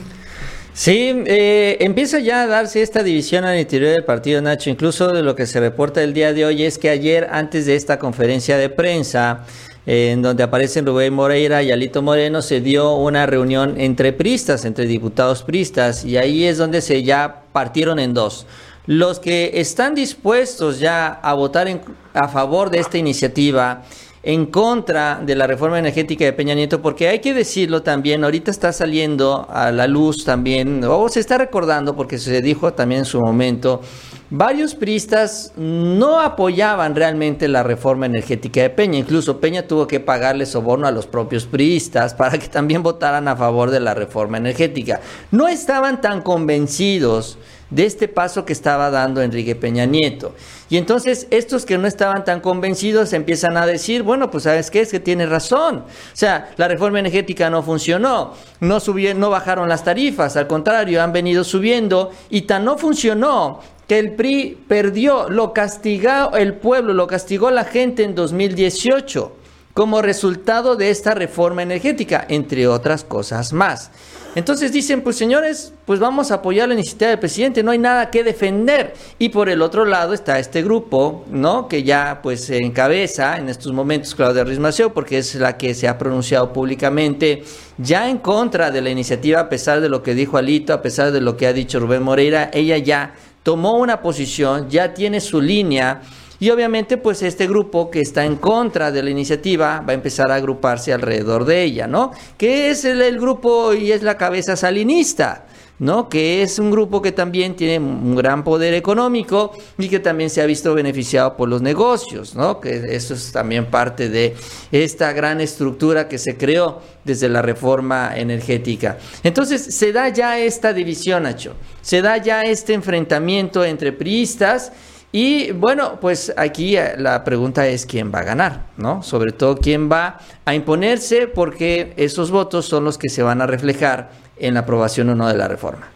Sí, 0.72 1.12
eh, 1.26 1.76
empieza 1.80 2.18
ya 2.18 2.44
a 2.44 2.46
darse 2.46 2.80
esta 2.80 3.02
división 3.02 3.44
al 3.44 3.58
interior 3.58 3.90
del 3.90 4.02
partido 4.02 4.40
Nacho. 4.40 4.70
Incluso 4.70 5.12
de 5.12 5.22
lo 5.22 5.36
que 5.36 5.44
se 5.44 5.60
reporta 5.60 6.02
el 6.02 6.14
día 6.14 6.32
de 6.32 6.46
hoy 6.46 6.62
es 6.62 6.78
que 6.78 6.88
ayer, 6.88 7.28
antes 7.30 7.66
de 7.66 7.76
esta 7.76 7.98
conferencia 7.98 8.56
de 8.56 8.70
prensa, 8.70 9.44
eh, 9.84 10.12
en 10.12 10.22
donde 10.22 10.42
aparecen 10.42 10.86
Rubén 10.86 11.12
Moreira 11.12 11.62
y 11.62 11.70
Alito 11.70 12.00
Moreno, 12.00 12.40
se 12.40 12.62
dio 12.62 12.94
una 12.94 13.26
reunión 13.26 13.78
entre 13.78 14.14
pristas, 14.14 14.64
entre 14.64 14.86
diputados 14.86 15.42
pristas, 15.42 16.02
y 16.06 16.16
ahí 16.16 16.44
es 16.44 16.56
donde 16.56 16.80
se 16.80 17.02
ya 17.02 17.42
partieron 17.52 17.98
en 17.98 18.14
dos. 18.14 18.46
Los 18.86 19.18
que 19.18 19.50
están 19.54 19.96
dispuestos 19.96 20.78
ya 20.78 21.08
a 21.08 21.34
votar 21.34 21.66
a 22.14 22.28
favor 22.28 22.70
de 22.70 22.78
esta 22.78 22.98
iniciativa 22.98 23.82
en 24.22 24.46
contra 24.46 25.20
de 25.24 25.34
la 25.34 25.46
reforma 25.46 25.78
energética 25.78 26.24
de 26.24 26.32
Peña 26.32 26.54
Nieto, 26.54 26.82
porque 26.82 27.08
hay 27.08 27.20
que 27.20 27.34
decirlo 27.34 27.82
también, 27.82 28.22
ahorita 28.24 28.50
está 28.50 28.72
saliendo 28.72 29.46
a 29.50 29.70
la 29.70 29.86
luz 29.86 30.24
también, 30.24 30.82
o 30.84 31.08
se 31.08 31.20
está 31.20 31.38
recordando, 31.38 31.94
porque 31.94 32.18
se 32.18 32.42
dijo 32.42 32.72
también 32.74 33.00
en 33.00 33.04
su 33.04 33.20
momento, 33.20 33.82
varios 34.30 34.74
priistas 34.74 35.52
no 35.56 36.20
apoyaban 36.20 36.96
realmente 36.96 37.46
la 37.46 37.62
reforma 37.62 38.06
energética 38.06 38.62
de 38.62 38.70
Peña, 38.70 38.98
incluso 38.98 39.40
Peña 39.40 39.66
tuvo 39.68 39.86
que 39.86 40.00
pagarle 40.00 40.44
soborno 40.44 40.88
a 40.88 40.92
los 40.92 41.06
propios 41.06 41.44
priistas 41.44 42.12
para 42.14 42.36
que 42.36 42.48
también 42.48 42.82
votaran 42.82 43.28
a 43.28 43.36
favor 43.36 43.70
de 43.70 43.78
la 43.78 43.94
reforma 43.94 44.38
energética. 44.38 45.00
No 45.30 45.46
estaban 45.46 46.00
tan 46.00 46.22
convencidos 46.22 47.38
de 47.70 47.84
este 47.84 48.08
paso 48.08 48.44
que 48.44 48.52
estaba 48.52 48.90
dando 48.90 49.22
Enrique 49.22 49.54
Peña 49.54 49.86
Nieto. 49.86 50.34
Y 50.68 50.76
entonces 50.76 51.26
estos 51.30 51.66
que 51.66 51.78
no 51.78 51.86
estaban 51.86 52.24
tan 52.24 52.40
convencidos 52.40 53.12
empiezan 53.12 53.56
a 53.56 53.66
decir, 53.66 54.02
bueno, 54.02 54.30
pues 54.30 54.44
sabes 54.44 54.70
qué, 54.70 54.80
es 54.80 54.90
que 54.90 55.00
tiene 55.00 55.26
razón. 55.26 55.78
O 55.78 55.84
sea, 56.16 56.50
la 56.56 56.68
reforma 56.68 57.00
energética 57.00 57.50
no 57.50 57.62
funcionó, 57.62 58.34
no, 58.60 58.80
subieron, 58.80 59.20
no 59.20 59.30
bajaron 59.30 59.68
las 59.68 59.84
tarifas, 59.84 60.36
al 60.36 60.46
contrario, 60.46 61.02
han 61.02 61.12
venido 61.12 61.44
subiendo 61.44 62.10
y 62.30 62.42
tan 62.42 62.64
no 62.64 62.78
funcionó 62.78 63.60
que 63.86 63.98
el 63.98 64.12
PRI 64.14 64.58
perdió, 64.66 65.28
lo 65.28 65.52
castigó 65.52 66.32
el 66.36 66.54
pueblo, 66.54 66.92
lo 66.92 67.06
castigó 67.06 67.50
la 67.50 67.64
gente 67.64 68.02
en 68.02 68.14
2018 68.14 69.45
como 69.76 70.00
resultado 70.00 70.74
de 70.74 70.88
esta 70.88 71.12
reforma 71.12 71.62
energética, 71.62 72.24
entre 72.30 72.66
otras 72.66 73.04
cosas 73.04 73.52
más. 73.52 73.90
Entonces 74.34 74.72
dicen, 74.72 75.02
pues 75.02 75.16
señores, 75.16 75.70
pues 75.84 76.00
vamos 76.00 76.30
a 76.30 76.36
apoyar 76.36 76.68
la 76.68 76.72
iniciativa 76.72 77.10
del 77.10 77.18
presidente, 77.18 77.62
no 77.62 77.72
hay 77.72 77.78
nada 77.78 78.10
que 78.10 78.24
defender. 78.24 78.94
Y 79.18 79.28
por 79.28 79.50
el 79.50 79.60
otro 79.60 79.84
lado 79.84 80.14
está 80.14 80.38
este 80.38 80.62
grupo, 80.62 81.26
¿no? 81.30 81.68
Que 81.68 81.82
ya 81.82 82.20
pues 82.22 82.46
se 82.46 82.56
encabeza 82.56 83.36
en 83.36 83.50
estos 83.50 83.74
momentos 83.74 84.14
Claudia 84.14 84.44
Ruiz 84.44 84.58
porque 84.94 85.18
es 85.18 85.34
la 85.34 85.58
que 85.58 85.74
se 85.74 85.88
ha 85.88 85.98
pronunciado 85.98 86.54
públicamente 86.54 87.44
ya 87.76 88.08
en 88.08 88.16
contra 88.16 88.70
de 88.70 88.80
la 88.80 88.88
iniciativa, 88.88 89.40
a 89.40 89.48
pesar 89.50 89.82
de 89.82 89.90
lo 89.90 90.02
que 90.02 90.14
dijo 90.14 90.38
Alito, 90.38 90.72
a 90.72 90.80
pesar 90.80 91.12
de 91.12 91.20
lo 91.20 91.36
que 91.36 91.48
ha 91.48 91.52
dicho 91.52 91.80
Rubén 91.80 92.02
Moreira, 92.02 92.48
ella 92.54 92.78
ya 92.78 93.12
tomó 93.42 93.76
una 93.76 94.00
posición, 94.00 94.70
ya 94.70 94.94
tiene 94.94 95.20
su 95.20 95.38
línea 95.38 96.00
y 96.38 96.50
obviamente, 96.50 96.98
pues 96.98 97.22
este 97.22 97.46
grupo 97.46 97.90
que 97.90 98.00
está 98.00 98.24
en 98.24 98.36
contra 98.36 98.90
de 98.90 99.02
la 99.02 99.10
iniciativa 99.10 99.80
va 99.80 99.92
a 99.92 99.94
empezar 99.94 100.30
a 100.30 100.34
agruparse 100.34 100.92
alrededor 100.92 101.44
de 101.46 101.62
ella, 101.62 101.86
¿no? 101.86 102.12
Que 102.36 102.70
es 102.70 102.84
el, 102.84 103.18
grupo 103.18 103.72
y 103.72 103.92
es 103.92 104.02
la 104.02 104.16
cabeza 104.16 104.56
salinista. 104.56 105.46
¿no? 105.78 106.08
que 106.08 106.40
es 106.40 106.58
un 106.58 106.70
grupo 106.70 107.02
que 107.02 107.12
también 107.12 107.54
tiene 107.54 107.78
un 107.78 108.16
gran 108.16 108.42
poder 108.42 108.72
económico 108.72 109.52
y 109.76 109.90
que 109.90 110.00
también 110.00 110.30
se 110.30 110.40
ha 110.40 110.46
visto 110.46 110.74
beneficiado 110.74 111.36
por 111.36 111.50
los 111.50 111.60
negocios, 111.60 112.34
¿no? 112.34 112.62
que 112.62 112.82
eso 112.96 113.12
es 113.12 113.30
también 113.30 113.66
parte 113.66 114.08
de 114.08 114.34
esta 114.72 115.12
gran 115.12 115.38
estructura 115.42 116.08
que 116.08 116.16
se 116.16 116.38
creó 116.38 116.80
desde 117.04 117.28
la 117.28 117.42
reforma 117.42 118.16
energética. 118.16 118.96
Entonces 119.22 119.62
se 119.74 119.92
da 119.92 120.08
ya 120.08 120.38
esta 120.38 120.72
división, 120.72 121.24
Nacho, 121.24 121.52
se 121.82 122.00
da 122.00 122.16
ya 122.16 122.40
este 122.40 122.72
enfrentamiento 122.72 123.62
entre 123.62 123.92
priistas 123.92 124.72
y 125.12 125.52
bueno, 125.52 125.98
pues 126.00 126.32
aquí 126.36 126.76
eh, 126.76 126.94
la 126.98 127.24
pregunta 127.24 127.66
es 127.66 127.86
quién 127.86 128.12
va 128.14 128.20
a 128.20 128.24
ganar, 128.24 128.66
¿no? 128.76 129.02
Sobre 129.02 129.32
todo 129.32 129.56
quién 129.56 129.90
va 129.90 130.18
a 130.44 130.54
imponerse 130.54 131.26
porque 131.26 131.94
esos 131.96 132.30
votos 132.30 132.66
son 132.66 132.84
los 132.84 132.98
que 132.98 133.08
se 133.08 133.22
van 133.22 133.40
a 133.40 133.46
reflejar 133.46 134.10
en 134.36 134.54
la 134.54 134.60
aprobación 134.60 135.08
o 135.10 135.14
no 135.14 135.28
de 135.28 135.36
la 135.36 135.48
reforma. 135.48 135.88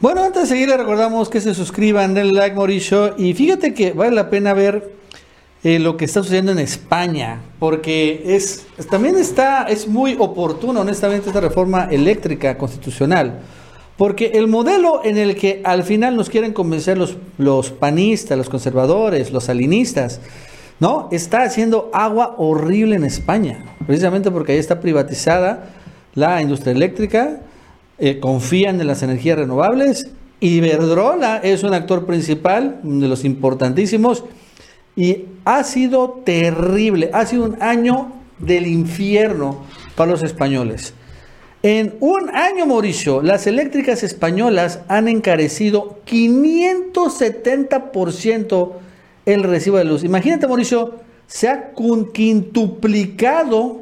Bueno, 0.00 0.22
antes 0.22 0.42
de 0.42 0.48
seguir, 0.48 0.68
le 0.68 0.76
recordamos 0.76 1.28
que 1.28 1.40
se 1.40 1.54
suscriban, 1.54 2.14
denle 2.14 2.32
like, 2.32 2.54
Mauricio. 2.54 3.16
Y 3.18 3.34
fíjate 3.34 3.74
que 3.74 3.92
vale 3.92 4.14
la 4.14 4.30
pena 4.30 4.54
ver 4.54 4.92
eh, 5.64 5.80
lo 5.80 5.96
que 5.96 6.04
está 6.04 6.22
sucediendo 6.22 6.52
en 6.52 6.60
España, 6.60 7.40
porque 7.58 8.22
es 8.24 8.64
también 8.88 9.16
está, 9.16 9.64
es 9.64 9.88
muy 9.88 10.16
oportuno, 10.16 10.82
honestamente, 10.82 11.26
esta 11.26 11.40
reforma 11.40 11.88
eléctrica 11.90 12.56
constitucional. 12.56 13.40
Porque 13.98 14.30
el 14.34 14.46
modelo 14.46 15.04
en 15.04 15.18
el 15.18 15.34
que 15.34 15.60
al 15.64 15.82
final 15.82 16.16
nos 16.16 16.30
quieren 16.30 16.52
convencer 16.52 16.96
los, 16.96 17.16
los 17.36 17.72
panistas, 17.72 18.38
los 18.38 18.48
conservadores, 18.48 19.32
los 19.32 19.44
salinistas, 19.44 20.20
¿no? 20.78 21.08
Está 21.10 21.42
haciendo 21.42 21.90
agua 21.92 22.36
horrible 22.38 22.94
en 22.94 23.04
España, 23.04 23.64
precisamente 23.86 24.30
porque 24.30 24.52
ahí 24.52 24.58
está 24.58 24.80
privatizada 24.80 25.70
la 26.14 26.40
industria 26.40 26.72
eléctrica, 26.72 27.40
eh, 27.98 28.20
confían 28.20 28.80
en 28.80 28.86
las 28.86 29.02
energías 29.02 29.36
renovables, 29.36 30.08
Iberdrola 30.38 31.38
es 31.38 31.64
un 31.64 31.74
actor 31.74 32.06
principal, 32.06 32.78
de 32.84 33.08
los 33.08 33.24
importantísimos, 33.24 34.24
y 34.94 35.24
ha 35.44 35.64
sido 35.64 36.22
terrible, 36.24 37.10
ha 37.12 37.26
sido 37.26 37.44
un 37.46 37.60
año 37.60 38.12
del 38.38 38.68
infierno 38.68 39.64
para 39.96 40.12
los 40.12 40.22
españoles. 40.22 40.94
En 41.62 41.96
un 42.00 42.34
año, 42.34 42.66
Mauricio, 42.66 43.20
las 43.20 43.46
eléctricas 43.48 44.04
españolas 44.04 44.78
han 44.86 45.08
encarecido 45.08 45.98
570% 46.06 48.72
el 49.26 49.42
recibo 49.42 49.78
de 49.78 49.84
luz. 49.84 50.04
Imagínate, 50.04 50.46
Mauricio, 50.46 51.00
se 51.26 51.48
ha 51.48 51.72
quintuplicado, 52.12 53.80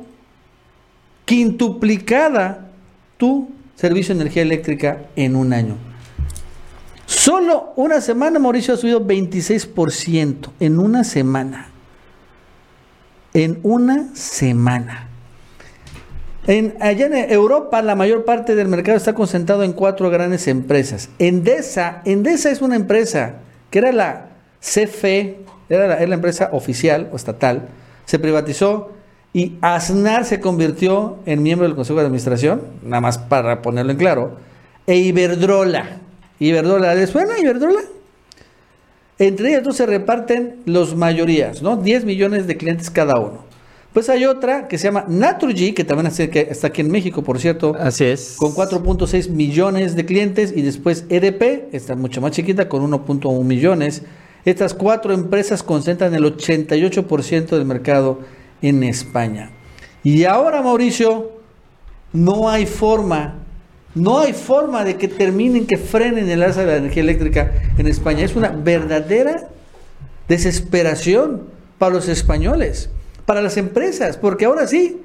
quintuplicada 1.26 2.70
tu 3.18 3.50
servicio 3.74 4.14
de 4.14 4.22
energía 4.22 4.40
eléctrica 4.42 5.02
en 5.14 5.36
un 5.36 5.52
año. 5.52 5.76
Solo 7.04 7.74
una 7.76 8.00
semana, 8.00 8.38
Mauricio, 8.38 8.72
ha 8.72 8.78
subido 8.78 9.06
26% 9.06 10.48
en 10.60 10.78
una 10.78 11.04
semana. 11.04 11.68
En 13.34 13.60
una 13.62 14.14
semana. 14.14 15.05
En, 16.46 16.76
allá 16.80 17.06
en 17.06 17.30
Europa 17.32 17.82
la 17.82 17.96
mayor 17.96 18.24
parte 18.24 18.54
del 18.54 18.68
mercado 18.68 18.96
está 18.96 19.14
concentrado 19.14 19.64
en 19.64 19.72
cuatro 19.72 20.10
grandes 20.10 20.46
empresas. 20.46 21.08
Endesa, 21.18 22.02
Endesa 22.04 22.50
es 22.50 22.62
una 22.62 22.76
empresa 22.76 23.36
que 23.70 23.78
era 23.80 23.90
la 23.92 24.28
CFE, 24.60 25.38
era 25.68 26.06
la, 26.06 26.14
empresa 26.14 26.50
oficial 26.52 27.08
o 27.12 27.16
estatal, 27.16 27.68
se 28.04 28.20
privatizó 28.20 28.92
y 29.32 29.54
Aznar 29.60 30.24
se 30.24 30.40
convirtió 30.40 31.18
en 31.26 31.42
miembro 31.42 31.66
del 31.66 31.76
Consejo 31.76 31.98
de 31.98 32.06
Administración, 32.06 32.62
nada 32.82 33.00
más 33.00 33.18
para 33.18 33.60
ponerlo 33.60 33.90
en 33.90 33.98
claro, 33.98 34.36
e 34.86 34.96
Iberdrola. 34.96 35.98
Iberdrola, 36.38 36.94
¿les 36.94 37.10
suena 37.10 37.38
Iberdrola? 37.38 37.80
Entre 39.18 39.48
ellas 39.48 39.64
dos 39.64 39.76
se 39.76 39.86
reparten 39.86 40.60
los 40.64 40.94
mayorías, 40.94 41.62
¿no? 41.62 41.76
10 41.76 42.04
millones 42.04 42.46
de 42.46 42.56
clientes 42.56 42.90
cada 42.90 43.18
uno. 43.18 43.45
Pues 43.96 44.10
hay 44.10 44.26
otra 44.26 44.68
que 44.68 44.76
se 44.76 44.88
llama 44.88 45.06
Naturgy, 45.08 45.72
que 45.72 45.82
también 45.82 46.12
está 46.12 46.66
aquí 46.66 46.82
en 46.82 46.90
México, 46.90 47.22
por 47.22 47.38
cierto. 47.38 47.74
Así 47.80 48.04
es. 48.04 48.36
Con 48.38 48.52
4.6 48.52 49.30
millones 49.30 49.96
de 49.96 50.04
clientes. 50.04 50.52
Y 50.54 50.60
después 50.60 51.06
EDP, 51.08 51.74
está 51.74 51.94
mucho 51.94 52.20
más 52.20 52.32
chiquita, 52.32 52.68
con 52.68 52.82
1.1 52.82 53.42
millones. 53.42 54.02
Estas 54.44 54.74
cuatro 54.74 55.14
empresas 55.14 55.62
concentran 55.62 56.14
el 56.14 56.24
88% 56.24 57.46
del 57.46 57.64
mercado 57.64 58.20
en 58.60 58.82
España. 58.82 59.52
Y 60.04 60.24
ahora, 60.24 60.60
Mauricio, 60.60 61.30
no 62.12 62.50
hay 62.50 62.66
forma, 62.66 63.36
no 63.94 64.18
hay 64.18 64.34
forma 64.34 64.84
de 64.84 64.96
que 64.98 65.08
terminen, 65.08 65.66
que 65.66 65.78
frenen 65.78 66.28
el 66.28 66.42
alza 66.42 66.60
de 66.60 66.66
la 66.66 66.76
energía 66.76 67.02
eléctrica 67.02 67.50
en 67.78 67.86
España. 67.86 68.26
Es 68.26 68.36
una 68.36 68.50
verdadera 68.50 69.48
desesperación 70.28 71.44
para 71.78 71.94
los 71.94 72.08
españoles 72.08 72.90
para 73.26 73.42
las 73.42 73.56
empresas, 73.56 74.16
porque 74.16 74.44
ahora 74.44 74.66
sí, 74.66 75.02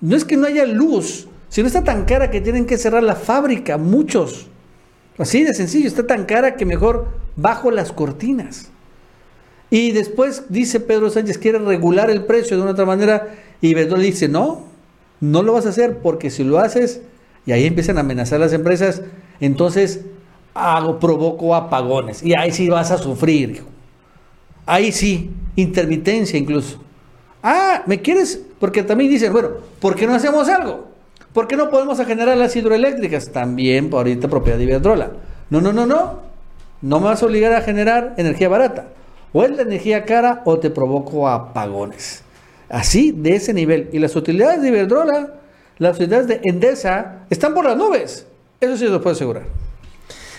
no 0.00 0.16
es 0.16 0.24
que 0.24 0.36
no 0.36 0.46
haya 0.46 0.64
luz, 0.64 1.28
sino 1.48 1.68
está 1.68 1.84
tan 1.84 2.04
cara 2.04 2.30
que 2.30 2.40
tienen 2.40 2.66
que 2.66 2.78
cerrar 2.78 3.02
la 3.02 3.14
fábrica, 3.14 3.78
muchos. 3.78 4.48
Así 5.18 5.44
de 5.44 5.54
sencillo, 5.54 5.86
está 5.86 6.06
tan 6.06 6.24
cara 6.24 6.56
que 6.56 6.66
mejor 6.66 7.06
bajo 7.36 7.70
las 7.70 7.92
cortinas. 7.92 8.70
Y 9.70 9.92
después 9.92 10.44
dice 10.48 10.80
Pedro 10.80 11.10
Sánchez, 11.10 11.38
quiere 11.38 11.58
regular 11.58 12.10
el 12.10 12.24
precio 12.24 12.56
de 12.56 12.62
una 12.62 12.72
otra 12.72 12.86
manera, 12.86 13.34
y 13.60 13.74
Bedol 13.74 14.02
dice, 14.02 14.28
no, 14.28 14.66
no 15.20 15.42
lo 15.42 15.52
vas 15.52 15.66
a 15.66 15.70
hacer, 15.70 15.98
porque 15.98 16.30
si 16.30 16.44
lo 16.44 16.58
haces, 16.58 17.00
y 17.46 17.52
ahí 17.52 17.66
empiezan 17.66 17.98
a 17.98 18.00
amenazar 18.00 18.40
las 18.40 18.52
empresas, 18.52 19.02
entonces 19.40 20.00
hago, 20.54 21.00
provoco 21.00 21.54
apagones, 21.54 22.22
y 22.22 22.34
ahí 22.36 22.52
sí 22.52 22.68
vas 22.68 22.90
a 22.90 22.98
sufrir, 22.98 23.50
hijo. 23.50 23.66
Ahí 24.66 24.92
sí, 24.92 25.30
intermitencia 25.56 26.38
incluso. 26.38 26.83
Ah, 27.46 27.82
¿me 27.84 28.00
quieres? 28.00 28.40
Porque 28.58 28.82
también 28.82 29.10
dicen, 29.10 29.30
bueno, 29.30 29.50
¿por 29.78 29.94
qué 29.94 30.06
no 30.06 30.14
hacemos 30.14 30.48
algo? 30.48 30.86
¿Por 31.34 31.46
qué 31.46 31.58
no 31.58 31.68
podemos 31.68 32.02
generar 32.06 32.38
las 32.38 32.56
hidroeléctricas? 32.56 33.30
También 33.32 33.90
ahorita 33.92 34.28
propiedad 34.28 34.56
de 34.56 34.64
Iberdrola. 34.64 35.10
No, 35.50 35.60
no, 35.60 35.70
no, 35.70 35.84
no. 35.84 36.20
No 36.80 37.00
me 37.00 37.06
vas 37.06 37.22
a 37.22 37.26
obligar 37.26 37.52
a 37.52 37.60
generar 37.60 38.14
energía 38.16 38.48
barata. 38.48 38.86
O 39.34 39.44
es 39.44 39.50
la 39.50 39.60
energía 39.60 40.06
cara 40.06 40.40
o 40.46 40.58
te 40.58 40.70
provoco 40.70 41.28
apagones. 41.28 42.22
Así, 42.70 43.12
de 43.12 43.36
ese 43.36 43.52
nivel. 43.52 43.90
Y 43.92 43.98
las 43.98 44.16
utilidades 44.16 44.62
de 44.62 44.68
Iberdrola, 44.68 45.34
las 45.76 45.96
utilidades 45.96 46.28
de 46.28 46.40
Endesa, 46.44 47.26
están 47.28 47.52
por 47.52 47.66
las 47.66 47.76
nubes. 47.76 48.26
Eso 48.58 48.78
sí 48.78 48.86
lo 48.86 49.02
puedo 49.02 49.14
asegurar. 49.14 49.42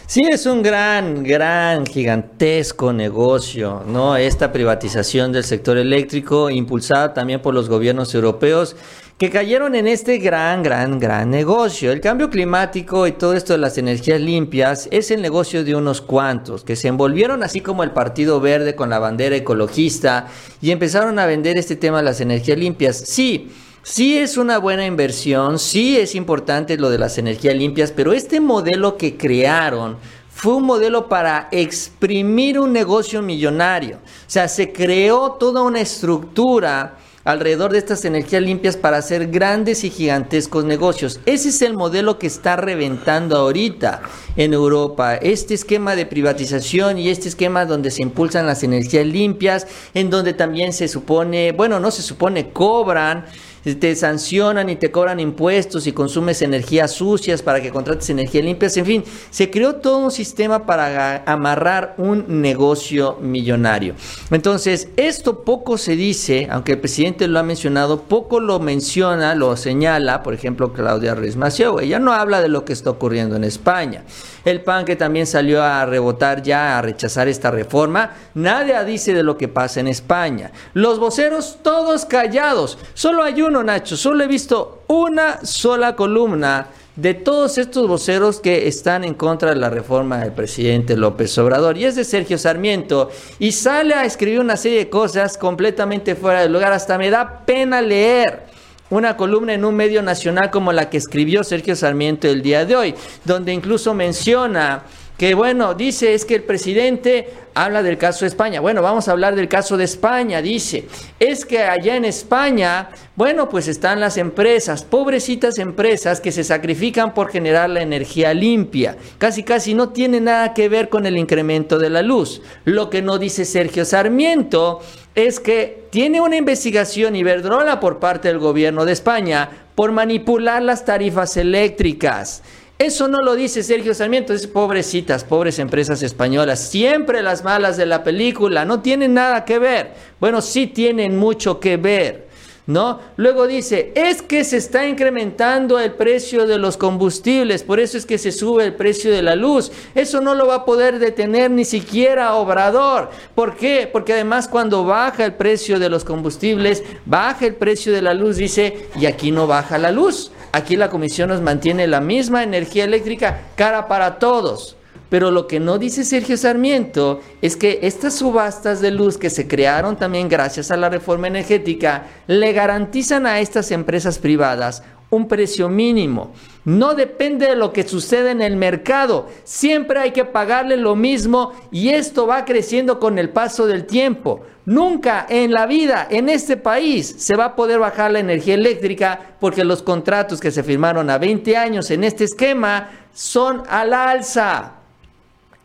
Sí, 0.08 0.22
es 0.30 0.46
un 0.46 0.62
gran, 0.62 1.24
gran, 1.24 1.84
gigantesco 1.84 2.94
negocio, 2.94 3.82
¿no? 3.88 4.16
Esta 4.16 4.52
privatización 4.52 5.32
del 5.32 5.44
sector 5.44 5.80
eléctrico, 5.80 6.52
impulsada 6.52 7.12
también 7.16 7.42
por 7.42 7.56
los 7.56 7.68
gobiernos 7.70 8.14
europeos, 8.14 8.76
que 9.18 9.32
cayeron 9.32 9.74
en 9.74 9.88
este 9.88 10.20
gran, 10.20 10.62
gran, 10.62 11.00
gran 11.00 11.32
negocio. 11.32 11.92
El 11.92 12.02
cambio 12.02 12.30
climático 12.30 13.08
y 13.08 13.14
todo 13.14 13.34
esto 13.34 13.54
de 13.54 13.60
las 13.60 13.80
energías 13.80 14.22
limpias 14.22 14.88
es 14.92 15.10
el 15.10 15.24
negocio 15.24 15.64
de 15.64 15.74
unos 15.74 16.02
cuantos, 16.02 16.64
que 16.64 16.76
se 16.76 16.88
envolvieron 16.88 17.42
así 17.42 17.62
como 17.62 17.84
el 17.84 17.90
Partido 17.90 18.40
Verde 18.40 18.76
con 18.76 18.92
la 18.92 19.00
bandera 19.00 19.36
ecologista 19.36 20.28
y 20.62 20.70
empezaron 20.70 21.18
a 21.18 21.26
vender 21.26 21.58
este 21.58 21.78
tema 21.78 21.98
de 21.98 22.04
las 22.04 22.22
energías 22.22 22.60
limpias. 22.60 22.96
Sí, 22.96 23.50
Sí 23.88 24.18
es 24.18 24.38
una 24.38 24.58
buena 24.58 24.84
inversión, 24.84 25.60
sí 25.60 25.96
es 25.96 26.16
importante 26.16 26.76
lo 26.76 26.90
de 26.90 26.98
las 26.98 27.20
energías 27.20 27.54
limpias, 27.54 27.92
pero 27.92 28.14
este 28.14 28.40
modelo 28.40 28.98
que 28.98 29.16
crearon 29.16 29.98
fue 30.28 30.56
un 30.56 30.64
modelo 30.64 31.08
para 31.08 31.50
exprimir 31.52 32.60
un 32.60 32.74
negocio 32.74 33.22
millonario. 33.22 33.98
O 33.98 34.00
sea, 34.26 34.48
se 34.48 34.74
creó 34.74 35.34
toda 35.34 35.62
una 35.62 35.82
estructura 35.82 36.98
alrededor 37.26 37.72
de 37.74 37.78
estas 37.78 38.06
energías 38.06 38.42
limpias 38.42 38.76
para 38.76 38.98
hacer 38.98 39.28
grandes 39.28 39.84
y 39.84 39.92
gigantescos 39.92 40.66
negocios. 40.66 41.20
Ese 41.28 41.50
es 41.50 41.62
el 41.62 41.76
modelo 41.76 42.18
que 42.18 42.26
está 42.26 42.56
reventando 42.56 43.38
ahorita 43.38 44.02
en 44.36 44.54
Europa. 44.54 45.16
Este 45.16 45.54
esquema 45.54 45.96
de 45.96 46.08
privatización 46.08 46.98
y 46.98 47.10
este 47.10 47.30
esquema 47.30 47.66
donde 47.66 47.92
se 47.92 48.02
impulsan 48.02 48.48
las 48.48 48.64
energías 48.64 49.06
limpias, 49.06 49.68
en 49.94 50.10
donde 50.10 50.34
también 50.34 50.74
se 50.74 50.88
supone, 50.88 51.52
bueno, 51.52 51.80
no 51.80 51.92
se 51.92 52.02
supone, 52.02 52.50
cobran 52.50 53.26
te 53.74 53.96
sancionan 53.96 54.70
y 54.70 54.76
te 54.76 54.92
cobran 54.92 55.20
impuestos 55.20 55.88
y 55.88 55.92
consumes 55.92 56.44
energías 56.44 56.92
sucias 56.92 57.42
para 57.42 57.62
que 57.62 57.72
contrates 57.72 58.10
energía 58.12 58.44
limpias, 58.44 58.78
en 58.78 58.86
fin, 58.86 59.04
se 59.32 59.50
creó 59.50 59.76
todo 59.76 59.98
un 59.98 60.12
sistema 60.12 60.68
para 60.68 61.24
amarrar 61.26 61.96
un 61.98 62.42
negocio 62.42 63.18
millonario. 63.22 63.96
Entonces, 64.30 64.90
esto 64.98 65.44
poco 65.44 65.80
se 65.80 65.96
dice, 65.96 66.48
aunque 66.52 66.74
el 66.74 66.80
presidente 66.80 67.28
lo 67.28 67.40
ha 67.40 67.44
mencionado, 67.44 68.02
poco 68.02 68.40
lo 68.40 68.60
menciona, 68.60 69.34
lo 69.34 69.58
señala, 69.58 70.22
por 70.22 70.34
ejemplo, 70.34 70.72
Claudia 70.72 71.16
Ruiz 71.16 71.36
Massieu, 71.36 71.80
ella 71.80 71.98
no 71.98 72.14
habla 72.14 72.42
de 72.42 72.50
lo 72.50 72.66
que 72.66 72.74
está 72.74 72.92
ocurriendo 72.92 73.36
en 73.36 73.44
España. 73.44 74.04
El 74.46 74.62
PAN 74.62 74.86
que 74.86 74.96
también 74.96 75.26
salió 75.26 75.64
a 75.64 75.86
rebotar 75.86 76.44
ya, 76.44 76.78
a 76.78 76.82
rechazar 76.82 77.28
esta 77.28 77.52
reforma, 77.52 78.12
nadie 78.36 78.86
dice 78.86 79.14
de 79.14 79.24
lo 79.24 79.38
que 79.38 79.48
pasa 79.48 79.80
en 79.80 79.88
España. 79.88 80.52
Los 80.74 81.00
voceros 81.00 81.58
todos 81.64 82.06
callados, 82.06 82.78
solo 82.94 83.24
hay 83.24 83.42
uno 83.42 83.64
Nacho, 83.64 83.98
solo 83.98 84.24
he 84.24 84.28
visto 84.28 84.84
una 84.88 85.44
sola 85.44 85.96
columna 85.96 86.68
de 86.96 87.14
todos 87.14 87.58
estos 87.58 87.88
voceros 87.88 88.40
que 88.40 88.68
están 88.68 89.04
en 89.04 89.16
contra 89.16 89.50
de 89.50 89.56
la 89.56 89.70
reforma 89.70 90.20
del 90.20 90.32
presidente 90.32 90.96
López 90.96 91.38
Obrador. 91.38 91.78
Y 91.78 91.86
es 91.86 91.96
de 91.96 92.06
Sergio 92.06 92.38
Sarmiento. 92.38 93.10
Y 93.38 93.52
sale 93.52 93.94
a 93.94 94.06
escribir 94.06 94.40
una 94.40 94.56
serie 94.56 94.78
de 94.78 94.90
cosas 94.90 95.38
completamente 95.38 96.16
fuera 96.16 96.42
de 96.42 96.50
lugar. 96.50 96.72
Hasta 96.72 96.98
me 96.98 97.10
da 97.10 97.46
pena 97.46 97.82
leer 97.82 98.55
una 98.90 99.18
columna 99.18 99.54
en 99.54 99.66
un 99.66 99.76
medio 99.76 100.02
nacional 100.02 100.52
como 100.52 100.72
la 100.72 100.90
que 100.90 100.98
escribió 100.98 101.44
Sergio 101.44 101.76
Sarmiento 101.76 102.28
el 102.28 102.42
día 102.42 102.66
de 102.66 102.76
hoy, 102.76 102.96
donde 103.24 103.54
incluso 103.54 103.94
menciona 103.94 104.84
que 105.18 105.34
bueno, 105.34 105.74
dice 105.74 106.14
es 106.14 106.26
que 106.26 106.36
el 106.36 106.44
presidente 106.44 107.30
habla 107.54 107.82
del 107.82 107.98
caso 107.98 108.26
de 108.26 108.30
España. 108.30 108.60
Bueno, 108.60 108.82
vamos 108.82 109.08
a 109.08 109.12
hablar 109.12 109.36
del 109.36 109.48
caso 109.48 109.78
de 109.78 109.86
España, 109.86 110.42
dice. 110.42 110.88
Es 111.20 111.46
que 111.46 111.64
allá 111.64 111.96
en 111.96 112.04
España, 112.04 112.90
bueno, 113.16 113.48
pues 113.48 113.70
están 113.70 114.02
las 114.02 114.18
empresas, 114.18 114.84
pobrecitas 114.84 115.58
empresas 115.58 116.20
que 116.20 116.34
se 116.34 116.44
sacrifican 116.44 117.14
por 117.14 117.32
generar 117.32 117.70
la 117.70 117.82
energía 117.82 118.34
limpia. 118.34 118.98
Casi, 119.18 119.44
casi 119.44 119.74
no 119.74 119.90
tiene 119.90 120.20
nada 120.20 120.54
que 120.54 120.68
ver 120.68 120.90
con 120.90 121.06
el 121.06 121.18
incremento 121.18 121.80
de 121.80 121.90
la 121.90 122.02
luz. 122.02 122.42
Lo 122.66 122.90
que 122.90 123.02
no 123.02 123.18
dice 123.18 123.46
Sergio 123.46 123.86
Sarmiento 123.86 124.82
es 125.16 125.40
que 125.40 125.86
tiene 125.92 126.20
una 126.20 126.36
investigación 126.36 127.16
Iberdrola 127.16 127.80
por 127.80 128.00
parte 128.00 128.28
del 128.28 128.40
gobierno 128.40 128.84
de 128.84 128.92
España 128.92 129.50
por 129.76 129.92
manipular 129.92 130.62
las 130.62 130.86
tarifas 130.86 131.38
eléctricas. 131.38 132.44
Eso 132.78 133.08
no 133.08 133.22
lo 133.22 133.36
dice 133.36 133.64
Sergio 133.64 133.94
Sarmiento, 133.94 134.34
es 134.34 134.48
pobrecitas, 134.48 135.24
pobres 135.24 135.60
empresas 135.60 136.04
españolas, 136.04 136.60
siempre 136.60 137.24
las 137.24 137.46
malas 137.46 137.78
de 137.78 137.86
la 137.86 138.04
película, 138.04 138.66
no 138.66 138.82
tienen 138.82 139.14
nada 139.14 139.46
que 139.46 139.60
ver. 139.60 139.94
Bueno, 140.20 140.42
sí 140.42 140.68
tienen 140.68 141.18
mucho 141.18 141.62
que 141.62 141.78
ver. 141.78 142.26
¿No? 142.68 143.00
Luego 143.16 143.46
dice, 143.46 143.92
es 143.94 144.24
que 144.24 144.44
se 144.44 144.58
está 144.58 144.88
incrementando 144.88 145.80
el 145.80 145.94
precio 145.94 146.48
de 146.48 146.58
los 146.58 146.78
combustibles, 146.78 147.62
por 147.62 147.80
eso 147.80 147.96
es 147.96 148.08
que 148.08 148.18
se 148.18 148.32
sube 148.32 148.66
el 148.66 148.74
precio 148.74 149.12
de 149.12 149.22
la 149.22 149.36
luz. 149.36 149.72
Eso 149.94 150.20
no 150.20 150.34
lo 150.34 150.48
va 150.48 150.56
a 150.56 150.66
poder 150.66 150.98
detener 150.98 151.52
ni 151.52 151.64
siquiera 151.64 152.34
Obrador. 152.34 153.12
¿Por 153.36 153.56
qué? 153.56 153.88
Porque 153.90 154.14
además 154.14 154.48
cuando 154.48 154.84
baja 154.84 155.26
el 155.26 155.36
precio 155.36 155.78
de 155.78 155.90
los 155.90 156.04
combustibles, 156.04 156.84
baja 157.06 157.46
el 157.46 157.54
precio 157.54 157.94
de 157.94 158.02
la 158.02 158.16
luz, 158.16 158.38
dice, 158.38 158.88
y 158.96 159.06
aquí 159.06 159.30
no 159.30 159.46
baja 159.46 159.78
la 159.78 159.92
luz. 159.92 160.32
Aquí 160.56 160.78
la 160.78 160.90
comisión 160.90 161.28
nos 161.28 161.42
mantiene 161.42 161.86
la 161.86 162.00
misma 162.00 162.42
energía 162.42 162.86
eléctrica 162.86 163.42
cara 163.58 163.90
para 163.90 164.20
todos. 164.20 164.78
Pero 165.10 165.30
lo 165.30 165.48
que 165.48 165.60
no 165.60 165.78
dice 165.78 166.06
Sergio 166.06 166.38
Sarmiento 166.38 167.20
es 167.42 167.58
que 167.58 167.80
estas 167.82 168.14
subastas 168.14 168.80
de 168.80 168.92
luz 168.92 169.18
que 169.18 169.30
se 169.30 169.50
crearon 169.50 169.98
también 169.98 170.30
gracias 170.30 170.72
a 170.72 170.78
la 170.78 170.88
reforma 170.88 171.28
energética 171.28 172.06
le 172.28 172.54
garantizan 172.54 173.26
a 173.26 173.42
estas 173.42 173.70
empresas 173.72 174.18
privadas 174.18 174.82
un 175.10 175.28
precio 175.28 175.68
mínimo. 175.68 176.32
No 176.66 176.96
depende 176.96 177.48
de 177.48 177.56
lo 177.56 177.72
que 177.72 177.88
sucede 177.88 178.32
en 178.32 178.42
el 178.42 178.56
mercado. 178.56 179.28
Siempre 179.44 180.00
hay 180.00 180.12
que 180.12 180.26
pagarle 180.26 180.78
lo 180.78 180.96
mismo 180.96 181.54
y 181.72 181.90
esto 181.90 182.26
va 182.26 182.44
creciendo 182.44 183.00
con 183.00 183.20
el 183.20 183.30
paso 183.30 183.68
del 183.68 183.86
tiempo. 183.86 184.42
Nunca 184.66 185.28
en 185.30 185.52
la 185.52 185.68
vida, 185.68 186.08
en 186.10 186.28
este 186.28 186.58
país, 186.58 187.16
se 187.20 187.36
va 187.36 187.46
a 187.46 187.56
poder 187.56 187.78
bajar 187.78 188.12
la 188.12 188.20
energía 188.20 188.56
eléctrica 188.56 189.36
porque 189.40 189.64
los 189.64 189.84
contratos 189.84 190.42
que 190.42 190.50
se 190.50 190.64
firmaron 190.64 191.12
a 191.12 191.20
20 191.20 191.56
años 191.56 191.92
en 191.92 192.04
este 192.04 192.24
esquema 192.24 192.90
son 193.14 193.62
al 193.70 193.94
alza. 193.94 194.85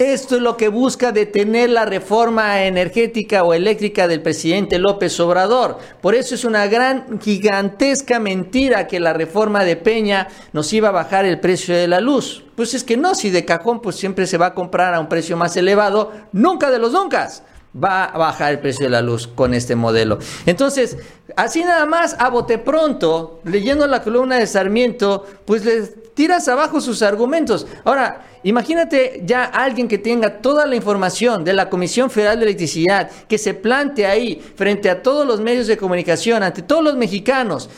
Esto 0.00 0.36
es 0.36 0.40
lo 0.40 0.56
que 0.56 0.68
busca 0.68 1.12
detener 1.12 1.68
la 1.68 1.84
reforma 1.84 2.64
energética 2.64 3.44
o 3.44 3.52
eléctrica 3.52 4.08
del 4.08 4.22
presidente 4.22 4.78
López 4.78 5.20
Obrador. 5.20 5.76
Por 6.00 6.14
eso 6.14 6.34
es 6.34 6.46
una 6.46 6.66
gran, 6.68 7.20
gigantesca 7.20 8.18
mentira 8.18 8.86
que 8.86 8.98
la 8.98 9.12
reforma 9.12 9.62
de 9.62 9.76
Peña 9.76 10.28
nos 10.54 10.72
iba 10.72 10.88
a 10.88 10.92
bajar 10.92 11.26
el 11.26 11.38
precio 11.38 11.76
de 11.76 11.86
la 11.86 12.00
luz. 12.00 12.42
Pues 12.56 12.72
es 12.72 12.82
que 12.82 12.96
no, 12.96 13.14
si 13.14 13.28
de 13.28 13.44
cajón 13.44 13.82
pues 13.82 13.96
siempre 13.96 14.26
se 14.26 14.38
va 14.38 14.46
a 14.46 14.54
comprar 14.54 14.94
a 14.94 15.00
un 15.00 15.08
precio 15.10 15.36
más 15.36 15.54
elevado, 15.58 16.12
nunca 16.32 16.70
de 16.70 16.78
los 16.78 16.92
nunca 16.94 17.28
va 17.76 18.06
a 18.06 18.16
bajar 18.16 18.52
el 18.52 18.60
precio 18.60 18.86
de 18.86 18.90
la 18.90 19.02
luz 19.02 19.26
con 19.26 19.52
este 19.52 19.76
modelo. 19.76 20.18
Entonces, 20.46 20.96
así 21.36 21.62
nada 21.62 21.84
más, 21.84 22.16
a 22.18 22.30
bote 22.30 22.56
pronto, 22.56 23.40
leyendo 23.44 23.86
la 23.86 24.02
columna 24.02 24.38
de 24.38 24.46
Sarmiento, 24.46 25.26
pues 25.44 25.62
le 25.66 25.99
tiras 26.14 26.48
abajo 26.48 26.80
sus 26.80 27.02
argumentos. 27.02 27.66
Ahora, 27.84 28.26
imagínate 28.42 29.22
ya 29.24 29.44
alguien 29.44 29.88
que 29.88 29.98
tenga 29.98 30.40
toda 30.40 30.66
la 30.66 30.76
información 30.76 31.44
de 31.44 31.52
la 31.52 31.68
Comisión 31.70 32.10
Federal 32.10 32.38
de 32.38 32.46
Electricidad, 32.46 33.10
que 33.28 33.38
se 33.38 33.54
plante 33.54 34.06
ahí 34.06 34.40
frente 34.56 34.90
a 34.90 35.02
todos 35.02 35.26
los 35.26 35.40
medios 35.40 35.66
de 35.66 35.76
comunicación, 35.76 36.42
ante 36.42 36.62
todos 36.62 36.84
los 36.84 36.96
mexicanos, 36.96 37.70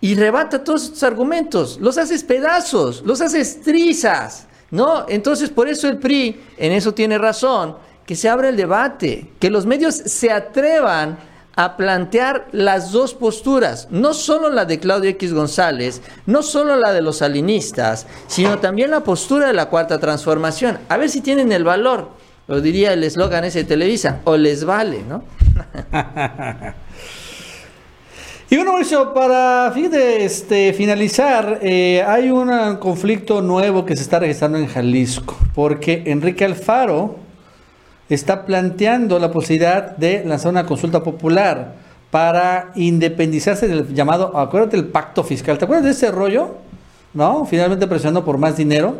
y 0.00 0.14
rebata 0.14 0.62
todos 0.62 0.84
estos 0.84 1.02
argumentos, 1.02 1.78
los 1.80 1.98
haces 1.98 2.22
pedazos, 2.22 3.02
los 3.04 3.20
haces 3.20 3.62
trizas, 3.62 4.46
¿no? 4.70 5.06
Entonces, 5.08 5.50
por 5.50 5.68
eso 5.68 5.88
el 5.88 5.98
PRI, 5.98 6.40
en 6.56 6.72
eso 6.72 6.94
tiene 6.94 7.18
razón, 7.18 7.76
que 8.06 8.14
se 8.14 8.28
abra 8.28 8.48
el 8.48 8.56
debate, 8.56 9.26
que 9.38 9.50
los 9.50 9.66
medios 9.66 9.94
se 9.94 10.30
atrevan 10.30 11.18
a 11.58 11.76
plantear 11.76 12.46
las 12.52 12.92
dos 12.92 13.14
posturas, 13.14 13.88
no 13.90 14.14
solo 14.14 14.48
la 14.48 14.64
de 14.64 14.78
Claudio 14.78 15.10
X 15.10 15.34
González, 15.34 16.02
no 16.24 16.44
solo 16.44 16.76
la 16.76 16.92
de 16.92 17.02
los 17.02 17.18
salinistas, 17.18 18.06
sino 18.28 18.60
también 18.60 18.92
la 18.92 19.00
postura 19.00 19.48
de 19.48 19.54
la 19.54 19.68
cuarta 19.68 19.98
transformación. 19.98 20.78
A 20.88 20.96
ver 20.96 21.10
si 21.10 21.20
tienen 21.20 21.50
el 21.50 21.64
valor, 21.64 22.10
lo 22.46 22.60
diría 22.60 22.92
el 22.92 23.02
eslogan 23.02 23.42
ese 23.42 23.58
de 23.58 23.64
Televisa, 23.64 24.20
o 24.22 24.36
les 24.36 24.64
vale, 24.64 25.02
¿no? 25.02 25.24
Y 28.50 28.56
bueno, 28.56 28.72
Mauricio, 28.72 29.12
para 29.12 29.70
este, 29.76 30.72
finalizar, 30.72 31.58
eh, 31.60 32.02
hay 32.06 32.30
un 32.30 32.76
conflicto 32.76 33.42
nuevo 33.42 33.84
que 33.84 33.94
se 33.94 34.02
está 34.02 34.20
registrando 34.20 34.56
en 34.56 34.68
Jalisco, 34.68 35.36
porque 35.54 36.04
Enrique 36.06 36.46
Alfaro, 36.46 37.27
está 38.08 38.46
planteando 38.46 39.18
la 39.18 39.30
posibilidad 39.30 39.96
de 39.96 40.24
lanzar 40.24 40.50
una 40.50 40.66
consulta 40.66 41.02
popular 41.02 41.74
para 42.10 42.72
independizarse 42.74 43.68
del 43.68 43.94
llamado, 43.94 44.36
acuérdate, 44.36 44.76
el 44.76 44.86
pacto 44.86 45.22
fiscal. 45.22 45.58
¿Te 45.58 45.64
acuerdas 45.64 45.84
de 45.84 45.90
ese 45.90 46.10
rollo? 46.10 46.56
¿No? 47.12 47.44
Finalmente 47.44 47.86
presionando 47.86 48.24
por 48.24 48.38
más 48.38 48.56
dinero. 48.56 48.96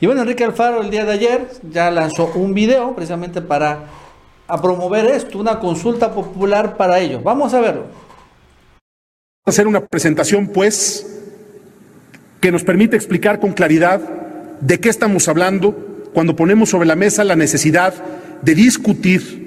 Y 0.00 0.06
bueno, 0.06 0.22
Enrique 0.22 0.44
Alfaro 0.44 0.82
el 0.82 0.90
día 0.90 1.04
de 1.04 1.12
ayer 1.12 1.48
ya 1.70 1.90
lanzó 1.90 2.30
un 2.34 2.54
video 2.54 2.94
precisamente 2.94 3.42
para 3.42 3.86
promover 4.62 5.06
esto, 5.06 5.38
una 5.38 5.58
consulta 5.58 6.12
popular 6.12 6.76
para 6.76 7.00
ello. 7.00 7.20
Vamos 7.22 7.54
a 7.54 7.60
verlo. 7.60 7.84
A 9.46 9.50
hacer 9.50 9.66
una 9.66 9.84
presentación, 9.84 10.48
pues, 10.48 11.22
que 12.40 12.52
nos 12.52 12.62
permite 12.62 12.96
explicar 12.96 13.40
con 13.40 13.52
claridad 13.52 14.00
de 14.60 14.78
qué 14.78 14.88
estamos 14.88 15.28
hablando 15.28 15.74
cuando 16.12 16.36
ponemos 16.36 16.68
sobre 16.68 16.86
la 16.86 16.94
mesa 16.94 17.24
la 17.24 17.36
necesidad 17.36 17.94
de 18.44 18.54
discutir 18.54 19.44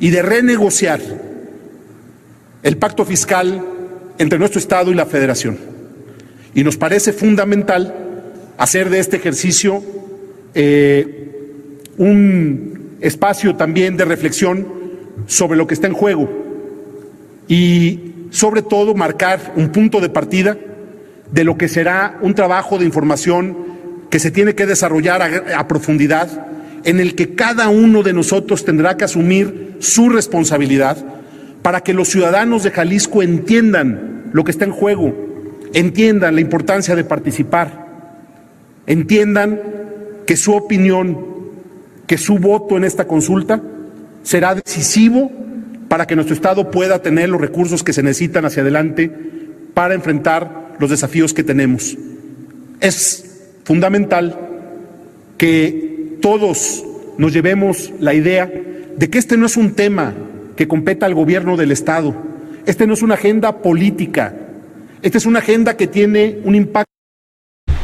y 0.00 0.10
de 0.10 0.22
renegociar 0.22 1.00
el 2.62 2.76
pacto 2.76 3.04
fiscal 3.04 3.64
entre 4.18 4.38
nuestro 4.38 4.58
Estado 4.58 4.90
y 4.90 4.94
la 4.94 5.06
Federación. 5.06 5.58
Y 6.54 6.62
nos 6.62 6.76
parece 6.76 7.12
fundamental 7.12 7.94
hacer 8.56 8.90
de 8.90 9.00
este 9.00 9.16
ejercicio 9.16 9.82
eh, 10.54 11.80
un 11.96 12.96
espacio 13.00 13.56
también 13.56 13.96
de 13.96 14.04
reflexión 14.04 14.66
sobre 15.26 15.56
lo 15.56 15.66
que 15.66 15.74
está 15.74 15.86
en 15.86 15.94
juego 15.94 16.28
y 17.48 18.28
sobre 18.30 18.62
todo 18.62 18.94
marcar 18.94 19.52
un 19.56 19.70
punto 19.70 20.00
de 20.00 20.08
partida 20.08 20.56
de 21.30 21.44
lo 21.44 21.56
que 21.56 21.68
será 21.68 22.18
un 22.20 22.34
trabajo 22.34 22.78
de 22.78 22.84
información 22.84 23.56
que 24.10 24.18
se 24.18 24.30
tiene 24.30 24.54
que 24.54 24.66
desarrollar 24.66 25.22
a, 25.22 25.58
a 25.58 25.68
profundidad 25.68 26.53
en 26.84 27.00
el 27.00 27.14
que 27.14 27.34
cada 27.34 27.68
uno 27.68 28.02
de 28.02 28.12
nosotros 28.12 28.64
tendrá 28.64 28.96
que 28.96 29.04
asumir 29.04 29.76
su 29.78 30.08
responsabilidad 30.08 30.98
para 31.62 31.80
que 31.80 31.94
los 31.94 32.08
ciudadanos 32.08 32.62
de 32.62 32.70
Jalisco 32.70 33.22
entiendan 33.22 34.30
lo 34.32 34.44
que 34.44 34.50
está 34.50 34.64
en 34.64 34.72
juego, 34.72 35.14
entiendan 35.72 36.34
la 36.34 36.40
importancia 36.40 36.94
de 36.94 37.04
participar, 37.04 37.86
entiendan 38.86 39.60
que 40.26 40.36
su 40.36 40.52
opinión, 40.52 41.18
que 42.06 42.18
su 42.18 42.38
voto 42.38 42.76
en 42.76 42.84
esta 42.84 43.06
consulta 43.06 43.62
será 44.22 44.54
decisivo 44.54 45.30
para 45.88 46.06
que 46.06 46.16
nuestro 46.16 46.34
Estado 46.34 46.70
pueda 46.70 47.00
tener 47.00 47.28
los 47.28 47.40
recursos 47.40 47.82
que 47.82 47.92
se 47.92 48.02
necesitan 48.02 48.44
hacia 48.44 48.62
adelante 48.62 49.10
para 49.72 49.94
enfrentar 49.94 50.76
los 50.78 50.90
desafíos 50.90 51.32
que 51.32 51.44
tenemos. 51.44 51.96
Es 52.80 53.46
fundamental 53.64 54.38
que 55.38 55.83
todos 56.24 56.82
nos 57.18 57.34
llevemos 57.34 57.92
la 58.00 58.14
idea 58.14 58.46
de 58.46 59.10
que 59.10 59.18
este 59.18 59.36
no 59.36 59.44
es 59.44 59.58
un 59.58 59.74
tema 59.74 60.14
que 60.56 60.66
competa 60.66 61.04
al 61.04 61.14
gobierno 61.14 61.58
del 61.58 61.70
Estado. 61.70 62.14
Este 62.64 62.86
no 62.86 62.94
es 62.94 63.02
una 63.02 63.12
agenda 63.12 63.58
política. 63.58 64.34
Esta 65.02 65.18
es 65.18 65.26
una 65.26 65.40
agenda 65.40 65.76
que 65.76 65.86
tiene 65.86 66.38
un 66.44 66.54
impacto. 66.54 66.90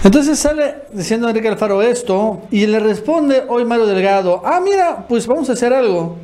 Entonces 0.03 0.39
sale 0.39 0.75
diciendo 0.95 1.29
Enrique 1.29 1.49
Alfaro 1.49 1.83
esto 1.83 2.45
y 2.51 2.67
le 2.67 2.81
responde 2.81 3.45
hoy 3.47 3.67
Mario 3.67 3.85
Delgado, 3.85 4.41
ah, 4.43 4.59
mira, 4.65 5.07
pues 5.07 5.27
vamos 5.27 5.51
a 5.51 5.53
hacer 5.53 5.75
algo. 5.75 6.17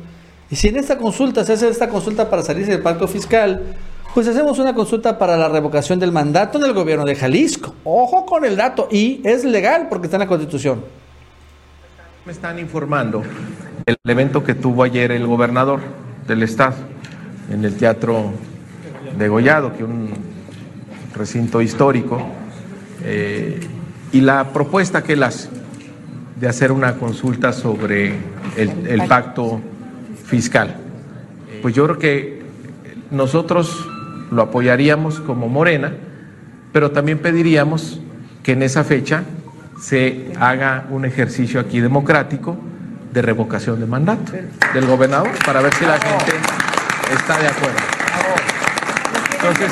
Y 0.49 0.55
si 0.55 0.69
en 0.69 0.77
esta 0.77 0.97
consulta 0.97 1.45
se 1.45 1.53
hace 1.53 1.69
esta 1.69 1.87
consulta 1.87 2.31
para 2.31 2.41
salirse 2.41 2.71
del 2.71 2.81
pacto 2.81 3.07
fiscal, 3.07 3.75
pues 4.15 4.27
hacemos 4.27 4.57
una 4.57 4.73
consulta 4.73 5.19
para 5.19 5.37
la 5.37 5.49
revocación 5.49 5.99
del 5.99 6.11
mandato 6.11 6.57
del 6.57 6.73
gobierno 6.73 7.05
de 7.05 7.13
Jalisco. 7.13 7.75
Ojo 7.83 8.25
con 8.25 8.43
el 8.43 8.55
dato, 8.55 8.87
y 8.89 9.21
es 9.23 9.43
legal 9.43 9.85
porque 9.87 10.07
está 10.07 10.17
en 10.17 10.21
la 10.21 10.27
Constitución. 10.27 11.06
Me 12.27 12.33
están 12.33 12.59
informando 12.59 13.23
el 13.85 13.95
evento 14.03 14.43
que 14.43 14.53
tuvo 14.53 14.83
ayer 14.83 15.13
el 15.13 15.25
gobernador 15.25 15.79
del 16.27 16.43
estado 16.43 16.75
en 17.49 17.63
el 17.63 17.77
Teatro 17.77 18.33
de 19.17 19.29
Gollado, 19.29 19.71
que 19.71 19.83
es 19.83 19.89
un 19.89 20.09
recinto 21.15 21.61
histórico, 21.61 22.21
eh, 23.05 23.61
y 24.11 24.19
la 24.19 24.51
propuesta 24.51 25.03
que 25.03 25.13
él 25.13 25.23
hace 25.23 25.47
de 26.37 26.49
hacer 26.49 26.73
una 26.73 26.95
consulta 26.95 27.53
sobre 27.53 28.07
el, 28.57 28.85
el 28.85 29.07
pacto 29.07 29.61
fiscal. 30.25 30.75
Pues 31.61 31.73
yo 31.75 31.85
creo 31.85 31.97
que 31.97 32.41
nosotros 33.09 33.87
lo 34.31 34.41
apoyaríamos 34.41 35.21
como 35.21 35.47
Morena, 35.47 35.93
pero 36.73 36.91
también 36.91 37.19
pediríamos 37.19 38.01
que 38.43 38.51
en 38.51 38.63
esa 38.63 38.83
fecha 38.83 39.23
se 39.79 40.31
haga 40.39 40.85
un 40.89 41.05
ejercicio 41.05 41.59
aquí 41.59 41.79
democrático 41.79 42.57
de 43.13 43.21
revocación 43.21 43.79
de 43.79 43.85
mandato 43.85 44.31
del 44.73 44.85
gobernador 44.85 45.29
para 45.45 45.61
ver 45.61 45.73
si 45.73 45.85
la 45.85 45.99
gente 45.99 46.33
está 47.13 47.37
de 47.39 47.47
acuerdo. 47.47 47.77
Entonces, 49.33 49.71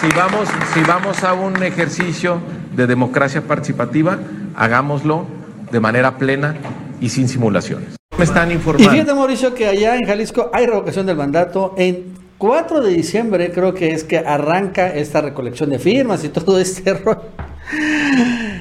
si 0.00 0.08
vamos, 0.16 0.48
si 0.74 0.80
vamos 0.82 1.24
a 1.24 1.32
un 1.32 1.62
ejercicio 1.62 2.40
de 2.74 2.86
democracia 2.86 3.42
participativa, 3.42 4.18
hagámoslo 4.56 5.26
de 5.70 5.80
manera 5.80 6.16
plena 6.18 6.54
y 7.00 7.08
sin 7.08 7.28
simulaciones. 7.28 7.96
Me 8.18 8.24
están 8.24 8.50
Y 8.50 8.54
informando. 8.54 8.90
fíjate, 8.90 9.14
Mauricio, 9.14 9.54
que 9.54 9.66
allá 9.66 9.96
en 9.96 10.06
Jalisco 10.06 10.50
hay 10.52 10.66
revocación 10.66 11.06
del 11.06 11.16
mandato. 11.16 11.74
En 11.78 12.14
4 12.38 12.80
de 12.82 12.92
diciembre 12.92 13.50
creo 13.52 13.72
que 13.74 13.92
es 13.92 14.04
que 14.04 14.18
arranca 14.18 14.88
esta 14.94 15.20
recolección 15.22 15.70
de 15.70 15.78
firmas 15.78 16.24
y 16.24 16.28
todo 16.28 16.58
este 16.58 16.92
rollo. 17.04 17.22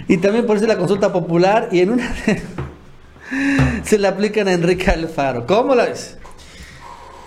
Y 0.09 0.17
también 0.17 0.47
por 0.47 0.57
eso 0.57 0.65
la 0.65 0.77
consulta 0.77 1.13
popular 1.13 1.69
y 1.71 1.81
en 1.81 1.91
una 1.91 2.15
se 3.83 3.99
le 3.99 4.07
aplican 4.07 4.47
a 4.47 4.53
Enrique 4.53 4.89
Alfaro. 4.89 5.45
¿Cómo 5.45 5.75
la 5.75 5.85
ves? 5.85 6.17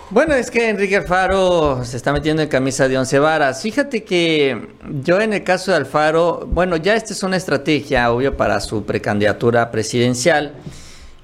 Bueno, 0.09 0.33
es 0.33 0.51
que 0.51 0.67
Enrique 0.67 0.97
Alfaro 0.97 1.85
se 1.85 1.95
está 1.95 2.11
metiendo 2.11 2.43
en 2.43 2.49
camisa 2.49 2.89
de 2.89 2.97
once 2.97 3.17
varas. 3.19 3.61
Fíjate 3.61 4.03
que 4.03 4.67
yo 5.01 5.21
en 5.21 5.31
el 5.31 5.45
caso 5.45 5.71
de 5.71 5.77
Alfaro, 5.77 6.45
bueno, 6.51 6.75
ya 6.75 6.93
esta 6.95 7.13
es 7.13 7.23
una 7.23 7.37
estrategia, 7.37 8.11
obvio, 8.11 8.35
para 8.35 8.59
su 8.59 8.83
precandidatura 8.83 9.71
presidencial. 9.71 10.51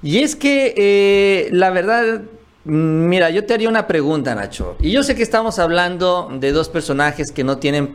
Y 0.02 0.20
es 0.20 0.36
que, 0.36 0.72
eh, 0.78 1.50
la 1.52 1.68
verdad, 1.68 2.22
mira, 2.64 3.28
yo 3.28 3.44
te 3.44 3.52
haría 3.52 3.68
una 3.68 3.86
pregunta, 3.86 4.34
Nacho. 4.34 4.76
Y 4.80 4.92
yo 4.92 5.02
sé 5.02 5.14
que 5.14 5.22
estamos 5.22 5.58
hablando 5.58 6.30
de 6.40 6.52
dos 6.52 6.70
personajes 6.70 7.32
que 7.32 7.44
no 7.44 7.58
tienen 7.58 7.94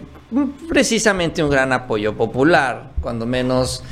precisamente 0.69 1.43
un 1.43 1.49
gran 1.49 1.73
apoyo 1.73 2.15
popular, 2.15 2.91
cuando 3.01 3.25
menos 3.25 3.83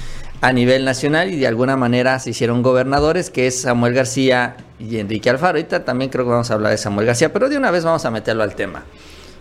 a 0.41 0.51
nivel 0.51 0.83
nacional 0.83 1.31
y 1.31 1.37
de 1.37 1.47
alguna 1.47 1.77
manera 1.77 2.19
se 2.19 2.31
hicieron 2.31 2.63
gobernadores, 2.63 3.29
que 3.29 3.47
es 3.47 3.61
Samuel 3.61 3.93
García 3.93 4.57
y 4.77 4.97
Enrique 4.97 5.29
Alfaro. 5.29 5.57
Ahorita 5.57 5.85
también 5.85 6.11
creo 6.11 6.25
que 6.25 6.31
vamos 6.31 6.51
a 6.51 6.55
hablar 6.55 6.71
de 6.71 6.77
Samuel 6.77 7.07
García, 7.07 7.31
pero 7.31 7.47
de 7.47 7.57
una 7.57 7.71
vez 7.71 7.85
vamos 7.85 8.03
a 8.05 8.11
meterlo 8.11 8.43
al 8.43 8.55
tema. 8.55 8.83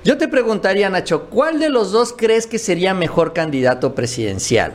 Yo 0.04 0.18
te 0.18 0.28
preguntaría, 0.28 0.90
Nacho, 0.90 1.24
¿cuál 1.24 1.58
de 1.58 1.68
los 1.68 1.92
dos 1.92 2.14
crees 2.16 2.46
que 2.46 2.58
sería 2.58 2.94
mejor 2.94 3.32
candidato 3.32 3.94
presidencial? 3.94 4.74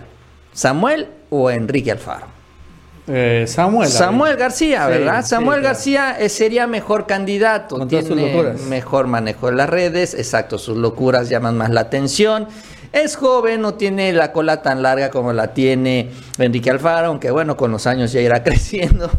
¿Samuel 0.53 1.07
o 1.29 1.49
Enrique 1.51 1.91
Alfaro? 1.91 2.36
Eh, 3.07 3.45
Samuel. 3.47 3.89
Samuel 3.89 4.35
García, 4.35 4.85
Sí, 4.85 4.91
¿verdad? 4.91 5.23
sí, 5.23 5.29
Samuel 5.29 5.59
claro. 5.61 5.73
García 5.75 6.17
eh, 6.19 6.29
sería 6.29 6.67
mejor 6.67 7.07
candidato. 7.07 7.77
Con 7.77 7.87
todas 7.87 8.05
sus 8.05 8.15
tiene 8.17 8.33
locuras. 8.33 8.61
mejor 8.63 9.07
manejo 9.07 9.47
de 9.49 9.53
las 9.55 9.69
redes, 9.69 10.13
exacto, 10.13 10.57
sus 10.57 10.77
locuras 10.77 11.29
llaman 11.29 11.57
más 11.57 11.69
la 11.69 11.81
atención. 11.81 12.47
Es 12.93 13.15
joven, 13.17 13.61
no 13.61 13.73
tiene 13.75 14.11
la 14.13 14.31
cola 14.31 14.61
tan 14.61 14.81
larga 14.81 15.09
como 15.09 15.33
la 15.33 15.53
tiene 15.53 16.09
Enrique 16.37 16.69
Alfaro, 16.69 17.07
aunque 17.07 17.31
bueno, 17.31 17.55
con 17.57 17.71
los 17.71 17.85
años 17.87 18.11
ya 18.11 18.21
irá 18.21 18.43
creciendo. 18.43 19.09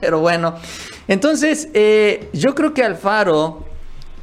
Pero 0.00 0.20
bueno, 0.20 0.54
entonces 1.08 1.68
eh, 1.74 2.28
yo 2.32 2.54
creo 2.54 2.72
que 2.74 2.82
Alfaro 2.82 3.64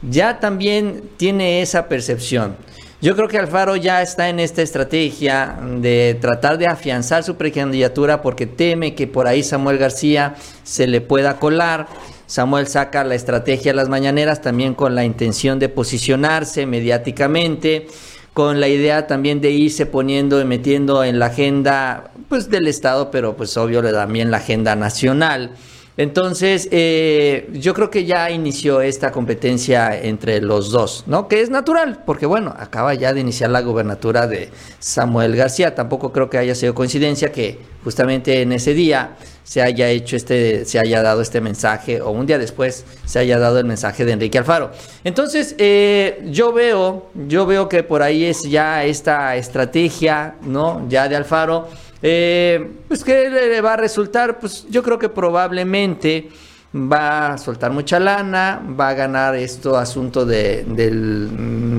ya 0.02 0.40
también 0.40 1.04
tiene 1.18 1.62
esa 1.62 1.88
percepción. 1.88 2.56
Yo 3.00 3.16
creo 3.16 3.28
que 3.28 3.38
Alfaro 3.38 3.76
ya 3.76 4.02
está 4.02 4.28
en 4.28 4.40
esta 4.40 4.64
estrategia 4.64 5.60
de 5.62 6.18
tratar 6.20 6.58
de 6.58 6.66
afianzar 6.66 7.24
su 7.24 7.36
precandidatura 7.36 8.24
porque 8.24 8.48
teme 8.48 8.96
que 8.96 9.06
por 9.06 9.28
ahí 9.28 9.44
Samuel 9.44 9.78
García 9.78 10.34
se 10.64 10.88
le 10.88 11.00
pueda 11.00 11.38
colar. 11.38 11.86
Samuel 12.26 12.66
saca 12.66 13.04
la 13.04 13.14
estrategia 13.14 13.72
a 13.72 13.76
las 13.76 13.88
mañaneras 13.88 14.42
también 14.42 14.74
con 14.74 14.96
la 14.96 15.06
intención 15.06 15.60
de 15.60 15.70
posicionarse 15.70 16.66
mediáticamente, 16.66 17.86
con 18.34 18.60
la 18.60 18.68
idea 18.68 19.06
también 19.06 19.42
de 19.42 19.52
irse 19.52 19.86
poniendo 19.86 20.42
y 20.42 20.46
metiendo 20.46 21.04
en 21.04 21.20
la 21.20 21.28
agenda 21.28 22.10
pues 22.30 22.50
del 22.50 22.68
Estado, 22.68 23.12
pero 23.12 23.38
pues 23.38 23.56
obvio 23.58 23.84
también 23.92 24.32
la 24.32 24.38
agenda 24.38 24.76
nacional. 24.76 25.52
Entonces, 25.98 26.70
eh, 26.72 27.50
yo 27.54 27.74
creo 27.74 27.90
que 27.90 28.06
ya 28.06 28.30
inició 28.30 28.82
esta 28.82 29.12
competencia 29.12 30.00
entre 30.00 30.42
los 30.42 30.72
dos, 30.72 31.04
¿no? 31.08 31.28
Que 31.28 31.42
es 31.42 31.50
natural, 31.50 32.04
porque 32.06 32.28
bueno, 32.28 32.54
acaba 32.58 32.94
ya 32.94 33.14
de 33.14 33.22
iniciar 33.22 33.50
la 33.50 33.62
gubernatura 33.62 34.28
de 34.28 34.52
Samuel 34.78 35.36
García. 35.36 35.74
Tampoco 35.74 36.14
creo 36.14 36.30
que 36.30 36.38
haya 36.38 36.54
sido 36.54 36.76
coincidencia 36.76 37.32
que 37.32 37.60
justamente 37.84 38.44
en 38.44 38.52
ese 38.52 38.76
día 38.76 39.18
se 39.44 39.62
haya 39.62 39.88
hecho 39.90 40.18
este, 40.18 40.66
se 40.66 40.78
haya 40.78 41.02
dado 41.02 41.22
este 41.22 41.40
mensaje, 41.40 42.02
o 42.02 42.12
un 42.12 42.26
día 42.28 42.38
después 42.38 42.86
se 43.06 43.18
haya 43.18 43.40
dado 43.40 43.58
el 43.60 43.66
mensaje 43.66 44.04
de 44.04 44.12
Enrique 44.12 44.38
Alfaro. 44.38 44.72
Entonces, 45.04 45.56
eh, 45.58 46.22
yo 46.26 46.52
veo, 46.52 47.10
yo 47.28 47.46
veo 47.46 47.70
que 47.70 47.82
por 47.82 48.04
ahí 48.04 48.26
es 48.26 48.44
ya 48.44 48.84
esta 48.84 49.36
estrategia, 49.38 50.36
¿no? 50.42 50.86
Ya 50.90 51.08
de 51.08 51.16
Alfaro. 51.16 51.70
Eh, 52.02 52.74
pues 52.88 53.04
que 53.04 53.30
le 53.30 53.62
va 53.62 53.74
a 53.74 53.78
resultar, 53.78 54.40
pues 54.40 54.66
yo 54.70 54.84
creo 54.84 55.00
que 55.00 55.10
probablemente 55.10 56.30
va 56.76 57.34
a 57.34 57.38
soltar 57.38 57.72
mucha 57.72 58.00
lana, 58.00 58.62
va 58.80 58.90
a 58.90 58.94
ganar 58.94 59.36
esto 59.36 59.78
asunto 59.78 60.26
de, 60.26 60.66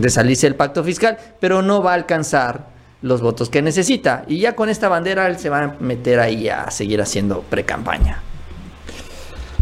salirse 0.08 0.46
del 0.46 0.56
pacto 0.56 0.82
fiscal, 0.82 1.18
pero 1.40 1.62
no 1.62 1.82
va 1.82 1.92
a 1.92 1.94
alcanzar 1.94 2.68
los 3.02 3.20
votos 3.20 3.48
que 3.48 3.62
necesita. 3.62 4.24
Y 4.26 4.38
ya 4.38 4.56
con 4.56 4.68
esta 4.68 4.88
bandera 4.88 5.26
él 5.28 5.38
se 5.38 5.50
va 5.50 5.62
a 5.62 5.76
meter 5.80 6.18
ahí 6.20 6.48
a 6.48 6.70
seguir 6.70 7.00
haciendo 7.00 7.42
pre-campaña. 7.42 8.22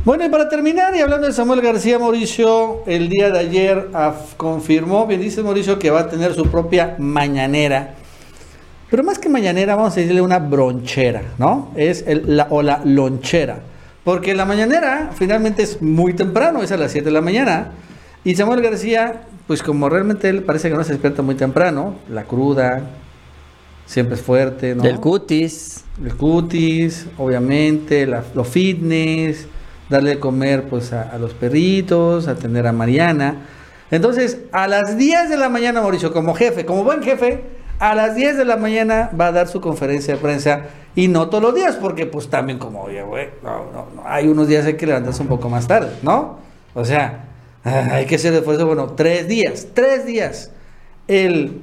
Bueno, 0.05 0.25
y 0.25 0.29
para 0.29 0.49
terminar, 0.49 0.95
y 0.95 1.01
hablando 1.01 1.27
de 1.27 1.33
Samuel 1.33 1.61
García 1.61 1.99
Mauricio, 1.99 2.85
el 2.87 3.09
día 3.09 3.31
de 3.31 3.41
ayer 3.41 3.89
confirmó, 4.37 5.05
bien 5.07 5.21
dice 5.21 5.43
Mauricio, 5.43 5.81
que 5.81 5.91
va 5.91 6.01
a 6.01 6.09
tener 6.09 6.33
su 6.33 6.47
propia 6.47 6.95
mañanera. 6.99 7.97
Pero 8.91 9.03
más 9.03 9.19
que 9.19 9.29
mañanera, 9.29 9.75
vamos 9.75 9.93
a 9.93 10.01
decirle 10.01 10.21
una 10.21 10.39
bronchera, 10.39 11.23
¿no? 11.39 11.71
Es 11.77 12.05
el- 12.07 12.37
la, 12.37 12.47
o 12.51 12.63
la 12.63 12.81
lonchera. 12.85 13.59
Porque 14.05 14.35
la 14.35 14.45
mañanera 14.45 15.11
finalmente 15.15 15.63
es 15.65 15.83
muy 15.83 16.13
temprano, 16.15 16.63
es 16.63 16.71
a 16.71 16.77
las 16.77 16.93
7 16.93 17.07
de 17.07 17.11
la 17.13 17.21
mañana. 17.21 17.73
Y 18.25 18.37
Samuel 18.37 18.63
García, 18.63 19.23
pues 19.49 19.63
como 19.63 19.89
realmente 19.89 20.29
él 20.29 20.43
parece 20.45 20.69
que 20.71 20.77
no 20.77 20.85
se 20.85 20.93
despierta 20.93 21.23
muy 21.23 21.35
temprano, 21.35 21.97
la 22.09 22.25
cruda, 22.25 22.83
siempre 23.87 24.15
es 24.17 24.23
fuerte, 24.23 24.75
¿no? 24.77 24.83
Del 24.85 25.01
cutis. 25.01 25.85
El 26.05 26.15
cutis, 26.17 27.07
obviamente, 27.19 28.07
la- 28.07 28.23
lo 28.35 28.45
fitness, 28.45 29.47
darle 29.91 30.11
de 30.11 30.19
comer 30.21 30.65
pues 30.69 30.93
a, 30.93 31.03
a 31.03 31.19
los 31.19 31.35
perritos, 31.35 32.29
atender 32.29 32.67
a 32.69 32.73
Mariana. 32.73 33.47
Entonces, 33.91 34.39
a 34.53 34.67
las 34.69 34.97
10 34.97 35.29
de 35.31 35.37
la 35.37 35.49
mañana, 35.49 35.81
Mauricio, 35.81 36.13
como 36.13 36.35
jefe, 36.35 36.65
como 36.65 36.83
buen 36.85 37.03
jefe, 37.03 37.45
a 37.79 37.95
las 37.95 38.15
10 38.15 38.37
de 38.37 38.45
la 38.45 38.57
mañana 38.57 39.11
va 39.19 39.29
a 39.29 39.33
dar 39.33 39.49
su 39.49 39.61
conferencia 39.61 40.15
de 40.15 40.21
prensa 40.21 40.67
y 40.95 41.09
no 41.09 41.29
todos 41.29 41.43
los 41.43 41.55
días, 41.55 41.77
porque 41.77 42.07
pues 42.07 42.29
también 42.29 42.59
como, 42.59 42.83
oye, 42.83 43.03
güey, 43.03 43.29
no, 43.43 43.71
no, 43.73 43.87
no, 43.95 44.03
hay 44.07 44.29
unos 44.29 44.49
días 44.49 44.65
hay 44.65 44.75
que 44.75 44.87
levantarse 44.87 45.21
un 45.23 45.29
poco 45.29 45.51
más 45.51 45.67
tarde, 45.67 45.91
¿no? 46.03 46.39
O 46.75 46.85
sea, 46.85 47.27
hay 47.65 48.07
que 48.07 48.17
hacer 48.17 48.33
esfuerzo, 48.33 48.67
bueno, 48.67 48.95
tres 48.97 49.29
días, 49.29 49.69
tres 49.75 50.07
días. 50.07 50.51
El, 51.07 51.61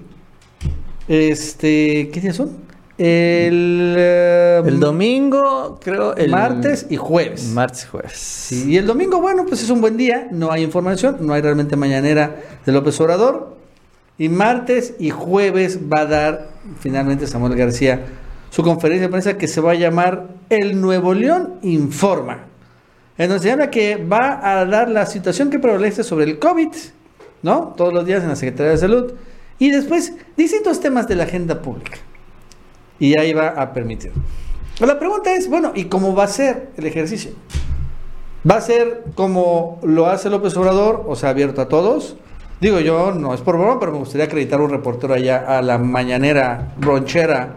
este, 1.08 2.10
¿qué 2.14 2.22
días 2.22 2.36
son? 2.36 2.64
El, 2.98 3.96
eh, 3.98 4.62
El 4.66 4.80
domingo, 4.80 5.80
creo. 5.82 6.16
El 6.16 6.30
martes 6.30 6.86
y 6.90 6.96
jueves. 6.96 7.48
Martes 7.48 7.86
y 7.86 7.88
jueves. 7.88 8.14
Sí, 8.14 8.72
y 8.72 8.78
el 8.78 8.86
domingo, 8.86 9.20
bueno, 9.20 9.46
pues 9.48 9.64
es 9.64 9.70
un 9.72 9.82
buen 9.82 9.98
día, 9.98 10.28
no 10.32 10.52
hay 10.52 10.62
información, 10.62 11.18
no 11.22 11.34
hay 11.34 11.42
realmente 11.42 11.76
mañanera 11.76 12.36
de 12.64 12.72
López 12.72 13.00
Obrador. 13.02 13.58
Y 14.18 14.30
martes 14.30 14.94
y 15.00 15.10
jueves 15.10 15.80
va 15.92 16.02
a 16.02 16.06
dar 16.06 16.50
finalmente 16.80 17.28
Samuel 17.28 17.56
García 17.56 18.06
su 18.50 18.62
conferencia 18.62 19.08
de 19.08 19.10
prensa 19.10 19.38
que 19.38 19.48
se 19.48 19.62
va 19.62 19.72
a 19.72 19.76
llamar 19.76 20.28
El 20.50 20.80
Nuevo 20.80 21.16
León 21.16 21.56
Informa. 21.64 22.46
En 23.18 23.30
donde 23.30 23.44
se 23.44 23.52
habla 23.52 23.72
que 23.72 23.96
va 23.96 24.60
a 24.60 24.66
dar 24.66 24.90
la 24.90 25.08
situación 25.08 25.50
que 25.50 25.58
prevalece 25.58 26.04
sobre 26.04 26.26
el 26.26 26.38
COVID, 26.38 26.70
¿no? 27.42 27.74
Todos 27.76 27.94
los 27.94 28.06
días 28.06 28.22
en 28.22 28.30
la 28.30 28.36
Secretaría 28.36 28.74
de 28.74 28.78
Salud. 28.78 29.14
Y 29.58 29.72
después 29.72 30.14
distintos 30.38 30.80
temas 30.80 31.08
de 31.08 31.16
la 31.16 31.24
agenda 31.24 31.64
pública. 31.64 31.98
Y 33.00 33.18
ahí 33.18 33.34
va 33.34 33.50
a 33.50 33.74
permitir. 33.74 34.12
La 34.80 35.00
pregunta 35.00 35.34
es, 35.34 35.50
bueno, 35.50 35.72
¿y 35.74 35.86
cómo 35.86 36.14
va 36.14 36.26
a 36.26 36.28
ser 36.28 36.70
el 36.78 36.86
ejercicio? 36.86 37.32
¿Va 38.50 38.58
a 38.58 38.62
ser 38.62 39.04
como 39.16 39.80
lo 39.84 40.08
hace 40.08 40.30
López 40.30 40.56
Obrador, 40.58 41.06
o 41.08 41.16
sea, 41.16 41.30
abierto 41.30 41.62
a 41.62 41.70
todos? 41.70 42.18
Digo 42.64 42.80
yo, 42.80 43.12
no 43.12 43.34
es 43.34 43.42
por 43.42 43.58
broma, 43.58 43.78
pero 43.78 43.92
me 43.92 43.98
gustaría 43.98 44.24
acreditar 44.24 44.62
un 44.62 44.70
reportero 44.70 45.14
allá 45.14 45.44
a 45.58 45.62
la 45.62 45.78
mañanera 45.78 46.74
ronchera, 46.80 47.56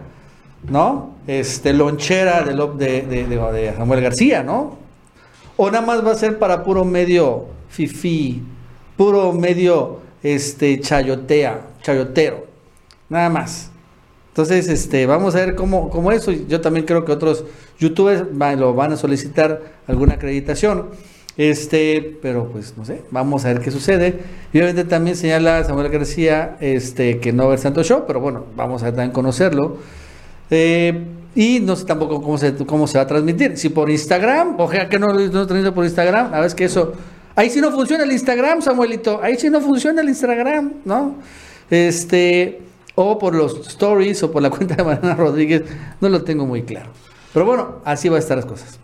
¿no? 0.69 1.15
Este, 1.25 1.71
lonchera 1.71 2.41
de, 2.43 2.53
de, 2.53 3.25
de- 3.25 3.25
de- 3.25 3.73
Samuel 3.73 4.01
García, 4.01 4.43
¿no? 4.43 4.75
O 5.55 5.71
nada 5.71 5.85
más 5.85 6.05
va 6.05 6.11
a 6.11 6.15
ser 6.15 6.37
para 6.37 6.61
puro 6.61 6.83
medio 6.83 7.45
fifí, 7.69 8.43
puro 8.97 9.31
medio 9.31 9.99
este, 10.21 10.77
chayotea, 10.81 11.61
chayotero, 11.81 12.45
nada 13.07 13.29
más. 13.29 13.71
Entonces, 14.27 14.67
este, 14.67 15.05
vamos 15.05 15.35
a 15.35 15.39
ver 15.39 15.55
cómo, 15.55 15.89
cómo 15.89 16.11
eso. 16.11 16.33
Yo 16.33 16.59
también 16.59 16.85
creo 16.85 17.05
que 17.05 17.13
otros 17.13 17.45
youtubers 17.79 18.25
lo 18.57 18.73
van 18.73 18.91
a 18.91 18.97
solicitar 18.97 19.61
alguna 19.87 20.15
acreditación. 20.15 20.87
Este, 21.37 22.17
pero 22.21 22.49
pues 22.49 22.73
no 22.77 22.83
sé, 22.83 23.03
vamos 23.11 23.45
a 23.45 23.49
ver 23.49 23.61
qué 23.61 23.69
sucede. 23.69 24.19
Y 24.51 24.57
obviamente 24.57 24.83
también 24.83 25.15
señala 25.15 25.63
Samuel 25.63 25.89
García 25.89 26.57
este, 26.59 27.19
que 27.19 27.31
no 27.31 27.43
va 27.43 27.43
a 27.43 27.47
haber 27.49 27.59
Santo 27.59 27.83
Show, 27.83 28.05
pero 28.07 28.19
bueno, 28.19 28.45
vamos 28.55 28.81
a 28.81 28.87
también 28.87 29.11
conocerlo. 29.11 29.77
Eh, 30.49 31.05
y 31.35 31.59
no 31.59 31.75
sé 31.75 31.85
tampoco 31.85 32.19
cómo 32.21 32.37
se, 32.39 32.55
cómo 32.55 32.87
se 32.87 32.97
va 32.97 33.03
a 33.03 33.07
transmitir. 33.07 33.57
Si 33.57 33.69
por 33.69 33.91
Instagram, 33.91 34.59
o 34.59 34.71
sea, 34.71 34.89
que 34.89 34.97
no 34.97 35.07
lo 35.07 35.19
no 35.19 35.45
transmite 35.45 35.71
por 35.71 35.85
Instagram, 35.85 36.33
a 36.33 36.39
ver 36.39 36.53
que 36.55 36.65
eso. 36.65 36.93
Ahí 37.35 37.51
sí 37.51 37.61
no 37.61 37.71
funciona 37.71 38.03
el 38.03 38.11
Instagram, 38.11 38.63
Samuelito. 38.63 39.21
Ahí 39.21 39.37
sí 39.37 39.51
no 39.51 39.61
funciona 39.61 40.01
el 40.01 40.09
Instagram, 40.09 40.73
¿no? 40.85 41.17
Este, 41.69 42.61
o 42.95 43.19
por 43.19 43.35
los 43.35 43.67
stories 43.67 44.23
o 44.23 44.31
por 44.31 44.41
la 44.41 44.49
cuenta 44.51 44.73
de 44.73 44.83
Mariana 44.83 45.13
Rodríguez, 45.13 45.61
no 46.01 46.09
lo 46.09 46.23
tengo 46.23 46.47
muy 46.47 46.63
claro. 46.63 46.89
Pero 47.31 47.45
bueno, 47.45 47.81
así 47.85 48.09
va 48.09 48.15
a 48.15 48.19
estar 48.19 48.37
las 48.37 48.47
cosas. 48.47 48.79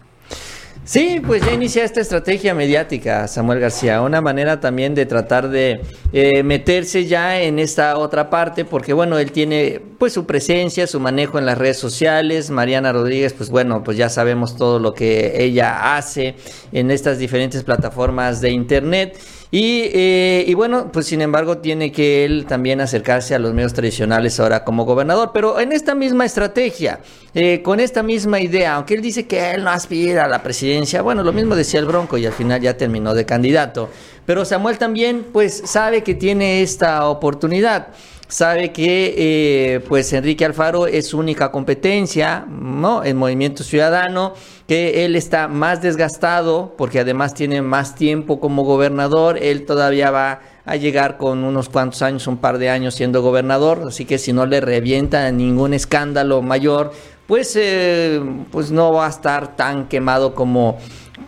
Sí, 0.85 1.21
pues 1.25 1.45
ya 1.45 1.53
inicia 1.53 1.85
esta 1.85 2.01
estrategia 2.01 2.53
mediática, 2.53 3.25
Samuel 3.29 3.61
García, 3.61 4.01
una 4.01 4.19
manera 4.19 4.59
también 4.59 4.93
de 4.93 5.05
tratar 5.05 5.49
de 5.49 5.79
eh, 6.11 6.43
meterse 6.43 7.05
ya 7.05 7.41
en 7.41 7.57
esta 7.57 7.97
otra 7.97 8.29
parte, 8.29 8.65
porque 8.65 8.91
bueno, 8.91 9.17
él 9.17 9.31
tiene 9.31 9.79
pues 9.97 10.11
su 10.11 10.25
presencia, 10.25 10.85
su 10.85 10.99
manejo 10.99 11.39
en 11.39 11.45
las 11.45 11.57
redes 11.57 11.77
sociales, 11.77 12.49
Mariana 12.49 12.91
Rodríguez, 12.91 13.31
pues 13.31 13.49
bueno, 13.49 13.81
pues 13.81 13.95
ya 13.95 14.09
sabemos 14.09 14.57
todo 14.57 14.77
lo 14.77 14.93
que 14.93 15.41
ella 15.41 15.95
hace 15.95 16.35
en 16.73 16.91
estas 16.91 17.17
diferentes 17.17 17.63
plataformas 17.63 18.41
de 18.41 18.51
internet. 18.51 19.17
Y, 19.55 19.91
eh, 19.93 20.45
y 20.47 20.55
bueno, 20.55 20.89
pues 20.91 21.05
sin 21.05 21.21
embargo 21.21 21.59
tiene 21.59 21.91
que 21.91 22.25
él 22.25 22.47
también 22.47 22.81
acercarse 22.81 23.35
a 23.35 23.39
los 23.39 23.53
medios 23.53 23.71
tradicionales 23.71 24.39
ahora 24.39 24.63
como 24.63 24.83
gobernador, 24.83 25.29
pero 25.31 25.59
en 25.59 25.71
esta 25.73 25.93
misma 25.93 26.25
estrategia, 26.25 27.01
eh, 27.35 27.61
con 27.61 27.79
esta 27.79 28.01
misma 28.01 28.39
idea, 28.39 28.73
aunque 28.73 28.95
él 28.95 29.03
dice 29.03 29.27
que 29.27 29.51
él 29.51 29.63
no 29.63 29.69
aspira 29.69 30.25
a 30.25 30.27
la 30.27 30.41
presidencia, 30.41 31.03
bueno, 31.03 31.21
lo 31.21 31.33
mismo 31.33 31.55
decía 31.55 31.79
el 31.79 31.85
Bronco 31.85 32.17
y 32.17 32.25
al 32.25 32.33
final 32.33 32.61
ya 32.61 32.75
terminó 32.77 33.13
de 33.13 33.27
candidato, 33.27 33.91
pero 34.25 34.43
Samuel 34.43 34.79
también 34.79 35.23
pues 35.31 35.61
sabe 35.65 36.01
que 36.01 36.15
tiene 36.15 36.63
esta 36.63 37.07
oportunidad 37.07 37.89
sabe 38.33 38.71
que 38.71 39.13
eh, 39.15 39.79
pues 39.87 40.11
Enrique 40.11 40.43
Alfaro 40.43 40.87
es 40.87 41.09
su 41.09 41.19
única 41.19 41.51
competencia 41.51 42.43
¿no? 42.49 43.03
en 43.03 43.15
Movimiento 43.15 43.63
Ciudadano, 43.63 44.33
que 44.67 45.05
él 45.05 45.15
está 45.15 45.47
más 45.47 45.83
desgastado 45.83 46.73
porque 46.75 46.99
además 46.99 47.35
tiene 47.35 47.61
más 47.61 47.93
tiempo 47.93 48.39
como 48.39 48.63
gobernador, 48.63 49.37
él 49.39 49.67
todavía 49.67 50.09
va 50.09 50.41
a 50.65 50.75
llegar 50.77 51.17
con 51.17 51.43
unos 51.43 51.69
cuantos 51.69 52.01
años, 52.01 52.25
un 52.25 52.37
par 52.37 52.57
de 52.57 52.71
años 52.71 52.95
siendo 52.95 53.21
gobernador, 53.21 53.83
así 53.89 54.03
que 54.05 54.17
si 54.17 54.33
no 54.33 54.47
le 54.47 54.61
revienta 54.61 55.31
ningún 55.31 55.75
escándalo 55.75 56.41
mayor, 56.41 56.91
pues, 57.27 57.55
eh, 57.55 58.19
pues 58.51 58.71
no 58.71 58.93
va 58.93 59.05
a 59.05 59.09
estar 59.09 59.55
tan 59.55 59.87
quemado 59.87 60.33
como, 60.33 60.79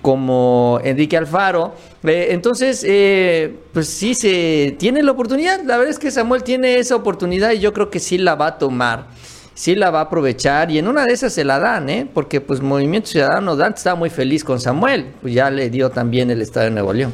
como 0.06 0.80
Enrique 0.84 1.18
Alfaro. 1.18 1.74
Eh, 2.04 2.28
entonces, 2.30 2.86
eh, 2.88 3.56
pues 3.74 3.88
sí 3.88 4.14
se 4.14 4.76
tiene 4.78 5.02
la 5.02 5.12
oportunidad. 5.14 5.64
La 5.64 5.78
verdad 5.78 5.90
es 5.90 5.98
que 5.98 6.12
Samuel 6.12 6.44
tiene 6.44 6.78
esa 6.78 6.96
oportunidad 6.96 7.54
y 7.54 7.60
yo 7.60 7.74
creo 7.74 7.90
que 7.90 8.00
sí 8.00 8.20
la 8.20 8.36
va 8.36 8.46
a 8.46 8.58
tomar, 8.60 9.08
sí 9.56 9.74
la 9.74 9.90
va 9.90 10.02
a 10.02 10.04
aprovechar 10.04 10.70
y 10.70 10.78
en 10.78 10.88
una 10.88 11.06
de 11.06 11.14
esas 11.14 11.34
se 11.34 11.44
la 11.44 11.58
dan, 11.58 11.90
¿eh? 11.90 12.08
Porque 12.14 12.40
pues 12.40 12.62
Movimiento 12.62 13.10
Ciudadano 13.10 13.56
Dante 13.56 13.80
está 13.80 13.96
muy 13.96 14.12
feliz 14.12 14.44
con 14.44 14.60
Samuel, 14.60 15.08
pues 15.24 15.34
ya 15.34 15.50
le 15.50 15.72
dio 15.72 15.90
también 15.90 16.30
el 16.30 16.44
Estado 16.44 16.66
de 16.66 16.72
Nuevo 16.74 16.94
León. 16.94 17.12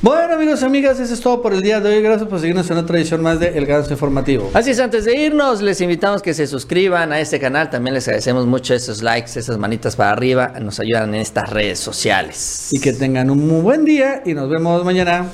Bueno, 0.00 0.34
amigos 0.34 0.62
y 0.62 0.64
amigas, 0.64 1.00
eso 1.00 1.12
es 1.12 1.20
todo 1.20 1.42
por 1.42 1.52
el 1.52 1.60
día 1.60 1.80
de 1.80 1.92
hoy. 1.92 2.00
Gracias 2.00 2.28
por 2.28 2.38
seguirnos 2.38 2.70
en 2.70 2.76
otra 2.76 2.98
edición 2.98 3.20
más 3.20 3.40
de 3.40 3.58
El 3.58 3.66
Ganso 3.66 3.90
Informativo. 3.90 4.48
Así 4.54 4.70
es, 4.70 4.78
antes 4.78 5.04
de 5.04 5.16
irnos, 5.16 5.60
les 5.60 5.80
invitamos 5.80 6.22
que 6.22 6.34
se 6.34 6.46
suscriban 6.46 7.12
a 7.12 7.18
este 7.18 7.40
canal. 7.40 7.68
También 7.68 7.94
les 7.94 8.06
agradecemos 8.06 8.46
mucho 8.46 8.74
esos 8.74 9.02
likes, 9.02 9.36
esas 9.36 9.58
manitas 9.58 9.96
para 9.96 10.12
arriba. 10.12 10.52
Nos 10.60 10.78
ayudan 10.78 11.16
en 11.16 11.20
estas 11.20 11.50
redes 11.50 11.80
sociales. 11.80 12.68
Y 12.70 12.78
que 12.78 12.92
tengan 12.92 13.28
un 13.28 13.44
muy 13.44 13.60
buen 13.60 13.84
día 13.84 14.22
y 14.24 14.34
nos 14.34 14.48
vemos 14.48 14.84
mañana. 14.84 15.26